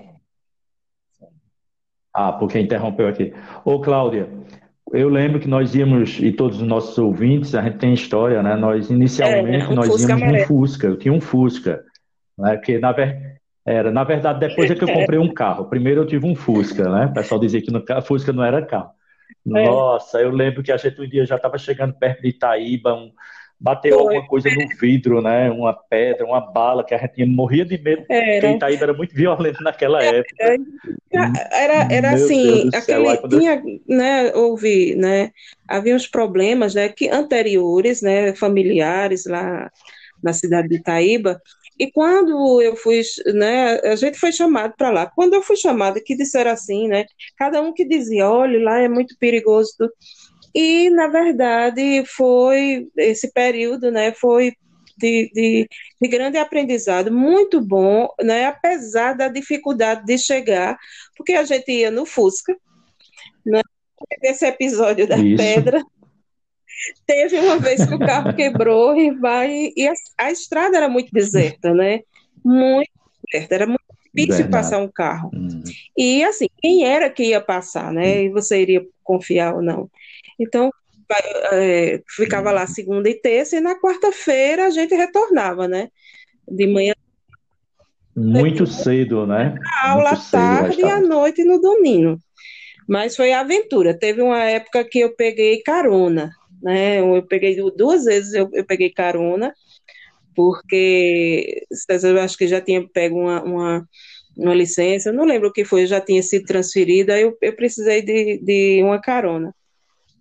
Ah, 2.14 2.34
porque 2.34 2.60
interrompeu 2.60 3.08
aqui. 3.08 3.34
Ô, 3.64 3.82
Cláudia, 3.82 4.30
eu 4.92 5.10
lembro 5.10 5.40
que 5.40 5.48
nós 5.48 5.74
íamos, 5.74 6.20
e 6.20 6.32
todos 6.32 6.62
os 6.62 6.68
nossos 6.68 6.96
ouvintes, 7.00 7.56
a 7.56 7.64
gente 7.64 7.78
tem 7.78 7.94
história, 7.94 8.44
né? 8.44 8.56
Nós, 8.56 8.92
inicialmente, 8.92 9.66
é, 9.66 9.70
um 9.70 9.76
nós 9.76 9.88
Fusca 9.88 10.10
íamos 10.10 10.24
amarelo. 10.24 10.42
num 10.42 10.48
Fusca. 10.48 10.88
Eu 10.88 10.98
tinha 10.98 11.14
um 11.14 11.22
Fusca. 11.22 11.84
Né? 12.38 12.58
Que, 12.58 12.78
na, 12.78 12.92
ver... 12.92 13.42
era, 13.66 13.92
na 13.92 14.04
verdade, 14.04 14.40
depois 14.40 14.70
é 14.70 14.76
que 14.76 14.84
eu 14.84 14.88
comprei 14.94 15.18
um 15.18 15.34
carro. 15.34 15.66
Primeiro 15.66 16.02
eu 16.02 16.08
tive 16.08 16.26
um 16.26 16.36
Fusca, 16.36 16.88
né? 16.90 17.06
O 17.08 17.14
pessoal 17.14 17.40
dizia 17.40 17.62
que 17.62 17.72
no... 17.72 17.84
Fusca 18.04 18.32
não 18.32 18.44
era 18.44 18.66
carro. 18.66 18.92
É. 19.56 19.66
Nossa, 19.66 20.20
eu 20.20 20.30
lembro 20.30 20.62
que 20.62 20.72
a 20.72 20.78
gente 20.78 21.02
um 21.02 21.08
dia 21.08 21.26
já 21.26 21.36
estava 21.36 21.58
chegando 21.58 21.94
perto 21.94 22.22
de 22.22 22.30
Itaíba, 22.30 22.94
um, 22.94 23.12
bateu 23.60 23.98
Foi. 23.98 24.02
alguma 24.02 24.28
coisa 24.28 24.50
no 24.50 24.68
vidro, 24.80 25.22
né? 25.22 25.50
Uma 25.50 25.74
pedra, 25.74 26.26
uma 26.26 26.42
bala, 26.42 26.84
que 26.84 26.94
a 26.94 26.98
gente 26.98 27.26
morria 27.26 27.66
de 27.66 27.78
medo, 27.78 28.04
era. 28.10 28.42
porque 28.42 28.56
Itaíba 28.56 28.84
era 28.84 28.94
muito 28.94 29.16
violento 29.16 29.64
naquela 29.64 30.04
época. 30.04 30.58
Era, 31.52 31.88
era 31.92 32.12
assim, 32.12 32.70
aquele 32.74 33.18
tinha, 33.30 33.64
né, 33.88 34.34
houve, 34.36 34.96
né, 34.96 35.32
havia 35.68 35.96
uns 35.96 36.08
problemas, 36.08 36.76
né, 36.76 36.90
que 36.90 37.10
anteriores, 37.10 38.02
né, 38.02 38.36
familiares 38.36 39.26
lá 39.26 39.72
na 40.22 40.34
cidade 40.34 40.68
de 40.68 40.76
Itaíba, 40.76 41.42
e 41.78 41.92
quando 41.92 42.62
eu 42.62 42.76
fui, 42.76 43.02
né, 43.34 43.80
a 43.82 43.96
gente 43.96 44.18
foi 44.18 44.32
chamado 44.32 44.74
para 44.78 44.90
lá. 44.90 45.06
Quando 45.08 45.34
eu 45.34 45.42
fui 45.42 45.56
chamada, 45.58 46.02
que 46.04 46.16
disseram 46.16 46.52
assim, 46.52 46.88
né, 46.88 47.06
cada 47.38 47.62
um 47.62 47.74
que 47.74 47.86
dizia, 47.86 48.30
olha, 48.30 48.64
lá 48.64 48.80
é 48.80 48.88
muito 48.88 49.16
perigoso. 49.20 49.76
E, 50.54 50.90
na 50.90 51.08
verdade, 51.08 52.06
foi 52.06 52.88
esse 52.96 53.32
período, 53.34 53.92
né, 53.92 54.14
foi 54.14 54.54
de, 54.98 55.30
de, 55.34 55.70
de, 56.02 56.08
grande 56.08 56.38
aprendizado, 56.38 57.12
muito 57.12 57.60
bom, 57.60 58.08
né, 58.22 58.46
apesar 58.46 59.14
da 59.14 59.28
dificuldade 59.28 60.06
de 60.06 60.18
chegar, 60.18 60.78
porque 61.18 61.34
a 61.34 61.44
gente 61.44 61.70
ia 61.70 61.92
no 61.92 62.06
Fusca, 62.06 62.56
né, 63.46 63.62
esse 64.24 64.46
episódio 64.46 65.06
da 65.08 65.18
Isso. 65.18 65.36
pedra, 65.36 65.84
Teve 67.06 67.40
uma 67.40 67.58
vez 67.58 67.86
que 67.86 67.94
o 67.94 68.00
carro 68.00 68.34
quebrou 68.36 68.96
e 68.98 69.12
vai. 69.12 69.72
E 69.76 69.88
a, 69.88 69.94
a 70.18 70.32
estrada 70.32 70.78
era 70.78 70.90
muito 70.90 71.12
deserta, 71.12 71.74
né? 71.74 72.02
Muito 72.44 72.90
deserta, 73.32 73.56
era 73.56 73.68
muito 73.68 73.82
difícil 74.14 74.50
passar 74.50 74.80
um 74.80 74.88
carro. 74.88 75.30
Uhum. 75.34 75.64
E 75.98 76.24
assim, 76.24 76.48
quem 76.62 76.86
era 76.86 77.10
que 77.10 77.24
ia 77.24 77.42
passar, 77.42 77.92
né? 77.92 78.24
E 78.24 78.30
você 78.30 78.62
iria 78.62 78.86
confiar 79.04 79.56
ou 79.56 79.62
não. 79.62 79.90
Então, 80.40 80.72
é, 81.52 82.02
ficava 82.08 82.52
lá 82.52 82.66
segunda 82.66 83.10
e 83.10 83.16
terça, 83.16 83.58
e 83.58 83.62
na 83.62 83.80
quarta-feira 83.80 84.66
a 84.66 84.70
gente 84.70 84.96
retornava, 84.96 85.68
né? 85.68 85.90
De 86.48 86.68
manhã. 86.68 86.94
Muito 88.16 88.66
cedo, 88.66 89.28
né? 89.28 89.56
A 89.82 89.92
aula 89.92 90.12
à 90.12 90.18
tarde 90.18 90.82
e 90.82 90.86
à 90.86 91.02
noite 91.02 91.44
no 91.44 91.60
domingo. 91.60 92.18
Mas 92.88 93.16
foi 93.16 93.34
aventura. 93.34 93.98
Teve 93.98 94.22
uma 94.22 94.44
época 94.44 94.86
que 94.86 95.00
eu 95.00 95.16
peguei 95.16 95.62
carona 95.62 96.32
né? 96.66 97.00
Eu 97.00 97.22
peguei 97.22 97.56
duas 97.78 98.06
vezes, 98.06 98.34
eu, 98.34 98.50
eu 98.52 98.66
peguei 98.66 98.90
carona, 98.90 99.54
porque 100.36 101.64
eu 101.88 102.20
acho 102.20 102.36
que 102.36 102.48
já 102.48 102.60
tinha 102.60 102.88
pego 102.90 103.20
uma, 103.20 103.44
uma, 103.44 103.90
uma, 104.36 104.56
licença, 104.56 105.10
eu 105.10 105.14
não 105.14 105.26
lembro 105.26 105.50
o 105.50 105.54
que 105.54 105.64
foi, 105.64 105.86
já 105.86 106.02
tinha 106.02 106.24
sido 106.24 106.46
transferida, 106.46 107.20
eu, 107.20 107.38
eu 107.40 107.56
precisei 107.56 108.02
de, 108.02 108.40
de 108.40 108.82
uma 108.84 109.00
carona. 109.00 109.54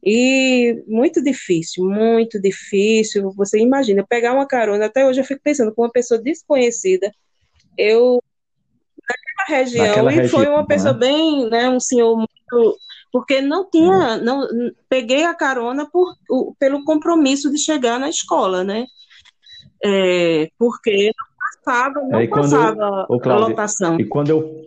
E 0.04 0.84
muito 0.86 1.22
difícil, 1.24 1.82
muito 1.82 2.38
difícil. 2.38 3.32
Você 3.32 3.58
imagina, 3.58 4.04
pegar 4.06 4.34
uma 4.34 4.46
carona, 4.46 4.84
até 4.84 5.06
hoje 5.06 5.20
eu 5.20 5.24
fico 5.24 5.40
pensando 5.42 5.74
com 5.74 5.80
uma 5.80 5.90
pessoa 5.90 6.20
desconhecida. 6.20 7.10
Eu, 7.78 8.22
naquela 9.08 9.60
região, 9.60 9.86
naquela 9.86 10.12
e 10.12 10.16
região, 10.16 10.38
foi 10.38 10.46
uma 10.46 10.66
pessoa 10.66 10.92
né? 10.92 10.98
bem, 11.00 11.48
né, 11.48 11.70
um 11.70 11.80
senhor 11.80 12.14
muito 12.14 12.78
porque 13.14 13.40
não 13.40 13.70
tinha, 13.70 14.16
não 14.18 14.44
peguei 14.88 15.22
a 15.22 15.32
carona 15.32 15.88
por, 15.88 16.16
pelo 16.58 16.82
compromisso 16.82 17.48
de 17.48 17.58
chegar 17.58 17.96
na 17.96 18.08
escola, 18.08 18.64
né? 18.64 18.86
É, 19.84 20.50
porque 20.58 21.12
não 21.16 21.62
passava, 21.62 22.00
não 22.08 22.26
passava 22.26 23.06
eu, 23.08 23.32
a 23.32 23.36
lotação. 23.36 24.00
E 24.00 24.04
quando 24.04 24.30
eu 24.30 24.64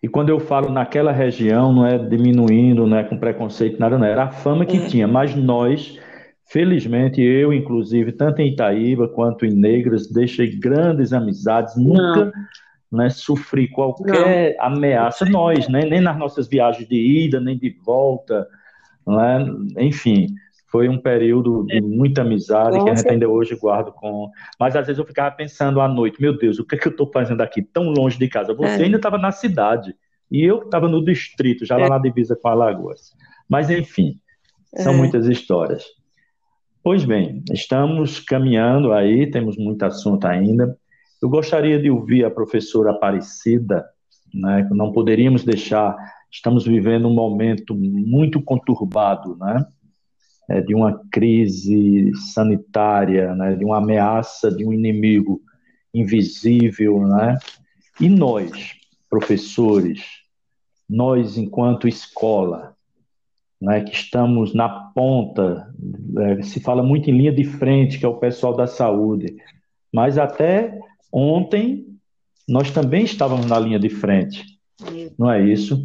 e 0.00 0.08
quando 0.08 0.28
eu 0.28 0.38
falo 0.38 0.70
naquela 0.70 1.10
região, 1.10 1.72
não 1.72 1.84
é 1.84 1.98
diminuindo, 1.98 2.86
não 2.86 2.96
é 2.96 3.02
com 3.02 3.18
preconceito, 3.18 3.80
nada, 3.80 3.98
não. 3.98 4.06
Era 4.06 4.26
a 4.26 4.30
fama 4.30 4.64
que 4.64 4.76
é. 4.76 4.86
tinha, 4.86 5.08
mas 5.08 5.34
nós, 5.34 5.98
felizmente, 6.46 7.20
eu, 7.20 7.52
inclusive, 7.52 8.12
tanto 8.12 8.40
em 8.40 8.52
Itaíba 8.52 9.08
quanto 9.08 9.44
em 9.44 9.52
Negras, 9.52 10.06
deixei 10.06 10.56
grandes 10.56 11.12
amizades, 11.12 11.74
nunca. 11.76 12.32
Né, 12.94 13.10
sofrer 13.10 13.68
qualquer 13.70 14.54
não. 14.56 14.66
ameaça, 14.66 15.24
nós, 15.24 15.68
né, 15.68 15.80
nem 15.84 16.00
nas 16.00 16.16
nossas 16.16 16.46
viagens 16.46 16.86
de 16.86 16.94
ida, 16.94 17.40
nem 17.40 17.58
de 17.58 17.76
volta, 17.84 18.46
né, 19.04 19.44
enfim, 19.78 20.28
foi 20.74 20.88
um 20.88 20.98
período 20.98 21.64
de 21.66 21.80
muita 21.80 22.22
amizade 22.22 22.72
Nossa. 22.72 22.84
que 22.84 22.90
a 22.90 22.94
gente 22.96 23.08
ainda 23.08 23.28
hoje 23.28 23.54
guarda 23.54 23.92
com. 23.92 24.28
Mas 24.58 24.74
às 24.74 24.86
vezes 24.86 24.98
eu 24.98 25.06
ficava 25.06 25.32
pensando 25.32 25.80
à 25.80 25.86
noite, 25.86 26.20
meu 26.20 26.36
Deus, 26.36 26.58
o 26.58 26.64
que 26.64 26.74
é 26.74 26.78
que 26.78 26.88
eu 26.88 26.90
estou 26.90 27.08
fazendo 27.12 27.40
aqui 27.42 27.62
tão 27.62 27.90
longe 27.90 28.18
de 28.18 28.28
casa? 28.28 28.52
Você 28.54 28.82
é. 28.82 28.84
ainda 28.84 28.96
estava 28.96 29.16
na 29.16 29.30
cidade 29.30 29.94
e 30.28 30.42
eu 30.42 30.62
estava 30.62 30.88
no 30.88 31.04
distrito, 31.04 31.64
já 31.64 31.76
lá 31.76 31.86
é. 31.86 31.88
na 31.90 31.98
divisa 31.98 32.34
com 32.34 32.48
Alagoas. 32.48 33.12
Mas 33.48 33.70
enfim, 33.70 34.18
são 34.76 34.94
é. 34.94 34.96
muitas 34.96 35.28
histórias. 35.28 35.84
Pois 36.82 37.04
bem, 37.04 37.44
estamos 37.52 38.18
caminhando 38.18 38.92
aí, 38.92 39.30
temos 39.30 39.56
muito 39.56 39.84
assunto 39.84 40.26
ainda. 40.26 40.76
Eu 41.22 41.28
gostaria 41.28 41.80
de 41.80 41.90
ouvir 41.90 42.24
a 42.24 42.30
professora 42.30 42.90
Aparecida, 42.90 43.84
né, 44.32 44.68
não 44.72 44.92
poderíamos 44.92 45.44
deixar, 45.44 45.96
estamos 46.30 46.64
vivendo 46.64 47.08
um 47.08 47.14
momento 47.14 47.74
muito 47.74 48.42
conturbado, 48.42 49.36
né, 49.36 49.64
é, 50.48 50.60
de 50.60 50.74
uma 50.74 51.00
crise 51.10 52.12
sanitária, 52.34 53.34
né, 53.34 53.54
de 53.54 53.64
uma 53.64 53.78
ameaça 53.78 54.50
de 54.50 54.66
um 54.66 54.72
inimigo 54.72 55.40
invisível, 55.94 57.06
né, 57.06 57.38
e 58.00 58.08
nós, 58.08 58.74
professores, 59.08 60.02
nós 60.88 61.38
enquanto 61.38 61.88
escola, 61.88 62.74
né, 63.60 63.82
que 63.82 63.94
estamos 63.94 64.52
na 64.54 64.68
ponta, 64.68 65.72
é, 66.18 66.42
se 66.42 66.60
fala 66.60 66.82
muito 66.82 67.08
em 67.08 67.16
linha 67.16 67.32
de 67.32 67.44
frente, 67.44 67.98
que 67.98 68.04
é 68.04 68.08
o 68.08 68.18
pessoal 68.18 68.54
da 68.54 68.66
saúde, 68.66 69.36
mas 69.92 70.18
até 70.18 70.78
Ontem 71.16 71.96
nós 72.48 72.72
também 72.72 73.04
estávamos 73.04 73.46
na 73.46 73.56
linha 73.56 73.78
de 73.78 73.88
frente, 73.88 74.44
não 75.16 75.30
é 75.30 75.40
isso? 75.48 75.84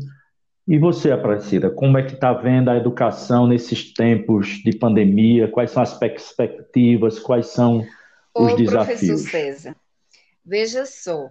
E 0.67 0.80
você, 0.80 1.11
Aparecida, 1.11 1.69
como 1.69 1.99
é 1.99 2.03
que 2.03 2.15
está 2.15 2.34
vendo 2.34 2.69
a 2.69 2.75
educação 2.75 3.45
nesses 3.45 3.93
tempos 3.93 4.47
de 4.63 4.75
pandemia? 4.75 5.47
Quais 5.47 5.69
são 5.69 5.84
as 5.84 5.93
perspectivas? 5.93 7.19
Quais 7.19 7.45
são 7.47 7.86
os 8.36 8.53
Ô, 8.53 8.55
desafios? 8.55 8.99
Professor 8.99 9.30
César, 9.30 9.75
veja 10.43 10.84
só, 10.88 11.30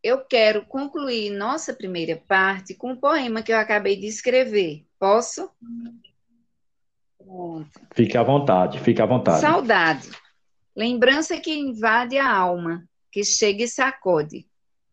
eu 0.00 0.18
quero 0.18 0.64
concluir 0.66 1.30
nossa 1.30 1.74
primeira 1.74 2.22
parte 2.28 2.72
com 2.72 2.92
um 2.92 2.96
poema 2.96 3.42
que 3.42 3.52
eu 3.52 3.56
acabei 3.56 3.96
de 3.96 4.06
escrever. 4.06 4.84
Posso? 4.96 5.50
Fique 7.94 8.16
à 8.16 8.22
vontade, 8.22 8.78
fique 8.78 9.02
à 9.02 9.06
vontade. 9.06 9.40
Saudade, 9.40 10.08
lembrança 10.74 11.36
que 11.40 11.52
invade 11.52 12.16
a 12.16 12.32
alma, 12.32 12.88
que 13.10 13.24
chega 13.24 13.64
e 13.64 13.68
sacode, 13.68 14.46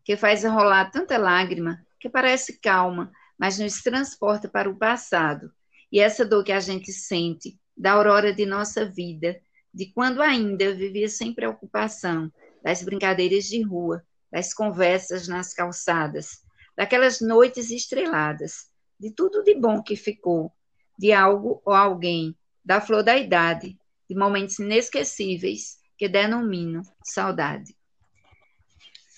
que 0.04 0.16
faz 0.16 0.44
rolar 0.44 0.90
tanta 0.90 1.16
lágrima 1.18 1.84
que 2.00 2.08
parece 2.08 2.58
calma, 2.60 3.12
mas 3.38 3.58
nos 3.58 3.82
transporta 3.82 4.48
para 4.48 4.68
o 4.68 4.76
passado. 4.76 5.52
E 5.90 6.00
essa 6.00 6.24
dor 6.24 6.44
que 6.44 6.52
a 6.52 6.60
gente 6.60 6.92
sente 6.92 7.58
da 7.76 7.92
aurora 7.92 8.32
de 8.32 8.44
nossa 8.44 8.84
vida, 8.84 9.40
de 9.72 9.92
quando 9.92 10.20
ainda 10.20 10.74
vivia 10.74 11.08
sem 11.08 11.32
preocupação, 11.32 12.32
das 12.62 12.82
brincadeiras 12.82 13.44
de 13.44 13.62
rua, 13.62 14.04
das 14.30 14.52
conversas 14.52 15.28
nas 15.28 15.54
calçadas, 15.54 16.42
daquelas 16.76 17.20
noites 17.20 17.70
estreladas, 17.70 18.68
de 18.98 19.10
tudo 19.12 19.42
de 19.42 19.54
bom 19.54 19.82
que 19.82 19.96
ficou, 19.96 20.52
de 20.98 21.12
algo 21.12 21.62
ou 21.64 21.72
alguém, 21.72 22.36
da 22.64 22.80
flor 22.80 23.02
da 23.02 23.16
idade, 23.16 23.78
de 24.08 24.16
momentos 24.16 24.58
inesquecíveis 24.58 25.78
que 25.96 26.08
denomino 26.08 26.82
saudade. 27.04 27.77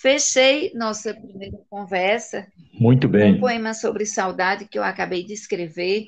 Fechei 0.01 0.73
nossa 0.73 1.13
primeira 1.13 1.59
conversa. 1.69 2.51
Muito 2.73 3.07
bem. 3.07 3.35
Um 3.35 3.41
poema 3.41 3.75
sobre 3.75 4.07
saudade 4.07 4.67
que 4.67 4.79
eu 4.79 4.83
acabei 4.83 5.23
de 5.23 5.35
escrever. 5.35 6.07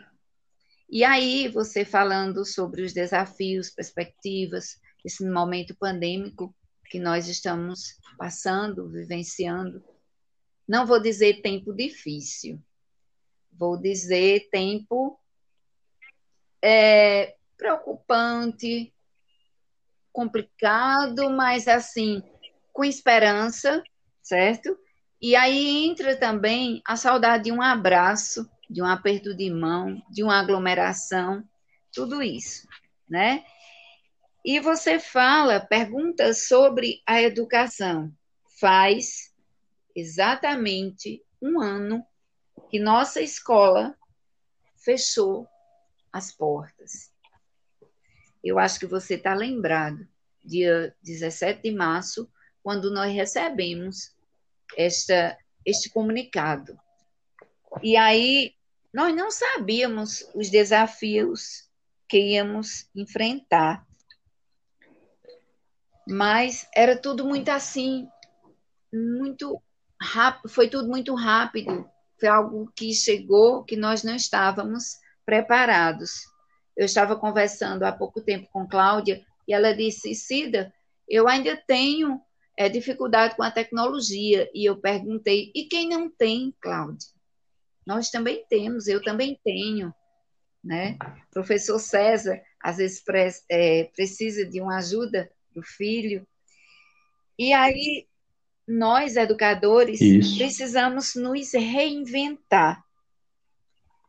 E 0.88 1.04
aí, 1.04 1.46
você 1.48 1.84
falando 1.84 2.42
sobre 2.46 2.80
os 2.80 2.94
desafios, 2.94 3.68
perspectivas, 3.68 4.80
esse 5.04 5.28
momento 5.28 5.76
pandêmico 5.78 6.54
que 6.88 6.98
nós 6.98 7.28
estamos 7.28 7.98
passando, 8.16 8.88
vivenciando. 8.88 9.84
Não 10.66 10.86
vou 10.86 10.98
dizer 10.98 11.42
tempo 11.42 11.74
difícil, 11.74 12.58
vou 13.52 13.76
dizer 13.76 14.48
tempo 14.50 15.20
é, 16.62 17.36
preocupante, 17.58 18.90
complicado, 20.10 21.28
mas 21.28 21.68
assim, 21.68 22.22
com 22.72 22.84
esperança, 22.84 23.82
certo? 24.22 24.78
E 25.20 25.36
aí 25.36 25.86
entra 25.86 26.16
também 26.16 26.82
a 26.84 26.96
saudade 26.96 27.44
de 27.44 27.52
um 27.52 27.62
abraço, 27.62 28.50
de 28.68 28.82
um 28.82 28.86
aperto 28.86 29.34
de 29.34 29.50
mão, 29.50 30.02
de 30.10 30.22
uma 30.22 30.40
aglomeração, 30.40 31.44
tudo 31.92 32.22
isso, 32.22 32.66
né? 33.08 33.44
E 34.44 34.58
você 34.58 34.98
fala, 34.98 35.60
pergunta 35.60 36.34
sobre 36.34 37.00
a 37.06 37.22
educação. 37.22 38.12
Faz 38.58 39.32
exatamente 39.94 41.22
um 41.40 41.60
ano 41.60 42.04
que 42.68 42.80
nossa 42.80 43.20
escola 43.20 43.96
fechou 44.76 45.46
as 46.12 46.32
portas. 46.32 47.12
Eu 48.42 48.58
acho 48.58 48.80
que 48.80 48.86
você 48.86 49.14
está 49.14 49.34
lembrado, 49.34 50.06
dia 50.44 50.94
17 51.02 51.62
de 51.62 51.70
março, 51.70 52.28
quando 52.62 52.92
nós 52.92 53.12
recebemos 53.12 54.14
esta, 54.76 55.36
este 55.64 55.90
comunicado. 55.90 56.78
E 57.82 57.96
aí 57.96 58.54
nós 58.92 59.14
não 59.14 59.30
sabíamos 59.30 60.28
os 60.34 60.50
desafios 60.50 61.68
que 62.08 62.18
íamos 62.18 62.88
enfrentar. 62.94 63.86
Mas 66.06 66.68
era 66.74 66.96
tudo 66.96 67.24
muito 67.24 67.48
assim, 67.48 68.08
muito 68.92 69.62
rápido, 70.00 70.48
foi 70.48 70.68
tudo 70.68 70.88
muito 70.88 71.14
rápido. 71.14 71.88
Foi 72.18 72.28
algo 72.28 72.70
que 72.76 72.92
chegou 72.92 73.64
que 73.64 73.76
nós 73.76 74.02
não 74.02 74.14
estávamos 74.14 74.98
preparados. 75.24 76.26
Eu 76.76 76.84
estava 76.84 77.16
conversando 77.16 77.84
há 77.84 77.92
pouco 77.92 78.20
tempo 78.20 78.48
com 78.52 78.68
Cláudia 78.68 79.24
e 79.46 79.54
ela 79.54 79.74
disse: 79.74 80.14
Cida, 80.14 80.72
eu 81.08 81.28
ainda 81.28 81.56
tenho 81.56 82.20
é, 82.56 82.68
dificuldade 82.68 83.36
com 83.36 83.42
a 83.42 83.50
tecnologia. 83.50 84.50
E 84.54 84.68
eu 84.68 84.76
perguntei: 84.76 85.50
e 85.54 85.64
quem 85.64 85.88
não 85.88 86.10
tem, 86.10 86.54
Cláudia? 86.60 87.08
Nós 87.86 88.10
também 88.10 88.44
temos, 88.48 88.86
eu 88.86 89.02
também 89.02 89.38
tenho. 89.44 89.92
Né? 90.62 90.96
Professor 91.32 91.78
César, 91.80 92.40
às 92.60 92.76
vezes 92.76 93.02
é, 93.50 93.84
precisa 93.84 94.46
de 94.46 94.60
uma 94.60 94.78
ajuda 94.78 95.30
do 95.52 95.62
filho. 95.62 96.26
E 97.36 97.52
aí, 97.52 98.06
nós, 98.66 99.16
educadores, 99.16 100.00
Isso. 100.00 100.38
precisamos 100.38 101.16
nos 101.16 101.52
reinventar. 101.52 102.84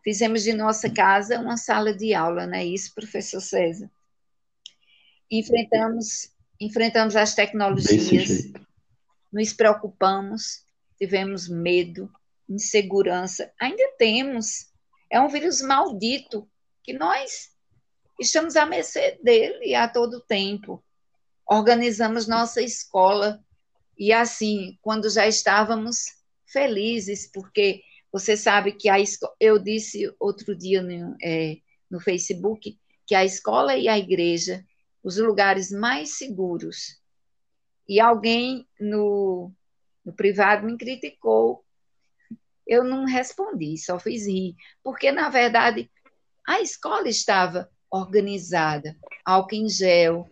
Fizemos 0.04 0.44
de 0.44 0.54
nossa 0.54 0.94
casa 0.94 1.40
uma 1.40 1.58
sala 1.58 1.96
de 1.96 2.14
aula, 2.14 2.46
não 2.46 2.58
é 2.58 2.66
isso, 2.66 2.94
professor 2.94 3.40
César? 3.40 3.90
Enfrentamos 5.32 6.33
enfrentamos 6.60 7.16
as 7.16 7.36
tecnologias, 7.36 8.52
nos 9.32 9.54
preocupamos, 9.54 10.64
tivemos 10.98 11.50
medo, 11.50 12.10
insegurança, 12.48 13.52
ainda 13.60 13.84
temos. 13.98 14.68
É 15.10 15.20
um 15.20 15.28
vírus 15.28 15.62
maldito 15.62 16.50
que 16.84 16.94
nós 16.94 17.52
estamos 18.20 18.56
à 18.56 18.66
mercê 18.66 19.20
dele 19.24 19.76
a 19.76 19.88
todo 19.88 20.22
tempo. 20.22 20.84
Organizamos 21.46 22.28
nossa 22.28 22.62
escola 22.62 23.44
e 23.98 24.12
assim, 24.12 24.78
quando 24.82 25.10
já 25.10 25.28
estávamos 25.28 26.06
felizes, 26.46 27.30
porque 27.32 27.82
você 28.12 28.38
sabe 28.38 28.74
que 28.74 28.90
a 28.90 29.00
escola, 29.00 29.34
eu 29.40 29.58
disse 29.58 30.14
outro 30.20 30.56
dia 30.56 30.82
no, 30.82 31.16
é, 31.22 31.58
no 31.90 32.00
Facebook 32.00 32.78
que 33.06 33.16
a 33.16 33.26
escola 33.26 33.76
e 33.76 33.88
a 33.88 33.98
igreja 33.98 34.64
os 35.04 35.18
lugares 35.18 35.70
mais 35.72 36.18
seguros. 36.18 37.02
E 37.88 38.00
alguém 38.00 38.68
no, 38.80 39.52
no 40.06 40.14
privado 40.14 40.66
me 40.66 40.78
criticou. 40.78 41.64
Eu 42.66 42.84
não 42.84 43.06
respondi, 43.06 43.78
só 43.78 44.00
fiz 44.00 44.26
rir, 44.26 44.56
porque, 44.82 45.12
na 45.12 45.30
verdade, 45.30 45.92
a 46.48 46.62
escola 46.62 47.10
estava 47.10 47.70
organizada, 47.92 48.98
álcool 49.26 49.56
em 49.56 49.70
gel, 49.70 50.30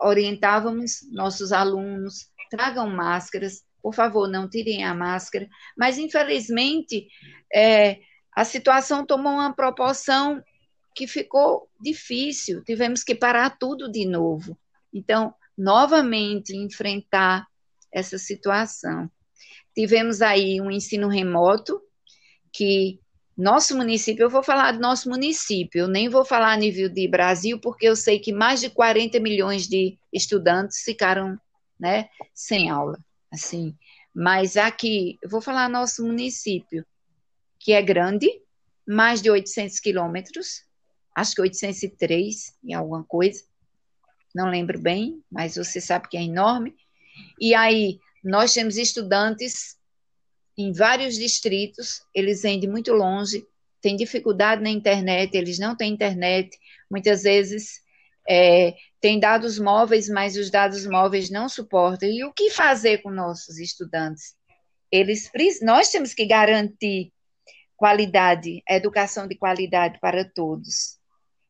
orientávamos 0.00 1.00
nossos 1.10 1.52
alunos, 1.52 2.30
tragam 2.50 2.88
máscaras, 2.88 3.64
por 3.82 3.94
favor, 3.94 4.28
não 4.28 4.48
tirem 4.48 4.84
a 4.84 4.94
máscara, 4.94 5.48
mas 5.76 5.98
infelizmente 5.98 7.08
é, 7.52 7.98
a 8.34 8.44
situação 8.44 9.04
tomou 9.04 9.32
uma 9.32 9.52
proporção 9.52 10.42
que 10.98 11.06
ficou 11.06 11.70
difícil, 11.80 12.64
tivemos 12.64 13.04
que 13.04 13.14
parar 13.14 13.50
tudo 13.50 13.88
de 13.88 14.04
novo. 14.04 14.58
Então, 14.92 15.32
novamente 15.56 16.56
enfrentar 16.56 17.46
essa 17.92 18.18
situação. 18.18 19.08
Tivemos 19.72 20.20
aí 20.20 20.60
um 20.60 20.72
ensino 20.72 21.06
remoto, 21.06 21.80
que 22.52 22.98
nosso 23.36 23.76
município, 23.76 24.24
eu 24.24 24.28
vou 24.28 24.42
falar 24.42 24.72
do 24.72 24.80
nosso 24.80 25.08
município, 25.08 25.82
eu 25.82 25.88
nem 25.88 26.08
vou 26.08 26.24
falar 26.24 26.52
a 26.52 26.56
nível 26.56 26.88
de 26.88 27.06
Brasil, 27.06 27.60
porque 27.60 27.86
eu 27.86 27.94
sei 27.94 28.18
que 28.18 28.32
mais 28.32 28.60
de 28.60 28.68
40 28.68 29.20
milhões 29.20 29.68
de 29.68 29.96
estudantes 30.12 30.80
ficaram 30.80 31.38
né, 31.78 32.08
sem 32.34 32.70
aula. 32.70 32.98
Assim, 33.30 33.72
mas 34.12 34.56
aqui, 34.56 35.16
eu 35.22 35.30
vou 35.30 35.40
falar 35.40 35.68
nosso 35.68 36.04
município, 36.04 36.84
que 37.60 37.72
é 37.72 37.80
grande, 37.80 38.28
mais 38.84 39.22
de 39.22 39.30
800 39.30 39.78
quilômetros, 39.78 40.66
acho 41.18 41.34
que 41.34 41.42
803 41.42 42.54
e 42.62 42.72
alguma 42.72 43.02
coisa, 43.02 43.42
não 44.34 44.48
lembro 44.48 44.78
bem, 44.78 45.20
mas 45.30 45.56
você 45.56 45.80
sabe 45.80 46.08
que 46.08 46.16
é 46.16 46.22
enorme. 46.22 46.76
E 47.40 47.54
aí, 47.54 47.98
nós 48.22 48.54
temos 48.54 48.76
estudantes 48.76 49.76
em 50.56 50.72
vários 50.72 51.16
distritos, 51.16 52.02
eles 52.14 52.42
vêm 52.42 52.60
de 52.60 52.68
muito 52.68 52.92
longe, 52.92 53.44
têm 53.80 53.96
dificuldade 53.96 54.62
na 54.62 54.70
internet, 54.70 55.34
eles 55.34 55.58
não 55.58 55.76
têm 55.76 55.92
internet, 55.92 56.56
muitas 56.90 57.22
vezes 57.22 57.80
é, 58.28 58.74
têm 59.00 59.18
dados 59.18 59.58
móveis, 59.58 60.08
mas 60.08 60.36
os 60.36 60.50
dados 60.50 60.86
móveis 60.86 61.30
não 61.30 61.48
suportam. 61.48 62.08
E 62.08 62.24
o 62.24 62.32
que 62.32 62.50
fazer 62.50 62.98
com 62.98 63.10
nossos 63.10 63.58
estudantes? 63.58 64.36
Eles, 64.90 65.30
nós 65.62 65.90
temos 65.90 66.14
que 66.14 66.26
garantir 66.26 67.12
qualidade, 67.76 68.62
educação 68.68 69.26
de 69.26 69.36
qualidade 69.36 69.98
para 70.00 70.24
todos. 70.24 70.97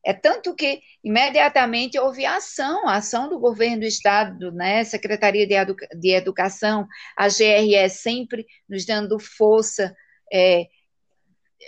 É 0.05 0.13
tanto 0.13 0.55
que 0.55 0.81
imediatamente 1.03 1.99
houve 1.99 2.25
ação, 2.25 2.87
a 2.87 2.95
ação 2.95 3.29
do 3.29 3.37
governo 3.37 3.81
do 3.81 3.85
estado, 3.85 4.51
né, 4.51 4.83
Secretaria 4.83 5.45
de, 5.45 5.53
Edu 5.53 5.75
de 5.99 6.15
Educação, 6.15 6.87
a 7.17 7.27
GRE 7.27 7.89
sempre 7.89 8.45
nos 8.67 8.85
dando 8.85 9.19
força, 9.19 9.93
é, 10.31 10.67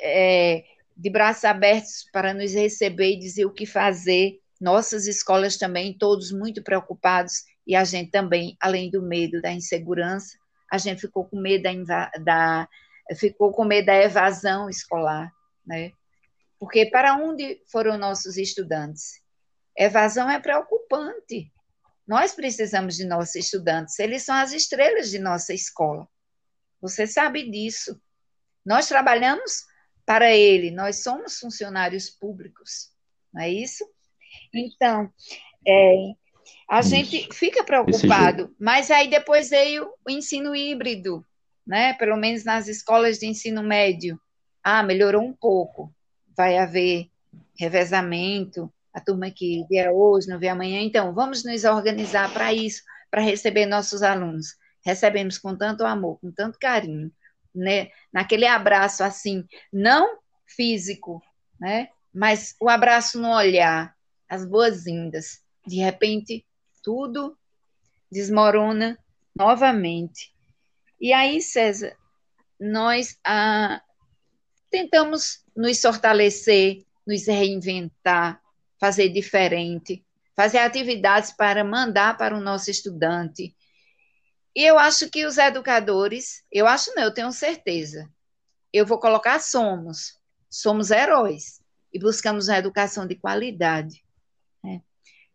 é, 0.02 0.64
de 0.96 1.10
braços 1.10 1.44
abertos 1.44 2.06
para 2.12 2.34
nos 2.34 2.54
receber 2.54 3.14
e 3.14 3.20
dizer 3.20 3.46
o 3.46 3.54
que 3.54 3.66
fazer. 3.66 4.40
Nossas 4.60 5.08
escolas 5.08 5.58
também, 5.58 5.98
todos 5.98 6.32
muito 6.32 6.64
preocupados, 6.64 7.44
e 7.66 7.76
a 7.76 7.84
gente 7.84 8.12
também, 8.12 8.56
além 8.60 8.90
do 8.90 9.02
medo 9.02 9.42
da 9.42 9.52
insegurança, 9.52 10.38
a 10.72 10.78
gente 10.78 11.02
ficou 11.02 11.26
com 11.26 11.38
medo 11.38 11.64
da, 11.86 12.12
da 12.24 12.70
ficou 13.16 13.52
com 13.52 13.66
medo 13.66 13.88
da 13.88 13.96
evasão 13.96 14.70
escolar, 14.70 15.32
né? 15.66 15.92
Porque 16.62 16.86
para 16.86 17.16
onde 17.16 17.60
foram 17.72 17.98
nossos 17.98 18.38
estudantes? 18.38 19.20
Evasão 19.76 20.30
é 20.30 20.40
preocupante. 20.40 21.52
Nós 22.08 22.36
precisamos 22.36 22.96
de 22.96 23.04
nossos 23.04 23.34
estudantes, 23.34 23.98
eles 23.98 24.22
são 24.22 24.36
as 24.36 24.54
estrelas 24.54 25.10
de 25.10 25.18
nossa 25.18 25.56
escola. 25.56 26.08
Você 26.80 27.08
sabe 27.08 27.50
disso. 27.50 28.00
Nós 28.64 28.88
trabalhamos 28.88 29.64
para 30.06 30.36
ele, 30.36 30.70
nós 30.70 31.02
somos 31.02 31.40
funcionários 31.40 32.12
públicos, 32.12 32.92
não 33.34 33.42
é 33.42 33.50
isso? 33.50 33.84
Então, 34.54 35.12
é, 35.68 35.96
a 36.70 36.84
gente 36.84 37.28
fica 37.34 37.64
preocupado, 37.64 38.56
mas 38.60 38.92
aí 38.92 39.10
depois 39.10 39.50
veio 39.50 39.92
o 40.08 40.12
ensino 40.12 40.56
híbrido, 40.56 41.26
né? 41.66 41.96
Pelo 41.96 42.18
menos 42.18 42.44
nas 42.44 42.68
escolas 42.68 43.18
de 43.18 43.26
ensino 43.26 43.64
médio. 43.64 44.22
Ah, 44.64 44.84
melhorou 44.84 45.24
um 45.24 45.34
pouco 45.34 45.92
vai 46.42 46.58
haver 46.58 47.08
revezamento, 47.56 48.74
a 48.92 49.00
turma 49.00 49.30
que 49.30 49.64
vier 49.70 49.92
hoje, 49.92 50.28
não 50.28 50.40
vier 50.40 50.54
amanhã. 50.54 50.82
Então, 50.82 51.14
vamos 51.14 51.44
nos 51.46 51.64
organizar 51.66 52.34
para 52.34 52.52
isso, 52.52 52.82
para 53.12 53.22
receber 53.22 53.68
nossos 53.68 54.02
alunos. 54.02 54.56
Recebemos 54.84 55.38
com 55.38 55.56
tanto 55.56 55.86
amor, 55.86 56.20
com 56.20 56.32
tanto 56.32 56.58
carinho, 56.58 57.12
né? 57.54 57.90
Naquele 58.12 58.48
abraço 58.48 59.04
assim, 59.04 59.46
não 59.72 60.18
físico, 60.48 61.22
né? 61.60 61.90
Mas 62.12 62.56
o 62.60 62.68
abraço 62.68 63.22
no 63.22 63.30
olhar, 63.32 63.96
as 64.28 64.44
boas-vindas. 64.44 65.44
De 65.68 65.76
repente, 65.76 66.44
tudo 66.82 67.38
desmorona 68.12 68.98
novamente. 69.36 70.34
E 71.00 71.14
aí, 71.14 71.40
César, 71.40 71.96
nós 72.60 73.16
ah, 73.24 73.80
tentamos 74.72 75.41
nos 75.56 75.82
fortalecer, 75.82 76.86
nos 77.06 77.28
reinventar. 77.28 78.42
fazer 78.80 79.10
diferente, 79.10 80.04
fazer 80.36 80.58
atividades 80.58 81.32
para 81.32 81.64
mandar 81.64 82.18
para 82.18 82.36
o 82.36 82.42
nosso 82.42 82.72
estudante. 82.72 83.56
E 84.56 84.64
eu 84.64 84.80
acho 84.80 85.08
que 85.08 85.24
os 85.24 85.38
educadores, 85.38 86.44
eu 86.52 86.66
acho 86.66 86.92
não, 86.96 87.04
eu 87.04 87.14
tenho 87.14 87.32
certeza. 87.32 88.10
Eu 88.74 88.84
vou 88.84 89.00
colocar 89.00 89.40
somos, 89.40 90.20
somos 90.50 90.90
heróis 90.90 91.62
e 91.94 92.00
buscamos 92.00 92.48
uma 92.48 92.58
educação 92.58 93.06
de 93.06 93.14
qualidade. 93.16 94.04
Né? 94.64 94.82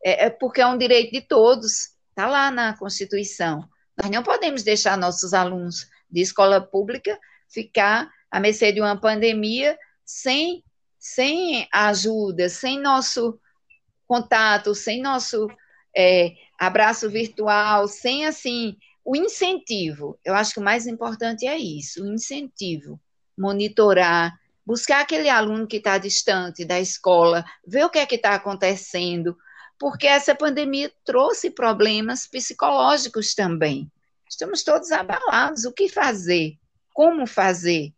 É, 0.04 0.26
é 0.26 0.30
porque 0.30 0.60
é 0.60 0.66
um 0.66 0.76
direito 0.76 1.12
de 1.12 1.20
todos, 1.20 1.90
está 2.10 2.26
lá 2.26 2.50
na 2.50 2.76
Constituição. 2.76 3.68
Nós 3.96 4.10
não 4.10 4.24
podemos 4.24 4.64
deixar 4.64 4.98
nossos 4.98 5.32
alunos 5.32 5.88
de 6.10 6.20
escola 6.20 6.60
pública 6.60 7.16
ficar 7.48 8.10
à 8.28 8.40
mercê 8.40 8.72
de 8.72 8.80
uma 8.80 9.00
pandemia 9.00 9.78
sem, 10.06 10.62
sem 10.98 11.68
ajuda, 11.72 12.48
sem 12.48 12.80
nosso 12.80 13.38
contato, 14.06 14.74
sem 14.74 15.02
nosso 15.02 15.48
é, 15.94 16.32
abraço 16.58 17.10
virtual, 17.10 17.88
sem 17.88 18.24
assim 18.24 18.76
o 19.04 19.16
incentivo. 19.16 20.18
Eu 20.24 20.34
acho 20.34 20.54
que 20.54 20.60
o 20.60 20.64
mais 20.64 20.86
importante 20.86 21.46
é 21.46 21.58
isso, 21.58 22.04
o 22.04 22.06
incentivo, 22.06 23.00
monitorar, 23.36 24.32
buscar 24.64 25.00
aquele 25.00 25.28
aluno 25.28 25.66
que 25.66 25.76
está 25.76 25.98
distante 25.98 26.64
da 26.64 26.80
escola, 26.80 27.44
ver 27.66 27.84
o 27.84 27.90
que 27.90 27.98
é 27.98 28.06
que 28.06 28.16
está 28.16 28.34
acontecendo, 28.34 29.36
porque 29.78 30.06
essa 30.06 30.34
pandemia 30.34 30.90
trouxe 31.04 31.50
problemas 31.50 32.26
psicológicos 32.26 33.34
também. 33.34 33.90
Estamos 34.28 34.64
todos 34.64 34.90
abalados. 34.90 35.64
O 35.64 35.72
que 35.72 35.88
fazer? 35.88 36.58
Como 36.92 37.26
fazer? 37.26 37.92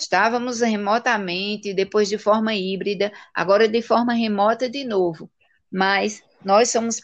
Estávamos 0.00 0.60
remotamente, 0.60 1.74
depois 1.74 2.08
de 2.08 2.16
forma 2.16 2.54
híbrida, 2.54 3.12
agora 3.34 3.68
de 3.68 3.82
forma 3.82 4.14
remota 4.14 4.68
de 4.68 4.82
novo. 4.82 5.30
Mas 5.70 6.22
nós 6.42 6.70
somos 6.70 7.00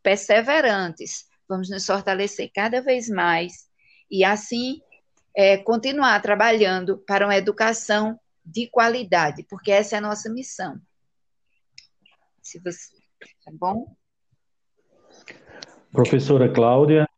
perseverantes, 0.00 1.26
vamos 1.48 1.68
nos 1.68 1.84
fortalecer 1.84 2.50
cada 2.54 2.80
vez 2.80 3.08
mais 3.08 3.66
e 4.08 4.24
assim 4.24 4.80
é, 5.36 5.56
continuar 5.56 6.22
trabalhando 6.22 6.98
para 6.98 7.26
uma 7.26 7.36
educação 7.36 8.18
de 8.44 8.68
qualidade, 8.68 9.44
porque 9.50 9.72
essa 9.72 9.96
é 9.96 9.98
a 9.98 10.02
nossa 10.02 10.32
missão. 10.32 10.80
Se 12.40 12.60
você, 12.60 12.94
tá 13.44 13.50
bom? 13.52 13.92
Professora 15.90 16.48
Cláudia, 16.48 17.08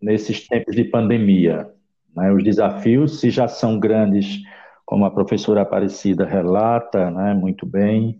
nesses 0.00 0.46
tempos 0.46 0.76
de 0.76 0.84
pandemia, 0.84 1.74
né, 2.14 2.32
os 2.32 2.44
desafios, 2.44 3.18
se 3.18 3.30
já 3.30 3.48
são 3.48 3.80
grandes 3.80 4.42
como 4.90 5.04
a 5.04 5.10
professora 5.12 5.62
Aparecida 5.62 6.26
relata 6.26 7.12
né, 7.12 7.32
muito 7.32 7.64
bem, 7.64 8.18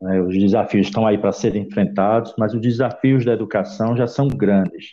né, 0.00 0.18
os 0.18 0.34
desafios 0.34 0.86
estão 0.86 1.06
aí 1.06 1.18
para 1.18 1.30
serem 1.30 1.64
enfrentados, 1.64 2.34
mas 2.38 2.54
os 2.54 2.60
desafios 2.62 3.22
da 3.22 3.34
educação 3.34 3.94
já 3.94 4.06
são 4.06 4.26
grandes. 4.26 4.92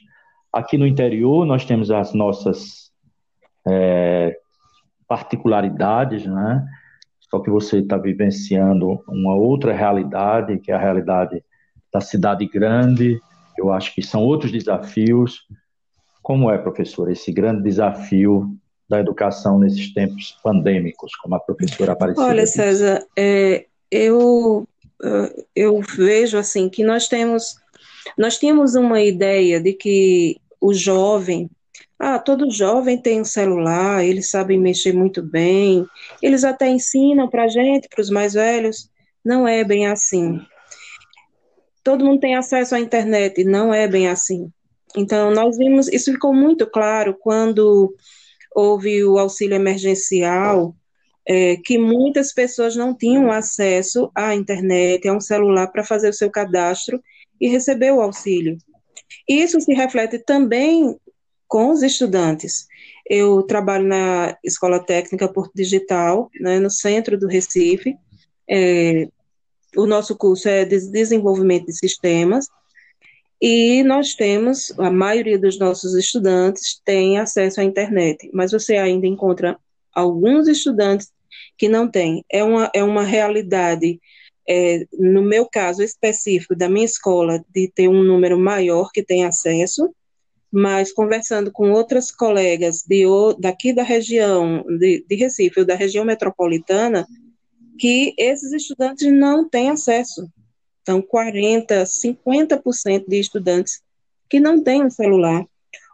Aqui 0.52 0.78
no 0.78 0.86
interior, 0.86 1.46
nós 1.46 1.64
temos 1.64 1.90
as 1.92 2.14
nossas 2.14 2.92
é, 3.66 4.36
particularidades, 5.08 6.26
né? 6.26 6.68
só 7.32 7.40
que 7.40 7.50
você 7.50 7.80
está 7.80 7.98
vivenciando 7.98 9.02
uma 9.08 9.34
outra 9.34 9.72
realidade, 9.72 10.60
que 10.60 10.74
é 10.74 10.76
a 10.76 10.80
realidade 10.80 11.42
da 11.92 12.02
cidade 12.02 12.46
grande. 12.48 13.18
Eu 13.58 13.72
acho 13.72 13.96
que 13.96 14.02
são 14.02 14.22
outros 14.22 14.52
desafios. 14.52 15.48
Como 16.22 16.52
é, 16.52 16.58
professor, 16.58 17.10
esse 17.10 17.32
grande 17.32 17.64
desafio 17.64 18.58
da 18.90 19.00
educação 19.00 19.60
nesses 19.60 19.94
tempos 19.94 20.38
pandêmicos, 20.44 21.16
como 21.16 21.36
a 21.36 21.40
professora 21.40 21.94
Aparecida 21.94 22.26
Olha, 22.26 22.46
César, 22.46 23.06
é, 23.18 23.66
eu, 23.90 24.68
é, 25.04 25.44
eu 25.56 25.82
vejo 25.82 26.38
assim 26.38 26.70
que 26.70 26.84
nós 26.84 27.08
temos, 27.08 27.56
nós 28.18 28.38
tínhamos 28.38 28.76
uma 28.76 29.02
ideia 29.02 29.60
de 29.60 29.74
que 29.74 30.38
o 30.60 30.74
jovem, 30.74 31.50
ah, 31.98 32.20
todo 32.20 32.52
jovem 32.52 32.98
tem 32.98 33.22
um 33.22 33.26
celular, 33.26 34.04
eles 34.04 34.30
sabem 34.30 34.60
mexer 34.60 34.94
muito 34.94 35.22
bem, 35.22 35.86
eles 36.22 36.44
até 36.44 36.68
ensinam 36.68 37.30
para 37.30 37.46
a 37.46 37.48
gente, 37.48 37.88
para 37.88 38.02
os 38.02 38.10
mais 38.10 38.34
velhos. 38.34 38.90
Não 39.24 39.48
é 39.48 39.64
bem 39.64 39.88
assim. 39.88 40.42
Todo 41.82 42.04
mundo 42.04 42.20
tem 42.20 42.36
acesso 42.36 42.76
à 42.76 42.80
internet, 42.80 43.44
não 43.46 43.74
é 43.74 43.88
bem 43.88 44.10
assim. 44.10 44.52
Então, 44.96 45.32
nós 45.32 45.58
vimos, 45.58 45.88
isso 45.88 46.12
ficou 46.12 46.34
muito 46.34 46.68
claro 46.68 47.16
quando 47.20 47.96
houve 48.56 49.04
o 49.04 49.18
auxílio 49.18 49.56
emergencial, 49.56 50.76
é, 51.28 51.58
que 51.58 51.78
muitas 51.78 52.34
pessoas 52.34 52.76
não 52.76 52.94
tinham 52.96 53.32
acesso 53.32 54.12
à 54.14 54.36
internet, 54.36 55.08
a 55.08 55.14
um 55.14 55.22
celular 55.22 55.68
para 55.68 55.84
fazer 55.84 56.10
o 56.10 56.14
seu 56.14 56.30
cadastro 56.30 57.02
e 57.40 57.48
receber 57.48 57.92
o 57.92 58.02
auxílio. 58.02 58.58
Isso 59.28 59.60
se 59.62 59.74
reflete 59.74 60.20
também 60.20 60.98
com 61.48 61.72
os 61.72 61.84
estudantes. 61.84 62.68
Eu 63.10 63.44
trabalho 63.44 63.86
na 63.86 64.38
Escola 64.44 64.84
Técnica 64.84 65.32
Porto 65.32 65.52
Digital, 65.56 66.30
né, 66.40 66.60
no 66.60 66.70
centro 66.70 67.18
do 67.18 67.28
Recife. 67.28 67.96
É, 68.50 69.08
o 69.76 69.86
nosso 69.86 70.16
curso 70.16 70.48
é 70.50 70.66
de 70.66 70.92
desenvolvimento 70.92 71.68
de 71.68 71.74
sistemas, 71.74 72.48
e 73.46 73.84
nós 73.84 74.16
temos, 74.16 74.74
a 74.80 74.90
maioria 74.90 75.38
dos 75.38 75.60
nossos 75.60 75.96
estudantes 75.96 76.80
tem 76.86 77.20
acesso 77.20 77.60
à 77.60 77.64
internet, 77.66 78.30
mas 78.34 78.54
você 78.54 78.78
ainda 78.78 79.06
encontra 79.06 79.60
alguns 79.94 80.48
estudantes 80.48 81.12
que 81.58 81.68
não 81.68 81.92
têm. 81.92 82.24
É 82.32 82.42
uma, 82.42 82.72
é 82.74 82.82
uma 82.82 83.04
realidade, 83.04 84.00
é, 84.48 84.86
no 84.98 85.22
meu 85.22 85.46
caso 85.46 85.84
específico 85.84 86.56
da 86.56 86.70
minha 86.70 86.86
escola, 86.86 87.44
de 87.54 87.70
ter 87.70 87.90
um 87.90 88.02
número 88.02 88.40
maior 88.40 88.90
que 88.94 89.04
tem 89.04 89.26
acesso, 89.26 89.94
mas 90.50 90.94
conversando 90.94 91.52
com 91.52 91.70
outras 91.70 92.12
colegas 92.12 92.86
de, 92.88 93.04
daqui 93.40 93.74
da 93.74 93.84
região, 93.84 94.64
de, 94.80 95.06
de 95.06 95.16
Recife, 95.18 95.60
ou 95.60 95.66
da 95.66 95.76
região 95.76 96.06
metropolitana, 96.06 97.06
que 97.78 98.14
esses 98.18 98.54
estudantes 98.54 99.12
não 99.12 99.50
têm 99.50 99.70
acesso. 99.70 100.32
Então, 100.84 101.02
40%, 101.02 101.86
50% 101.86 103.06
de 103.08 103.20
estudantes 103.20 103.82
que 104.30 104.40
não 104.40 104.62
têm 104.62 104.84
um 104.84 104.90
celular, 104.90 105.46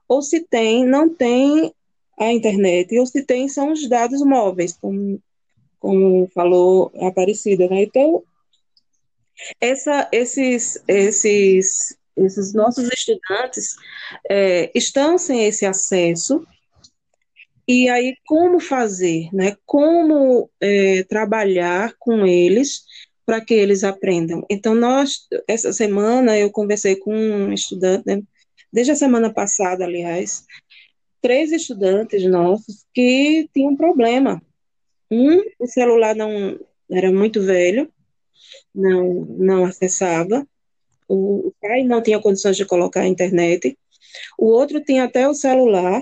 ou 0.08 0.22
se 0.22 0.40
tem, 0.42 0.86
não 0.86 1.08
tem 1.08 1.72
a 2.20 2.34
internet, 2.34 2.98
ou 2.98 3.06
se 3.06 3.24
tem, 3.24 3.48
são 3.48 3.72
os 3.72 3.88
dados 3.88 4.22
móveis, 4.26 4.76
como, 4.82 5.22
como 5.80 6.28
falou 6.34 6.92
a 7.00 7.08
Aparecida. 7.08 7.68
Né? 7.70 7.84
Então, 7.84 8.24
essa, 9.62 10.10
esses, 10.12 10.84
esses, 10.88 11.96
esses 12.18 12.54
nossos 12.54 12.90
estudantes 12.90 13.76
é, 14.28 14.72
estão 14.74 15.18
sem 15.18 15.46
esse 15.46 15.66
acesso, 15.66 16.46
e 17.68 17.88
aí 17.88 18.16
como 18.26 18.60
fazer, 18.60 19.30
né? 19.32 19.56
Como 19.64 20.50
é, 20.60 21.04
trabalhar 21.04 21.94
com 22.00 22.26
eles 22.26 22.84
para 23.30 23.46
que 23.46 23.54
eles 23.54 23.84
aprendam. 23.84 24.44
Então, 24.50 24.74
nós, 24.74 25.28
essa 25.48 25.72
semana, 25.72 26.36
eu 26.36 26.50
conversei 26.50 26.96
com 26.96 27.14
um 27.14 27.54
estudante, 27.54 28.04
né, 28.08 28.24
desde 28.74 28.92
a 28.92 28.96
semana 28.96 29.32
passada, 29.32 29.86
aliás, 29.86 30.46
três 31.22 31.52
estudantes 31.52 32.24
nossos 32.26 32.88
que 32.92 33.48
tinham 33.54 33.74
um 33.74 33.78
problema. 33.78 34.42
Um, 35.12 35.44
o 35.60 35.68
celular 35.68 36.16
não 36.16 36.60
era 36.90 37.12
muito 37.12 37.40
velho, 37.40 37.94
não, 38.74 39.26
não 39.38 39.64
acessava, 39.64 40.44
o, 41.08 41.54
pai 41.62 41.84
não 41.84 42.02
tinha 42.02 42.20
condições 42.20 42.58
de 42.58 42.66
colocar 42.66 43.02
a 43.02 43.08
internet, 43.08 43.78
o 44.40 44.48
outro 44.48 44.84
tinha 44.84 45.04
até 45.04 45.30
o 45.30 45.36
celular, 45.36 46.02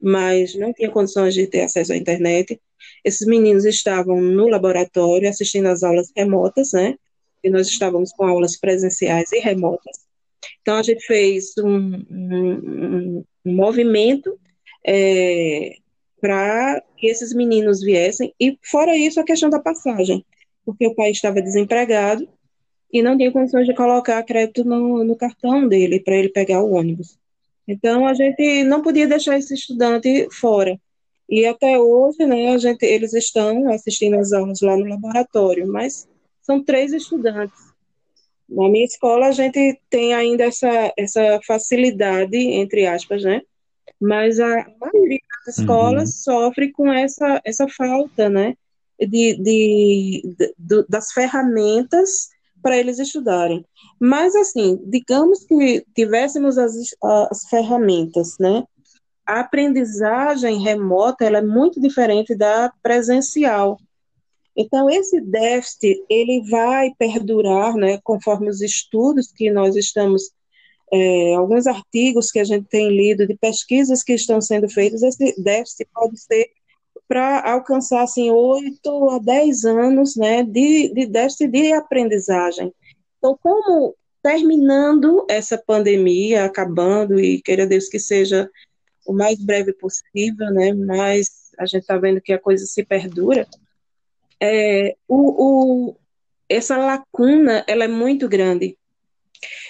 mas 0.00 0.54
não 0.54 0.72
tinha 0.72 0.92
condições 0.92 1.34
de 1.34 1.44
ter 1.48 1.62
acesso 1.62 1.92
à 1.92 1.96
internet, 1.96 2.60
esses 3.04 3.26
meninos 3.26 3.64
estavam 3.64 4.20
no 4.20 4.48
laboratório 4.48 5.28
assistindo 5.28 5.66
às 5.66 5.82
aulas 5.82 6.10
remotas, 6.16 6.72
né? 6.72 6.94
E 7.42 7.50
nós 7.50 7.68
estávamos 7.68 8.12
com 8.12 8.24
aulas 8.24 8.58
presenciais 8.58 9.32
e 9.32 9.40
remotas. 9.40 10.02
Então, 10.60 10.76
a 10.76 10.82
gente 10.82 11.04
fez 11.04 11.52
um, 11.58 12.04
um, 12.10 13.24
um 13.44 13.54
movimento 13.54 14.38
é, 14.86 15.76
para 16.20 16.82
que 16.96 17.08
esses 17.08 17.34
meninos 17.34 17.80
viessem, 17.80 18.32
e 18.40 18.56
fora 18.62 18.96
isso, 18.96 19.20
a 19.20 19.24
questão 19.24 19.50
da 19.50 19.58
passagem, 19.58 20.24
porque 20.64 20.86
o 20.86 20.94
pai 20.94 21.10
estava 21.10 21.42
desempregado 21.42 22.28
e 22.92 23.02
não 23.02 23.16
tinha 23.16 23.32
condições 23.32 23.66
de 23.66 23.74
colocar 23.74 24.22
crédito 24.22 24.64
no, 24.64 25.02
no 25.02 25.16
cartão 25.16 25.66
dele 25.66 25.98
para 25.98 26.14
ele 26.14 26.28
pegar 26.28 26.62
o 26.62 26.72
ônibus. 26.72 27.18
Então, 27.66 28.06
a 28.06 28.14
gente 28.14 28.64
não 28.64 28.82
podia 28.82 29.06
deixar 29.06 29.38
esse 29.38 29.54
estudante 29.54 30.28
fora. 30.30 30.78
E 31.32 31.46
até 31.46 31.80
hoje, 31.80 32.26
né, 32.26 32.52
a 32.52 32.58
gente, 32.58 32.84
eles 32.84 33.14
estão 33.14 33.66
assistindo 33.72 34.18
às 34.18 34.34
aulas 34.34 34.60
lá 34.60 34.76
no 34.76 34.84
laboratório, 34.84 35.66
mas 35.66 36.06
são 36.42 36.62
três 36.62 36.92
estudantes. 36.92 37.58
Na 38.46 38.68
minha 38.68 38.84
escola, 38.84 39.28
a 39.28 39.32
gente 39.32 39.80
tem 39.88 40.12
ainda 40.12 40.44
essa, 40.44 40.92
essa 40.94 41.40
facilidade, 41.46 42.36
entre 42.36 42.86
aspas, 42.86 43.24
né? 43.24 43.40
Mas 43.98 44.38
a 44.38 44.66
maioria 44.78 45.20
das 45.46 45.56
uhum. 45.56 45.62
escolas 45.62 46.10
uhum. 46.10 46.16
sofre 46.16 46.70
com 46.70 46.92
essa, 46.92 47.40
essa 47.46 47.66
falta, 47.66 48.28
né? 48.28 48.54
De, 49.00 49.08
de, 49.08 50.22
de, 50.38 50.52
de, 50.58 50.86
das 50.86 51.12
ferramentas 51.12 52.28
para 52.62 52.76
eles 52.76 52.98
estudarem. 52.98 53.64
Mas, 53.98 54.36
assim, 54.36 54.78
digamos 54.84 55.46
que 55.46 55.82
tivéssemos 55.94 56.58
as, 56.58 56.74
as 57.30 57.48
ferramentas, 57.48 58.36
né? 58.38 58.64
A 59.26 59.40
aprendizagem 59.40 60.60
remota 60.62 61.24
ela 61.24 61.38
é 61.38 61.42
muito 61.42 61.80
diferente 61.80 62.34
da 62.34 62.72
presencial. 62.82 63.78
Então, 64.56 64.90
esse 64.90 65.20
déficit, 65.20 66.04
ele 66.08 66.42
vai 66.50 66.92
perdurar, 66.98 67.74
né, 67.74 67.98
conforme 68.04 68.50
os 68.50 68.60
estudos 68.60 69.32
que 69.32 69.50
nós 69.50 69.76
estamos, 69.76 70.30
é, 70.92 71.34
alguns 71.34 71.66
artigos 71.66 72.30
que 72.30 72.38
a 72.38 72.44
gente 72.44 72.66
tem 72.68 72.90
lido, 72.90 73.26
de 73.26 73.34
pesquisas 73.34 74.02
que 74.02 74.12
estão 74.12 74.40
sendo 74.40 74.68
feitas, 74.68 75.02
esse 75.02 75.40
déficit 75.40 75.88
pode 75.94 76.18
ser 76.20 76.50
para 77.08 77.50
alcançar, 77.50 78.02
assim, 78.02 78.30
8 78.30 79.10
a 79.10 79.18
10 79.18 79.64
anos, 79.64 80.16
né, 80.16 80.42
de, 80.42 80.92
de 80.92 81.06
déficit 81.06 81.48
de 81.48 81.72
aprendizagem. 81.72 82.72
Então, 83.18 83.38
como 83.42 83.94
terminando 84.22 85.26
essa 85.28 85.58
pandemia, 85.58 86.44
acabando, 86.44 87.18
e 87.18 87.40
queira 87.42 87.66
Deus 87.66 87.88
que 87.88 87.98
seja 87.98 88.48
o 89.06 89.12
mais 89.12 89.38
breve 89.44 89.72
possível, 89.72 90.50
né, 90.52 90.72
mas 90.72 91.50
a 91.58 91.66
gente 91.66 91.82
está 91.82 91.98
vendo 91.98 92.20
que 92.20 92.32
a 92.32 92.38
coisa 92.38 92.64
se 92.66 92.84
perdura, 92.84 93.46
é, 94.40 94.96
o, 95.06 95.90
o, 95.90 95.96
essa 96.48 96.76
lacuna 96.76 97.64
ela 97.68 97.84
é 97.84 97.88
muito 97.88 98.28
grande. 98.28 98.76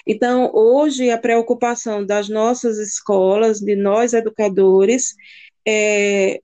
Então, 0.05 0.51
hoje, 0.53 1.09
a 1.09 1.17
preocupação 1.17 2.05
das 2.05 2.29
nossas 2.29 2.77
escolas, 2.77 3.59
de 3.59 3.75
nós 3.75 4.13
educadores, 4.13 5.15
é, 5.65 6.41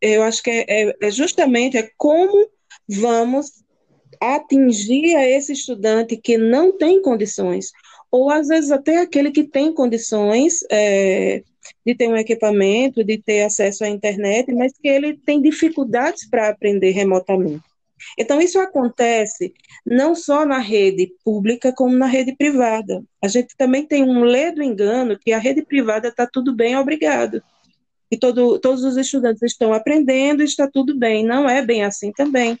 eu 0.00 0.22
acho 0.22 0.42
que 0.42 0.50
é, 0.50 0.64
é, 0.68 0.96
é 1.00 1.10
justamente 1.10 1.76
é 1.76 1.90
como 1.96 2.48
vamos 2.88 3.64
atingir 4.20 5.16
a 5.16 5.28
esse 5.28 5.52
estudante 5.52 6.16
que 6.16 6.38
não 6.38 6.76
tem 6.76 7.02
condições, 7.02 7.70
ou 8.10 8.30
às 8.30 8.48
vezes 8.48 8.70
até 8.70 8.98
aquele 8.98 9.30
que 9.30 9.44
tem 9.44 9.72
condições 9.72 10.60
é, 10.70 11.42
de 11.84 11.94
ter 11.94 12.08
um 12.08 12.16
equipamento, 12.16 13.04
de 13.04 13.18
ter 13.18 13.42
acesso 13.42 13.84
à 13.84 13.88
internet, 13.88 14.52
mas 14.52 14.72
que 14.72 14.88
ele 14.88 15.16
tem 15.16 15.40
dificuldades 15.40 16.28
para 16.28 16.48
aprender 16.48 16.90
remotamente. 16.90 17.62
Então, 18.18 18.40
isso 18.40 18.58
acontece 18.58 19.54
não 19.84 20.14
só 20.14 20.44
na 20.44 20.58
rede 20.58 21.12
pública, 21.24 21.72
como 21.72 21.96
na 21.96 22.06
rede 22.06 22.34
privada. 22.36 23.02
A 23.22 23.28
gente 23.28 23.56
também 23.56 23.86
tem 23.86 24.02
um 24.02 24.24
ledo 24.24 24.62
engano 24.62 25.18
que 25.18 25.32
a 25.32 25.38
rede 25.38 25.62
privada 25.62 26.08
está 26.08 26.26
tudo 26.26 26.54
bem, 26.54 26.76
obrigado. 26.76 27.42
E 28.10 28.16
todo, 28.16 28.58
todos 28.58 28.84
os 28.84 28.96
estudantes 28.96 29.42
estão 29.42 29.72
aprendendo, 29.72 30.42
está 30.42 30.68
tudo 30.70 30.96
bem. 30.96 31.24
Não 31.24 31.48
é 31.48 31.64
bem 31.64 31.84
assim 31.84 32.12
também. 32.12 32.58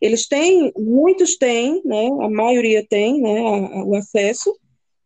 Eles 0.00 0.26
têm, 0.26 0.72
muitos 0.76 1.36
têm, 1.36 1.82
né, 1.84 2.08
a 2.20 2.28
maioria 2.28 2.84
tem 2.88 3.20
né, 3.20 3.40
o 3.84 3.94
acesso, 3.94 4.56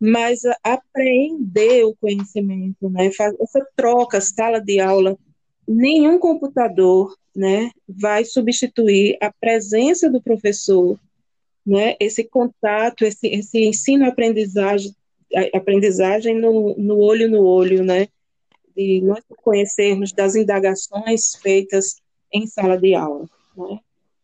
mas 0.04 0.40
aprender 0.64 1.84
o 1.84 1.94
conhecimento, 1.94 2.90
né, 2.90 3.06
essa 3.06 3.64
troca, 3.76 4.20
sala 4.20 4.58
de 4.58 4.80
aula, 4.80 5.16
nenhum 5.66 6.18
computador, 6.18 7.16
né, 7.36 7.70
vai 7.88 8.24
substituir 8.24 9.16
a 9.22 9.32
presença 9.32 10.10
do 10.10 10.20
professor, 10.20 10.98
né, 11.64 11.94
esse 12.00 12.24
contato, 12.24 13.04
esse, 13.04 13.28
esse 13.28 13.64
ensino-aprendizagem 13.64 14.92
aprendizagem 15.54 16.38
no, 16.38 16.74
no 16.76 16.98
olho 16.98 17.30
no 17.30 17.42
olho, 17.42 17.84
né, 17.84 18.08
de 18.76 19.00
nós 19.02 19.22
conhecermos 19.36 20.12
das 20.12 20.34
indagações 20.34 21.36
feitas 21.36 21.94
em 22.32 22.44
sala 22.48 22.76
de 22.76 22.92
aula, 22.92 23.30
né. 23.56 23.78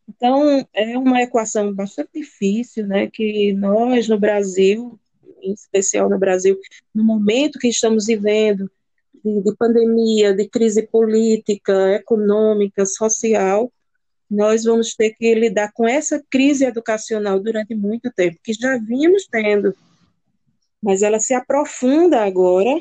Então, 0.08 0.66
é 0.74 0.98
uma 0.98 1.22
equação 1.22 1.72
bastante 1.72 2.10
difícil, 2.14 2.84
né, 2.84 3.06
que 3.06 3.52
nós 3.52 4.08
no 4.08 4.18
Brasil 4.18 4.98
em 5.42 5.52
especial 5.52 6.08
no 6.08 6.18
Brasil, 6.18 6.58
no 6.94 7.04
momento 7.04 7.58
que 7.58 7.68
estamos 7.68 8.06
vivendo, 8.06 8.70
de, 9.24 9.42
de 9.42 9.56
pandemia, 9.56 10.34
de 10.34 10.48
crise 10.48 10.86
política, 10.86 11.94
econômica, 11.94 12.86
social, 12.86 13.72
nós 14.30 14.64
vamos 14.64 14.94
ter 14.94 15.14
que 15.14 15.34
lidar 15.34 15.72
com 15.72 15.88
essa 15.88 16.22
crise 16.30 16.64
educacional 16.64 17.40
durante 17.40 17.74
muito 17.74 18.12
tempo, 18.12 18.38
que 18.42 18.52
já 18.52 18.76
vínhamos 18.76 19.26
tendo, 19.26 19.74
mas 20.82 21.02
ela 21.02 21.18
se 21.18 21.34
aprofunda 21.34 22.22
agora 22.22 22.78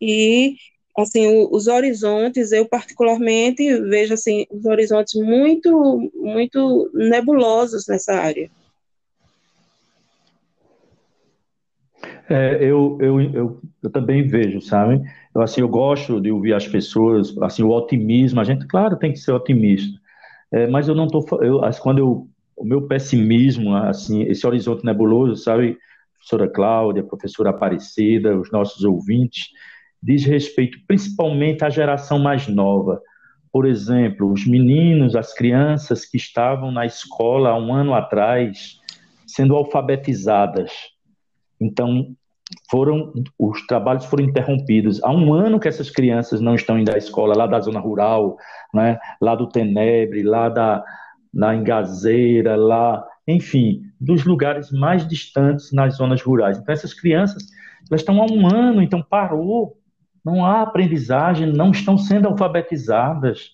e 0.00 0.56
assim 0.98 1.46
os 1.50 1.68
horizontes 1.68 2.50
eu 2.50 2.68
particularmente 2.68 3.80
vejo 3.82 4.14
assim 4.14 4.46
os 4.50 4.64
horizontes 4.64 5.14
muito 5.14 6.10
muito 6.14 6.90
nebulosos 6.92 7.86
nessa 7.86 8.14
área 8.14 8.50
É, 12.28 12.56
eu, 12.62 12.98
eu, 13.00 13.20
eu, 13.20 13.60
eu, 13.82 13.90
também 13.90 14.26
vejo, 14.26 14.60
sabe? 14.60 15.02
Eu, 15.34 15.40
assim, 15.40 15.62
eu 15.62 15.68
gosto 15.68 16.20
de 16.20 16.30
ouvir 16.30 16.52
as 16.52 16.68
pessoas, 16.68 17.36
assim, 17.38 17.62
o 17.62 17.70
otimismo, 17.70 18.40
a 18.40 18.44
gente, 18.44 18.66
claro, 18.66 18.98
tem 18.98 19.12
que 19.12 19.18
ser 19.18 19.32
otimista, 19.32 19.98
é, 20.52 20.66
mas 20.66 20.88
eu 20.88 20.94
não 20.94 21.06
estou, 21.06 21.24
quando 21.80 21.98
eu, 21.98 22.28
o 22.54 22.64
meu 22.64 22.82
pessimismo, 22.82 23.74
assim, 23.74 24.22
esse 24.22 24.46
horizonte 24.46 24.84
nebuloso, 24.84 25.36
sabe, 25.36 25.78
professora 26.14 26.48
Cláudia, 26.48 27.02
professora 27.02 27.50
Aparecida, 27.50 28.36
os 28.36 28.50
nossos 28.50 28.84
ouvintes, 28.84 29.48
diz 30.02 30.24
respeito 30.24 30.78
principalmente 30.86 31.64
à 31.64 31.70
geração 31.70 32.18
mais 32.18 32.46
nova. 32.46 33.00
Por 33.50 33.66
exemplo, 33.66 34.30
os 34.30 34.46
meninos, 34.46 35.16
as 35.16 35.32
crianças 35.32 36.04
que 36.04 36.18
estavam 36.18 36.70
na 36.70 36.84
escola 36.84 37.50
há 37.50 37.58
um 37.58 37.72
ano 37.72 37.94
atrás, 37.94 38.78
sendo 39.26 39.54
alfabetizadas, 39.54 40.70
então, 41.60 42.14
foram 42.70 43.12
os 43.38 43.66
trabalhos 43.66 44.04
foram 44.06 44.24
interrompidos. 44.24 45.02
Há 45.02 45.10
um 45.12 45.32
ano 45.32 45.60
que 45.60 45.68
essas 45.68 45.90
crianças 45.90 46.40
não 46.40 46.54
estão 46.54 46.78
indo 46.78 46.92
à 46.92 46.98
escola, 46.98 47.36
lá 47.36 47.46
da 47.46 47.60
zona 47.60 47.80
rural, 47.80 48.36
né? 48.72 48.98
lá 49.20 49.34
do 49.34 49.48
Tenebre, 49.48 50.22
lá 50.22 50.48
da, 50.48 50.82
na 51.32 51.54
Engazeira, 51.54 52.56
lá, 52.56 53.04
enfim, 53.26 53.82
dos 54.00 54.24
lugares 54.24 54.70
mais 54.70 55.06
distantes 55.06 55.72
nas 55.72 55.96
zonas 55.96 56.22
rurais. 56.22 56.58
Então, 56.58 56.72
essas 56.72 56.94
crianças 56.94 57.44
elas 57.90 58.00
estão 58.00 58.20
há 58.20 58.26
um 58.26 58.46
ano, 58.46 58.82
então 58.82 59.02
parou, 59.02 59.78
não 60.24 60.44
há 60.44 60.62
aprendizagem, 60.62 61.52
não 61.52 61.70
estão 61.70 61.96
sendo 61.96 62.28
alfabetizadas. 62.28 63.52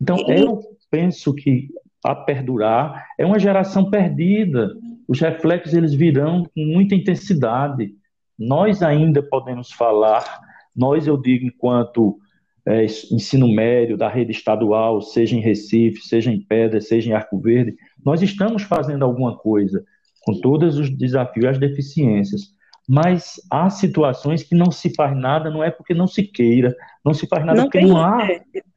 Então, 0.00 0.16
eu 0.28 0.60
penso 0.90 1.34
que 1.34 1.68
a 2.04 2.14
perdurar 2.14 3.06
é 3.18 3.24
uma 3.24 3.38
geração 3.38 3.90
perdida 3.90 4.70
os 5.06 5.20
reflexos 5.20 5.74
eles 5.74 5.94
virão 5.94 6.44
com 6.44 6.64
muita 6.64 6.94
intensidade. 6.94 7.94
Nós 8.38 8.82
ainda 8.82 9.22
podemos 9.22 9.72
falar, 9.72 10.40
nós 10.74 11.06
eu 11.06 11.16
digo 11.16 11.46
enquanto 11.46 12.18
é, 12.66 12.84
ensino 12.84 13.46
médio 13.46 13.96
da 13.96 14.08
rede 14.08 14.32
estadual, 14.32 15.00
seja 15.02 15.36
em 15.36 15.40
Recife, 15.40 16.00
seja 16.00 16.30
em 16.30 16.40
Pedra, 16.40 16.80
seja 16.80 17.10
em 17.10 17.12
Arco 17.12 17.38
Verde, 17.38 17.74
nós 18.04 18.22
estamos 18.22 18.62
fazendo 18.62 19.04
alguma 19.04 19.36
coisa 19.36 19.84
com 20.22 20.40
todos 20.40 20.78
os 20.78 20.90
desafios 20.90 21.44
e 21.44 21.48
as 21.48 21.58
deficiências. 21.58 22.54
Mas 22.88 23.34
há 23.50 23.70
situações 23.70 24.42
que 24.42 24.54
não 24.54 24.70
se 24.70 24.94
faz 24.94 25.16
nada, 25.16 25.50
não 25.50 25.62
é 25.62 25.70
porque 25.70 25.94
não 25.94 26.06
se 26.06 26.22
queira, 26.22 26.74
não 27.04 27.14
se 27.14 27.26
faz 27.26 27.44
nada 27.44 27.62
não 27.62 27.64
porque 27.64 27.80
não 27.80 27.96
há 27.96 28.26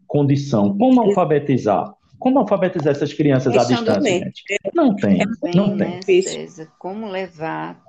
condição. 0.05 0.77
Como 0.77 1.01
alfabetizar? 1.01 1.93
Como 2.17 2.39
alfabetizar 2.39 2.91
essas 2.91 3.13
crianças 3.13 3.55
à 3.55 3.63
distância? 3.63 4.31
Não 4.73 4.95
tem, 4.95 5.21
é 5.21 5.25
não 5.55 5.77
tem. 5.77 5.95
Né, 5.95 6.01
César? 6.23 6.67
Como 6.79 7.09
levar? 7.09 7.81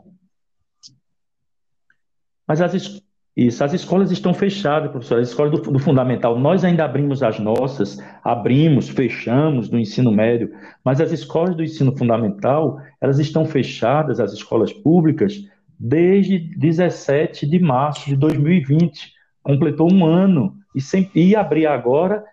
Mas 2.49 2.63
as, 2.63 3.03
isso, 3.37 3.63
as 3.63 3.73
escolas 3.73 4.11
estão 4.11 4.35
fechadas, 4.35 4.91
professor, 4.91 5.21
as 5.21 5.29
escolas 5.29 5.53
do, 5.53 5.71
do, 5.71 5.79
fundamental. 5.79 6.37
Nós 6.37 6.65
ainda 6.65 6.85
abrimos 6.85 7.23
as 7.23 7.39
nossas, 7.39 8.03
abrimos, 8.25 8.89
fechamos 8.89 9.69
do 9.69 9.79
ensino 9.79 10.11
médio, 10.11 10.51
mas 10.85 11.01
as 11.01 11.13
escolas 11.13 11.55
do 11.55 11.63
ensino 11.63 11.97
fundamental, 11.97 12.81
elas 13.01 13.21
estão 13.21 13.45
fechadas, 13.45 14.19
as 14.19 14.33
escolas 14.33 14.73
públicas, 14.73 15.41
desde 15.79 16.39
17 16.57 17.47
de 17.47 17.61
março 17.61 18.07
de 18.07 18.17
2020. 18.17 19.13
Completou 19.43 19.93
um 19.93 20.05
ano. 20.05 20.55
E, 20.75 20.81
sem, 20.81 21.09
e 21.15 21.37
abrir 21.37 21.67
agora 21.67 22.25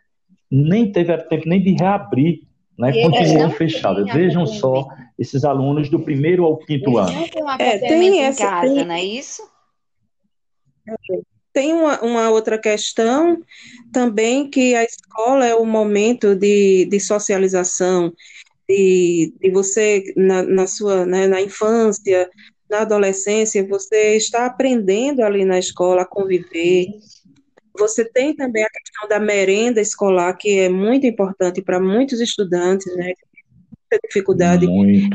nem 0.49 0.91
teve 0.91 1.15
tempo 1.17 1.47
nem 1.47 1.61
de 1.61 1.71
reabrir, 1.71 2.41
né? 2.77 2.91
continuam 3.03 3.51
fechadas. 3.51 4.11
Vejam 4.11 4.45
só 4.45 4.87
esses 5.19 5.43
alunos 5.43 5.89
do 5.89 5.99
primeiro 5.99 6.45
ao 6.45 6.57
quinto 6.57 6.97
ano. 6.97 7.11
Não 7.11 7.27
tem 7.27 7.43
um 7.43 7.49
é, 7.51 7.77
tem 7.77 8.23
essa, 8.23 8.43
em 8.43 8.45
casa, 8.45 8.73
tem... 8.73 8.85
não 8.85 8.95
é 8.95 9.03
isso? 9.03 9.54
Tem 11.53 11.73
uma, 11.73 12.01
uma, 12.01 12.29
outra 12.29 12.57
questão 12.57 13.41
também 13.91 14.49
que 14.49 14.75
a 14.75 14.83
escola 14.83 15.45
é 15.45 15.55
o 15.55 15.65
momento 15.65 16.35
de, 16.35 16.85
de 16.85 16.99
socialização, 16.99 18.13
de, 18.67 19.33
de 19.39 19.49
você, 19.51 20.03
na, 20.17 20.43
na 20.43 20.67
sua 20.67 21.05
né, 21.05 21.27
na 21.27 21.41
infância, 21.41 22.29
na 22.69 22.81
adolescência, 22.81 23.65
você 23.65 24.17
está 24.17 24.45
aprendendo 24.45 25.21
ali 25.21 25.45
na 25.45 25.57
escola 25.57 26.01
a 26.01 26.05
conviver, 26.05 26.87
você 27.77 28.05
tem 28.05 28.35
também 28.35 28.63
a 28.63 28.69
questão 28.69 29.07
da 29.07 29.19
merenda 29.19 29.81
escolar, 29.81 30.33
que 30.35 30.59
é 30.59 30.69
muito 30.69 31.05
importante 31.05 31.61
para 31.61 31.79
muitos 31.79 32.19
estudantes, 32.19 32.93
né? 32.95 33.13
Muita 33.95 33.99
dificuldade 34.07 34.67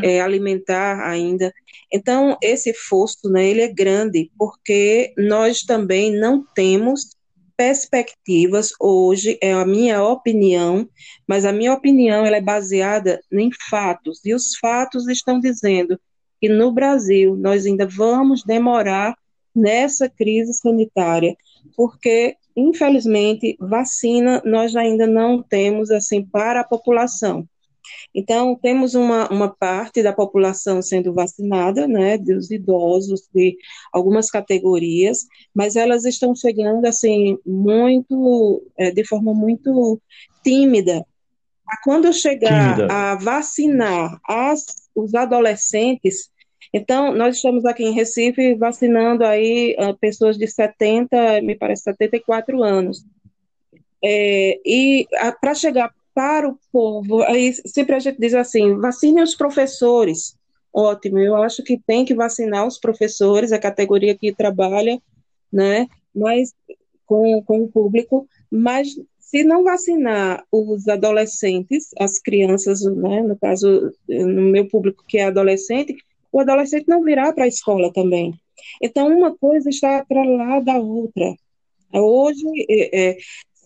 é, 0.02 0.20
alimentar 0.20 1.00
ainda. 1.08 1.52
Então, 1.92 2.36
esse 2.42 2.72
fosso, 2.72 3.30
né, 3.30 3.46
ele 3.46 3.62
é 3.62 3.72
grande, 3.72 4.30
porque 4.38 5.12
nós 5.16 5.60
também 5.60 6.12
não 6.12 6.44
temos 6.54 7.16
perspectivas 7.56 8.70
hoje, 8.80 9.38
é 9.42 9.52
a 9.52 9.66
minha 9.66 10.02
opinião, 10.02 10.88
mas 11.28 11.44
a 11.44 11.52
minha 11.52 11.74
opinião 11.74 12.24
ela 12.24 12.36
é 12.36 12.40
baseada 12.40 13.20
em 13.30 13.50
fatos, 13.68 14.24
e 14.24 14.32
os 14.32 14.56
fatos 14.56 15.06
estão 15.08 15.38
dizendo 15.38 16.00
que 16.40 16.48
no 16.48 16.72
Brasil 16.72 17.36
nós 17.36 17.66
ainda 17.66 17.86
vamos 17.86 18.42
demorar 18.44 19.14
nessa 19.54 20.08
crise 20.08 20.54
sanitária, 20.54 21.36
porque 21.76 22.34
infelizmente 22.56 23.56
vacina 23.60 24.40
nós 24.44 24.74
ainda 24.74 25.06
não 25.06 25.42
temos 25.42 25.90
assim 25.90 26.24
para 26.24 26.60
a 26.60 26.64
população. 26.64 27.46
Então, 28.14 28.56
temos 28.56 28.94
uma, 28.94 29.28
uma 29.28 29.48
parte 29.48 30.02
da 30.02 30.12
população 30.12 30.82
sendo 30.82 31.12
vacinada, 31.12 31.86
né, 31.86 32.18
dos 32.18 32.50
idosos, 32.50 33.28
de 33.32 33.56
algumas 33.92 34.30
categorias, 34.30 35.26
mas 35.54 35.76
elas 35.76 36.04
estão 36.04 36.34
chegando, 36.34 36.84
assim, 36.86 37.38
muito, 37.46 38.62
é, 38.76 38.90
de 38.90 39.04
forma 39.04 39.32
muito 39.34 40.00
tímida. 40.42 41.04
Quando 41.84 42.12
chegar 42.12 42.74
tímida. 42.74 42.92
a 42.92 43.14
vacinar 43.14 44.20
as, 44.26 44.64
os 44.94 45.14
adolescentes, 45.14 46.30
então, 46.72 47.12
nós 47.12 47.36
estamos 47.36 47.64
aqui 47.64 47.84
em 47.84 47.92
Recife 47.92 48.54
vacinando 48.54 49.24
aí 49.24 49.76
uh, 49.78 49.96
pessoas 49.98 50.38
de 50.38 50.46
70, 50.46 51.42
me 51.42 51.56
parece 51.56 51.82
74 51.82 52.62
anos. 52.62 53.04
É, 54.02 54.58
e 54.64 55.06
para 55.40 55.54
chegar 55.54 55.92
para 56.14 56.48
o 56.48 56.58
povo, 56.72 57.22
aí 57.22 57.52
sempre 57.66 57.94
a 57.94 57.98
gente 57.98 58.18
diz 58.18 58.34
assim, 58.34 58.76
vacine 58.76 59.22
os 59.22 59.34
professores. 59.34 60.36
Ótimo, 60.72 61.18
eu 61.18 61.36
acho 61.36 61.62
que 61.62 61.78
tem 61.78 62.04
que 62.04 62.14
vacinar 62.14 62.66
os 62.66 62.78
professores, 62.78 63.52
a 63.52 63.58
categoria 63.58 64.16
que 64.16 64.34
trabalha, 64.34 65.00
né, 65.52 65.88
mas 66.14 66.54
com, 67.06 67.42
com 67.42 67.62
o 67.62 67.68
público, 67.68 68.28
mas 68.50 68.88
se 69.18 69.44
não 69.44 69.64
vacinar 69.64 70.44
os 70.50 70.88
adolescentes, 70.88 71.90
as 71.98 72.18
crianças, 72.18 72.82
né, 72.82 73.22
no 73.22 73.36
caso, 73.36 73.92
no 74.08 74.42
meu 74.42 74.68
público 74.68 75.04
que 75.06 75.18
é 75.18 75.24
adolescente, 75.24 75.96
o 76.32 76.40
adolescente 76.40 76.88
não 76.88 77.02
virá 77.02 77.32
para 77.32 77.44
a 77.44 77.48
escola 77.48 77.92
também. 77.92 78.34
Então, 78.82 79.08
uma 79.08 79.36
coisa 79.36 79.68
está 79.68 79.98
atrelada 79.98 80.72
à 80.72 80.78
outra. 80.78 81.34
Hoje, 81.92 82.44
é, 82.68 83.10
é, 83.10 83.16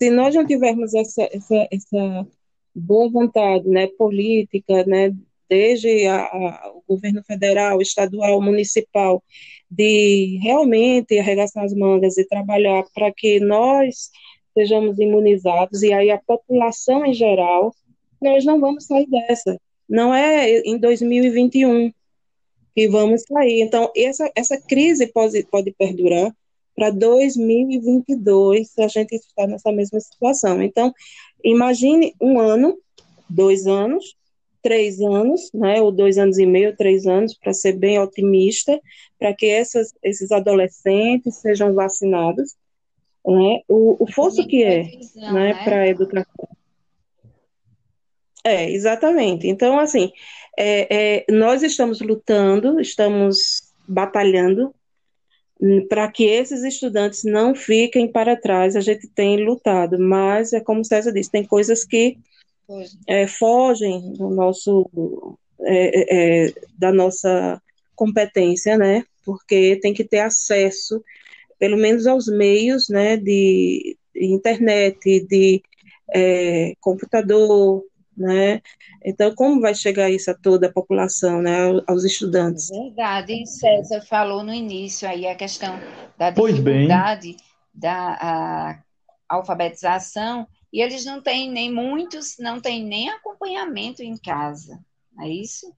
se 0.04 0.10
nós 0.10 0.34
não 0.34 0.46
tivermos 0.46 0.92
essa, 0.92 1.26
essa, 1.32 1.66
essa 1.70 2.26
boa 2.74 3.10
vontade 3.10 3.66
né, 3.66 3.86
política, 3.86 4.84
né, 4.84 5.14
desde 5.48 6.06
a, 6.06 6.24
a, 6.24 6.72
o 6.74 6.82
governo 6.86 7.22
federal, 7.24 7.80
estadual, 7.80 8.42
municipal, 8.42 9.24
de 9.70 10.38
realmente 10.42 11.18
arregaçar 11.18 11.64
as 11.64 11.72
mangas 11.72 12.18
e 12.18 12.28
trabalhar 12.28 12.84
para 12.94 13.10
que 13.12 13.40
nós 13.40 14.10
sejamos 14.52 14.98
imunizados, 14.98 15.82
e 15.82 15.90
aí 15.90 16.10
a 16.10 16.18
população 16.18 17.06
em 17.06 17.14
geral, 17.14 17.74
nós 18.20 18.44
não 18.44 18.60
vamos 18.60 18.84
sair 18.84 19.06
dessa. 19.08 19.58
Não 19.88 20.14
é 20.14 20.60
em 20.60 20.78
2021 20.78 21.90
que 22.74 22.88
vamos 22.88 23.22
sair. 23.22 23.62
Então, 23.62 23.90
essa, 23.96 24.30
essa 24.36 24.60
crise 24.60 25.06
pode, 25.06 25.44
pode 25.44 25.72
perdurar 25.72 26.30
para 26.74 26.90
2022, 26.90 28.70
se 28.70 28.82
a 28.82 28.88
gente 28.88 29.14
está 29.14 29.46
nessa 29.46 29.70
mesma 29.72 30.00
situação. 30.00 30.62
Então, 30.62 30.92
imagine 31.42 32.14
um 32.20 32.40
ano, 32.40 32.78
dois 33.28 33.66
anos, 33.66 34.16
três 34.62 35.00
anos, 35.00 35.50
né, 35.52 35.80
ou 35.80 35.92
dois 35.92 36.16
anos 36.16 36.38
e 36.38 36.46
meio, 36.46 36.76
três 36.76 37.06
anos, 37.06 37.36
para 37.36 37.52
ser 37.52 37.72
bem 37.72 37.98
otimista, 37.98 38.80
para 39.18 39.34
que 39.34 39.46
essas, 39.46 39.92
esses 40.02 40.32
adolescentes 40.32 41.36
sejam 41.36 41.74
vacinados, 41.74 42.54
né, 43.26 43.60
o, 43.68 44.02
o 44.02 44.10
fosso 44.10 44.46
que 44.46 44.64
é, 44.64 44.84
né, 45.14 45.32
né? 45.32 45.64
para 45.64 45.82
a 45.82 45.88
educação. 45.88 46.48
É, 48.42 48.70
exatamente. 48.70 49.48
Então, 49.48 49.78
assim, 49.78 50.12
é, 50.58 51.24
é, 51.26 51.32
nós 51.32 51.62
estamos 51.62 52.00
lutando, 52.00 52.78
estamos 52.80 53.72
batalhando 53.88 54.74
para 55.88 56.10
que 56.10 56.24
esses 56.24 56.62
estudantes 56.62 57.24
não 57.24 57.54
fiquem 57.54 58.10
para 58.10 58.36
trás. 58.36 58.76
A 58.76 58.80
gente 58.80 59.08
tem 59.08 59.44
lutado, 59.44 59.98
mas 59.98 60.52
é 60.52 60.60
como 60.60 60.84
César 60.84 61.12
disse, 61.12 61.30
tem 61.30 61.44
coisas 61.44 61.84
que 61.84 62.18
é, 63.06 63.26
fogem 63.26 64.12
do 64.14 64.30
nosso 64.30 65.38
é, 65.60 66.46
é, 66.46 66.52
da 66.78 66.92
nossa 66.92 67.60
competência, 67.94 68.76
né? 68.76 69.04
Porque 69.24 69.76
tem 69.76 69.94
que 69.94 70.04
ter 70.04 70.20
acesso, 70.20 71.02
pelo 71.58 71.76
menos 71.76 72.06
aos 72.06 72.26
meios, 72.26 72.88
né? 72.88 73.16
De, 73.16 73.96
de 74.14 74.26
internet, 74.26 75.20
de 75.26 75.62
é, 76.12 76.74
computador, 76.80 77.84
né? 78.16 78.60
Então, 79.04 79.34
como 79.34 79.60
vai 79.60 79.74
chegar 79.74 80.10
isso 80.10 80.30
a 80.30 80.34
toda 80.34 80.68
a 80.68 80.72
população, 80.72 81.42
né, 81.42 81.58
aos 81.86 82.04
estudantes? 82.04 82.70
É 82.70 82.80
verdade, 82.80 83.46
César 83.46 84.00
falou 84.02 84.42
no 84.42 84.52
início 84.52 85.08
aí 85.08 85.26
a 85.26 85.34
questão 85.34 85.78
da 86.16 86.30
dificuldade 86.30 87.36
da 87.72 88.80
alfabetização, 89.28 90.46
e 90.72 90.80
eles 90.80 91.04
não 91.04 91.20
têm 91.20 91.50
nem 91.50 91.72
muitos, 91.72 92.36
não 92.38 92.60
têm 92.60 92.84
nem 92.84 93.08
acompanhamento 93.10 94.02
em 94.02 94.16
casa, 94.16 94.78
não 95.12 95.24
é 95.24 95.28
isso? 95.28 95.72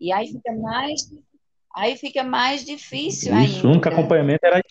E 0.00 0.12
aí 0.12 0.28
fica 0.28 0.52
mais, 0.52 1.12
aí 1.74 1.96
fica 1.96 2.22
mais 2.22 2.64
difícil 2.64 3.36
isso, 3.38 3.56
ainda. 3.56 3.68
Nunca 3.68 3.90
acompanhamento 3.90 4.44
era 4.44 4.62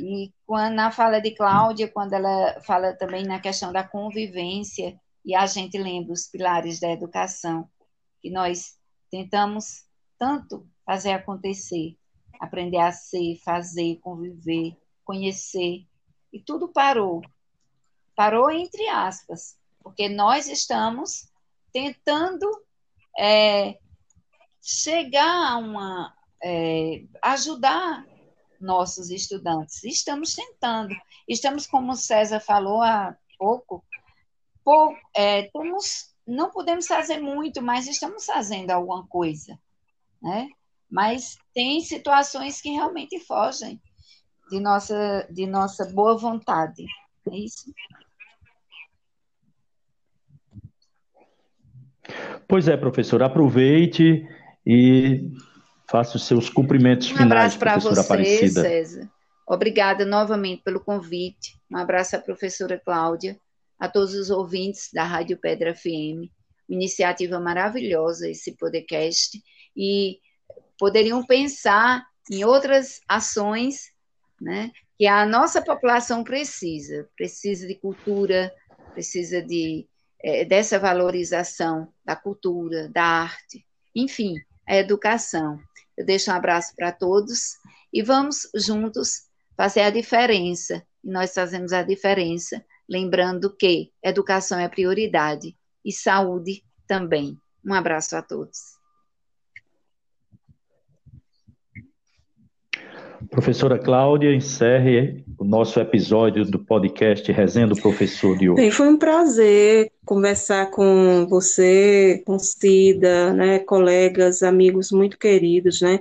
e 0.00 0.30
quando, 0.46 0.74
na 0.74 0.92
fala 0.92 1.20
de 1.20 1.32
Cláudia, 1.32 1.88
quando 1.88 2.12
ela 2.12 2.60
fala 2.60 2.92
também 2.92 3.24
na 3.24 3.40
questão 3.40 3.72
da 3.72 3.82
convivência, 3.82 4.94
e 5.28 5.34
a 5.34 5.44
gente 5.44 5.76
lembra 5.76 6.14
os 6.14 6.26
pilares 6.26 6.80
da 6.80 6.90
educação, 6.90 7.68
que 8.18 8.30
nós 8.30 8.78
tentamos 9.10 9.84
tanto 10.18 10.66
fazer 10.86 11.12
acontecer, 11.12 11.98
aprender 12.40 12.78
a 12.78 12.90
ser, 12.90 13.38
fazer, 13.44 13.96
conviver, 14.00 14.74
conhecer, 15.04 15.86
e 16.32 16.40
tudo 16.40 16.72
parou. 16.72 17.20
Parou 18.16 18.50
entre 18.50 18.88
aspas, 18.88 19.58
porque 19.82 20.08
nós 20.08 20.48
estamos 20.48 21.28
tentando 21.74 22.48
é, 23.18 23.78
chegar 24.62 25.52
a 25.52 25.58
uma. 25.58 26.16
É, 26.42 27.04
ajudar 27.22 28.06
nossos 28.58 29.10
estudantes. 29.10 29.84
Estamos 29.84 30.32
tentando. 30.34 30.94
Estamos, 31.28 31.66
como 31.66 31.92
o 31.92 31.96
César 31.96 32.40
falou 32.40 32.80
há 32.80 33.14
pouco, 33.38 33.84
por, 34.68 34.94
é, 35.16 35.44
temos, 35.44 36.14
não 36.26 36.50
podemos 36.50 36.86
fazer 36.86 37.18
muito, 37.20 37.62
mas 37.62 37.88
estamos 37.88 38.26
fazendo 38.26 38.70
alguma 38.70 39.06
coisa, 39.06 39.58
né? 40.22 40.46
Mas 40.90 41.38
tem 41.54 41.80
situações 41.80 42.60
que 42.60 42.68
realmente 42.68 43.18
fogem 43.20 43.80
de 44.50 44.60
nossa, 44.60 45.26
de 45.30 45.46
nossa 45.46 45.86
boa 45.86 46.18
vontade, 46.18 46.84
é 47.30 47.38
isso? 47.38 47.72
Pois 52.46 52.68
é, 52.68 52.76
professor, 52.76 53.22
aproveite 53.22 54.28
e 54.66 55.30
faça 55.90 56.18
os 56.18 56.26
seus 56.26 56.50
cumprimentos 56.50 57.10
um 57.10 57.16
finais, 57.16 57.54
abraço 57.54 57.58
para 57.58 57.78
você, 57.78 58.00
Aparecida. 58.00 58.60
César. 58.60 59.10
Obrigada 59.46 60.04
novamente 60.04 60.62
pelo 60.62 60.80
convite. 60.80 61.58
Um 61.70 61.78
abraço 61.78 62.16
à 62.16 62.18
professora 62.18 62.78
Cláudia 62.78 63.40
a 63.78 63.88
todos 63.88 64.14
os 64.14 64.30
ouvintes 64.30 64.90
da 64.92 65.04
Rádio 65.04 65.38
Pedra 65.38 65.74
FM. 65.74 66.30
Iniciativa 66.68 67.38
maravilhosa 67.40 68.28
esse 68.28 68.52
podcast 68.56 69.42
e 69.76 70.18
poderiam 70.78 71.24
pensar 71.24 72.04
em 72.30 72.44
outras 72.44 73.00
ações, 73.08 73.90
né, 74.40 74.70
que 74.98 75.06
a 75.06 75.24
nossa 75.24 75.62
população 75.62 76.22
precisa, 76.22 77.08
precisa 77.16 77.66
de 77.66 77.74
cultura, 77.74 78.52
precisa 78.92 79.40
de 79.40 79.86
é, 80.20 80.44
dessa 80.44 80.78
valorização 80.78 81.92
da 82.04 82.16
cultura, 82.16 82.88
da 82.88 83.04
arte, 83.04 83.64
enfim, 83.94 84.34
a 84.66 84.76
educação. 84.76 85.60
Eu 85.96 86.04
deixo 86.04 86.30
um 86.30 86.34
abraço 86.34 86.74
para 86.74 86.92
todos 86.92 87.56
e 87.92 88.02
vamos 88.02 88.48
juntos 88.54 89.28
fazer 89.56 89.80
a 89.80 89.90
diferença. 89.90 90.84
E 91.04 91.10
nós 91.10 91.32
fazemos 91.32 91.72
a 91.72 91.82
diferença 91.82 92.64
lembrando 92.88 93.54
que 93.54 93.90
educação 94.02 94.58
é 94.58 94.68
prioridade 94.68 95.54
e 95.84 95.92
saúde 95.92 96.62
também. 96.86 97.38
Um 97.64 97.74
abraço 97.74 98.16
a 98.16 98.22
todos. 98.22 98.78
Professora 103.30 103.78
Cláudia, 103.78 104.32
encerre 104.32 105.24
o 105.36 105.44
nosso 105.44 105.78
episódio 105.80 106.44
do 106.44 106.58
podcast 106.58 107.30
Resenha 107.32 107.66
do 107.66 107.76
Professor 107.76 108.38
de 108.38 108.48
hoje. 108.48 108.62
Bem, 108.62 108.70
foi 108.70 108.88
um 108.88 108.96
prazer 108.96 109.90
conversar 110.04 110.70
com 110.70 111.26
você, 111.28 112.22
com 112.24 112.38
Cida, 112.38 113.32
né, 113.32 113.58
colegas, 113.58 114.42
amigos 114.42 114.90
muito 114.92 115.18
queridos, 115.18 115.80
né? 115.80 116.00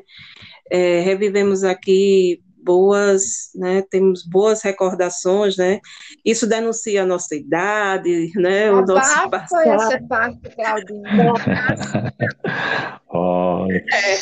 É, 0.70 1.00
revivemos 1.00 1.64
aqui 1.64 2.42
boas, 2.68 3.50
né, 3.56 3.82
temos 3.90 4.26
boas 4.26 4.62
recordações, 4.62 5.56
né, 5.56 5.80
isso 6.26 6.46
denuncia 6.46 7.04
a 7.04 7.06
nossa 7.06 7.34
idade, 7.34 8.30
né, 8.36 8.70
o 8.70 8.86
nosso 8.86 9.30
passado. 9.30 9.50
Foi 9.50 9.70
essa 9.70 10.04
parte, 10.04 10.38
Claudinha. 10.54 11.08
oh. 13.10 13.68
é, 13.72 14.18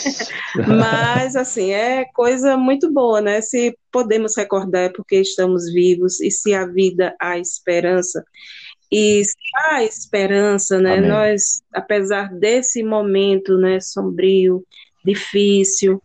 mas, 0.68 1.36
assim, 1.36 1.72
é 1.72 2.06
coisa 2.14 2.56
muito 2.56 2.94
boa, 2.94 3.20
né, 3.20 3.42
se 3.42 3.76
podemos 3.92 4.38
recordar 4.38 4.84
é 4.84 4.90
porque 4.90 5.22
estamos 5.22 5.74
vivos 5.74 6.22
e 6.22 6.30
se 6.30 6.54
a 6.54 6.68
vida 6.68 7.16
há 7.20 7.40
esperança, 7.40 8.24
e 8.92 9.26
se 9.26 9.36
há 9.56 9.84
esperança, 9.84 10.80
né, 10.80 10.98
Amém. 10.98 11.10
nós, 11.10 11.64
apesar 11.74 12.32
desse 12.32 12.84
momento, 12.84 13.58
né, 13.58 13.80
sombrio, 13.80 14.64
difícil, 15.04 16.00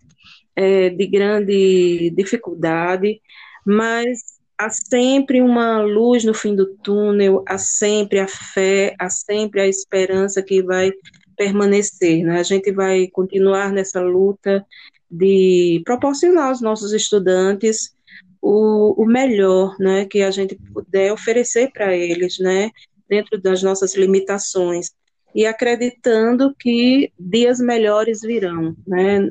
é, 0.61 0.91
de 0.91 1.07
grande 1.07 2.11
dificuldade, 2.11 3.19
mas 3.65 4.21
há 4.59 4.69
sempre 4.69 5.41
uma 5.41 5.81
luz 5.81 6.23
no 6.23 6.35
fim 6.35 6.55
do 6.55 6.77
túnel, 6.83 7.43
há 7.49 7.57
sempre 7.57 8.19
a 8.19 8.29
fé, 8.29 8.95
há 8.99 9.09
sempre 9.09 9.63
a 9.63 9.67
esperança 9.67 10.43
que 10.43 10.63
vai 10.63 10.93
permanecer. 11.35 12.23
Né? 12.23 12.39
A 12.39 12.43
gente 12.43 12.71
vai 12.73 13.09
continuar 13.09 13.73
nessa 13.73 14.03
luta 14.03 14.63
de 15.11 15.81
proporcionar 15.87 16.49
aos 16.49 16.61
nossos 16.61 16.93
estudantes 16.93 17.95
o, 18.43 19.03
o 19.03 19.07
melhor 19.07 19.75
né, 19.79 20.05
que 20.05 20.21
a 20.21 20.31
gente 20.31 20.59
puder 20.75 21.11
oferecer 21.11 21.71
para 21.73 21.97
eles, 21.97 22.39
né, 22.39 22.71
dentro 23.09 23.41
das 23.41 23.63
nossas 23.63 23.97
limitações, 23.97 24.91
e 25.35 25.47
acreditando 25.47 26.55
que 26.59 27.11
dias 27.19 27.61
melhores 27.61 28.21
virão. 28.21 28.77
Né? 28.87 29.31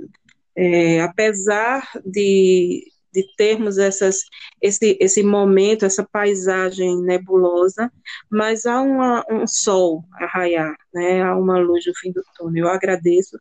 É, 0.56 1.02
apesar 1.02 1.89
de, 2.06 2.84
de 3.14 3.24
termos 3.38 3.78
essas, 3.78 4.24
esse, 4.62 4.97
esse 5.00 5.24
momento, 5.24 5.86
essa 5.86 6.08
paisagem 6.12 7.02
nebulosa, 7.02 7.91
mas 8.30 8.66
há 8.66 8.82
uma, 8.82 9.24
um 9.30 9.47
sol 9.47 10.04
a 10.14 10.26
raiar, 10.26 10.76
né? 10.93 11.22
há 11.22 11.36
uma 11.36 11.58
luz 11.60 11.86
no 11.86 11.93
fim 11.95 12.12
do 12.12 12.22
túnel. 12.38 12.66
Eu 12.66 12.72
agradeço 12.72 13.39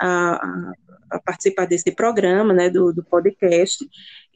a, 0.00 0.40
a, 1.10 1.20
participar 1.20 1.66
desse 1.66 1.92
programa, 1.92 2.52
né, 2.52 2.70
do, 2.70 2.92
do 2.92 3.04
podcast, 3.04 3.84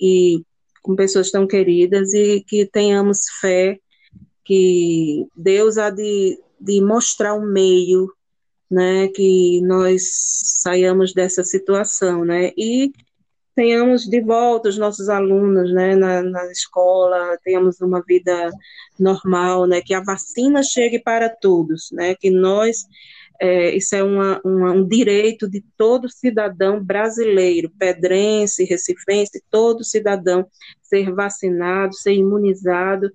e 0.01 0.45
com 0.83 0.97
pessoas 0.97 1.31
tão 1.31 1.47
queridas, 1.47 2.13
e 2.13 2.43
que 2.47 2.67
tenhamos 2.67 3.21
fé 3.41 3.79
que 4.45 5.27
Deus 5.37 5.79
há 5.79 5.91
de, 5.91 6.39
de 6.61 6.81
mostrar 6.81 7.35
um 7.35 7.47
meio 7.47 8.13
né, 8.73 9.09
que 9.09 9.61
nós 9.63 10.03
saiamos 10.63 11.13
dessa 11.13 11.45
situação, 11.45 12.25
né, 12.25 12.53
e 12.57 12.91
tenhamos 13.55 14.07
de 14.07 14.19
volta 14.23 14.71
os 14.71 14.79
nossos 14.79 15.11
alunos, 15.11 15.71
né, 15.75 15.95
na, 15.95 16.23
na 16.23 16.51
escola, 16.51 17.39
tenhamos 17.45 17.83
uma 17.83 18.03
vida 18.03 18.51
normal, 18.99 19.67
né, 19.67 19.83
que 19.83 19.93
a 19.93 20.03
vacina 20.03 20.63
chegue 20.63 20.99
para 20.99 21.29
todos, 21.29 21.91
né, 21.93 22.15
que 22.15 22.31
nós, 22.31 22.87
é, 23.39 23.77
isso 23.77 23.95
é 23.95 24.03
uma, 24.03 24.41
uma, 24.43 24.73
um 24.73 24.89
direito 24.89 25.47
de 25.47 25.63
todo 25.77 26.09
cidadão 26.09 26.83
brasileiro, 26.83 27.71
pedrense, 27.79 28.65
recifense, 28.65 29.45
todo 29.51 29.85
cidadão 29.85 30.47
ser 30.83 31.13
vacinado, 31.13 31.95
ser 31.95 32.15
imunizado, 32.15 33.11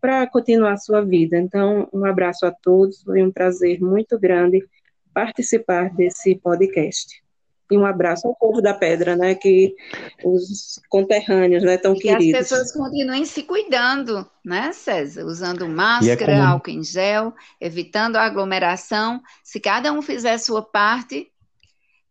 para 0.00 0.26
continuar 0.26 0.72
a 0.72 0.78
sua 0.78 1.00
vida. 1.00 1.38
Então, 1.38 1.88
um 1.92 2.04
abraço 2.04 2.44
a 2.44 2.50
todos, 2.50 3.02
foi 3.02 3.22
um 3.22 3.30
prazer 3.30 3.80
muito 3.80 4.18
grande 4.18 4.66
participar 5.12 5.92
desse 5.94 6.34
podcast. 6.36 7.22
E 7.70 7.78
um 7.78 7.86
abraço 7.86 8.26
ao 8.26 8.34
povo 8.34 8.60
da 8.60 8.74
Pedra, 8.74 9.16
né, 9.16 9.34
que 9.34 9.74
os 10.22 10.78
conterrâneos, 10.90 11.62
né, 11.62 11.78
tão 11.78 11.94
e 11.94 12.00
queridos. 12.00 12.26
Que 12.26 12.36
as 12.36 12.48
pessoas 12.48 12.72
continuem 12.72 13.24
se 13.24 13.44
cuidando, 13.44 14.28
né, 14.44 14.72
César? 14.74 15.24
Usando 15.24 15.66
máscara, 15.66 16.32
é 16.32 16.36
como... 16.36 16.48
álcool 16.48 16.70
em 16.70 16.84
gel, 16.84 17.32
evitando 17.58 18.16
a 18.16 18.26
aglomeração. 18.26 19.22
Se 19.42 19.58
cada 19.58 19.90
um 19.90 20.02
fizer 20.02 20.34
a 20.34 20.38
sua 20.38 20.62
parte, 20.62 21.32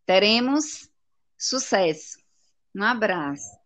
teremos 0.03 0.89
sucesso. 1.37 2.17
Um 2.75 2.83
abraço. 2.83 3.61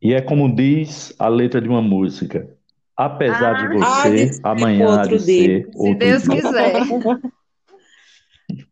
E 0.00 0.14
é 0.14 0.22
como 0.22 0.54
diz 0.54 1.12
a 1.18 1.28
letra 1.28 1.60
de 1.60 1.68
uma 1.68 1.82
música: 1.82 2.56
Apesar 3.00 3.56
ah, 3.56 3.66
de 3.66 3.78
você, 3.78 4.40
ah, 4.44 4.50
amanhã 4.50 5.00
há 5.00 5.06
de 5.06 5.18
ser 5.20 5.70
outro 5.74 5.86
Se 5.86 5.94
Deus 5.94 6.22
dia. 6.22 6.42
quiser. 6.42 6.82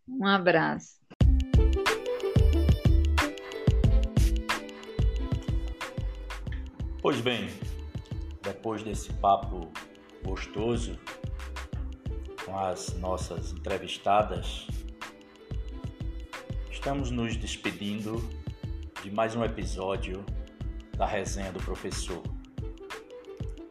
um 0.06 0.26
abraço. 0.26 0.98
Pois 7.00 7.22
bem, 7.22 7.48
depois 8.42 8.82
desse 8.82 9.10
papo 9.14 9.72
gostoso 10.22 10.98
com 12.44 12.58
as 12.58 12.94
nossas 12.98 13.52
entrevistadas, 13.52 14.66
estamos 16.70 17.10
nos 17.10 17.34
despedindo 17.34 18.22
de 19.02 19.10
mais 19.10 19.34
um 19.34 19.42
episódio 19.42 20.22
da 20.98 21.06
resenha 21.06 21.50
do 21.50 21.60
professor. 21.60 22.22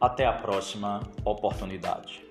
Até 0.00 0.26
a 0.26 0.32
próxima 0.32 1.00
oportunidade. 1.24 2.27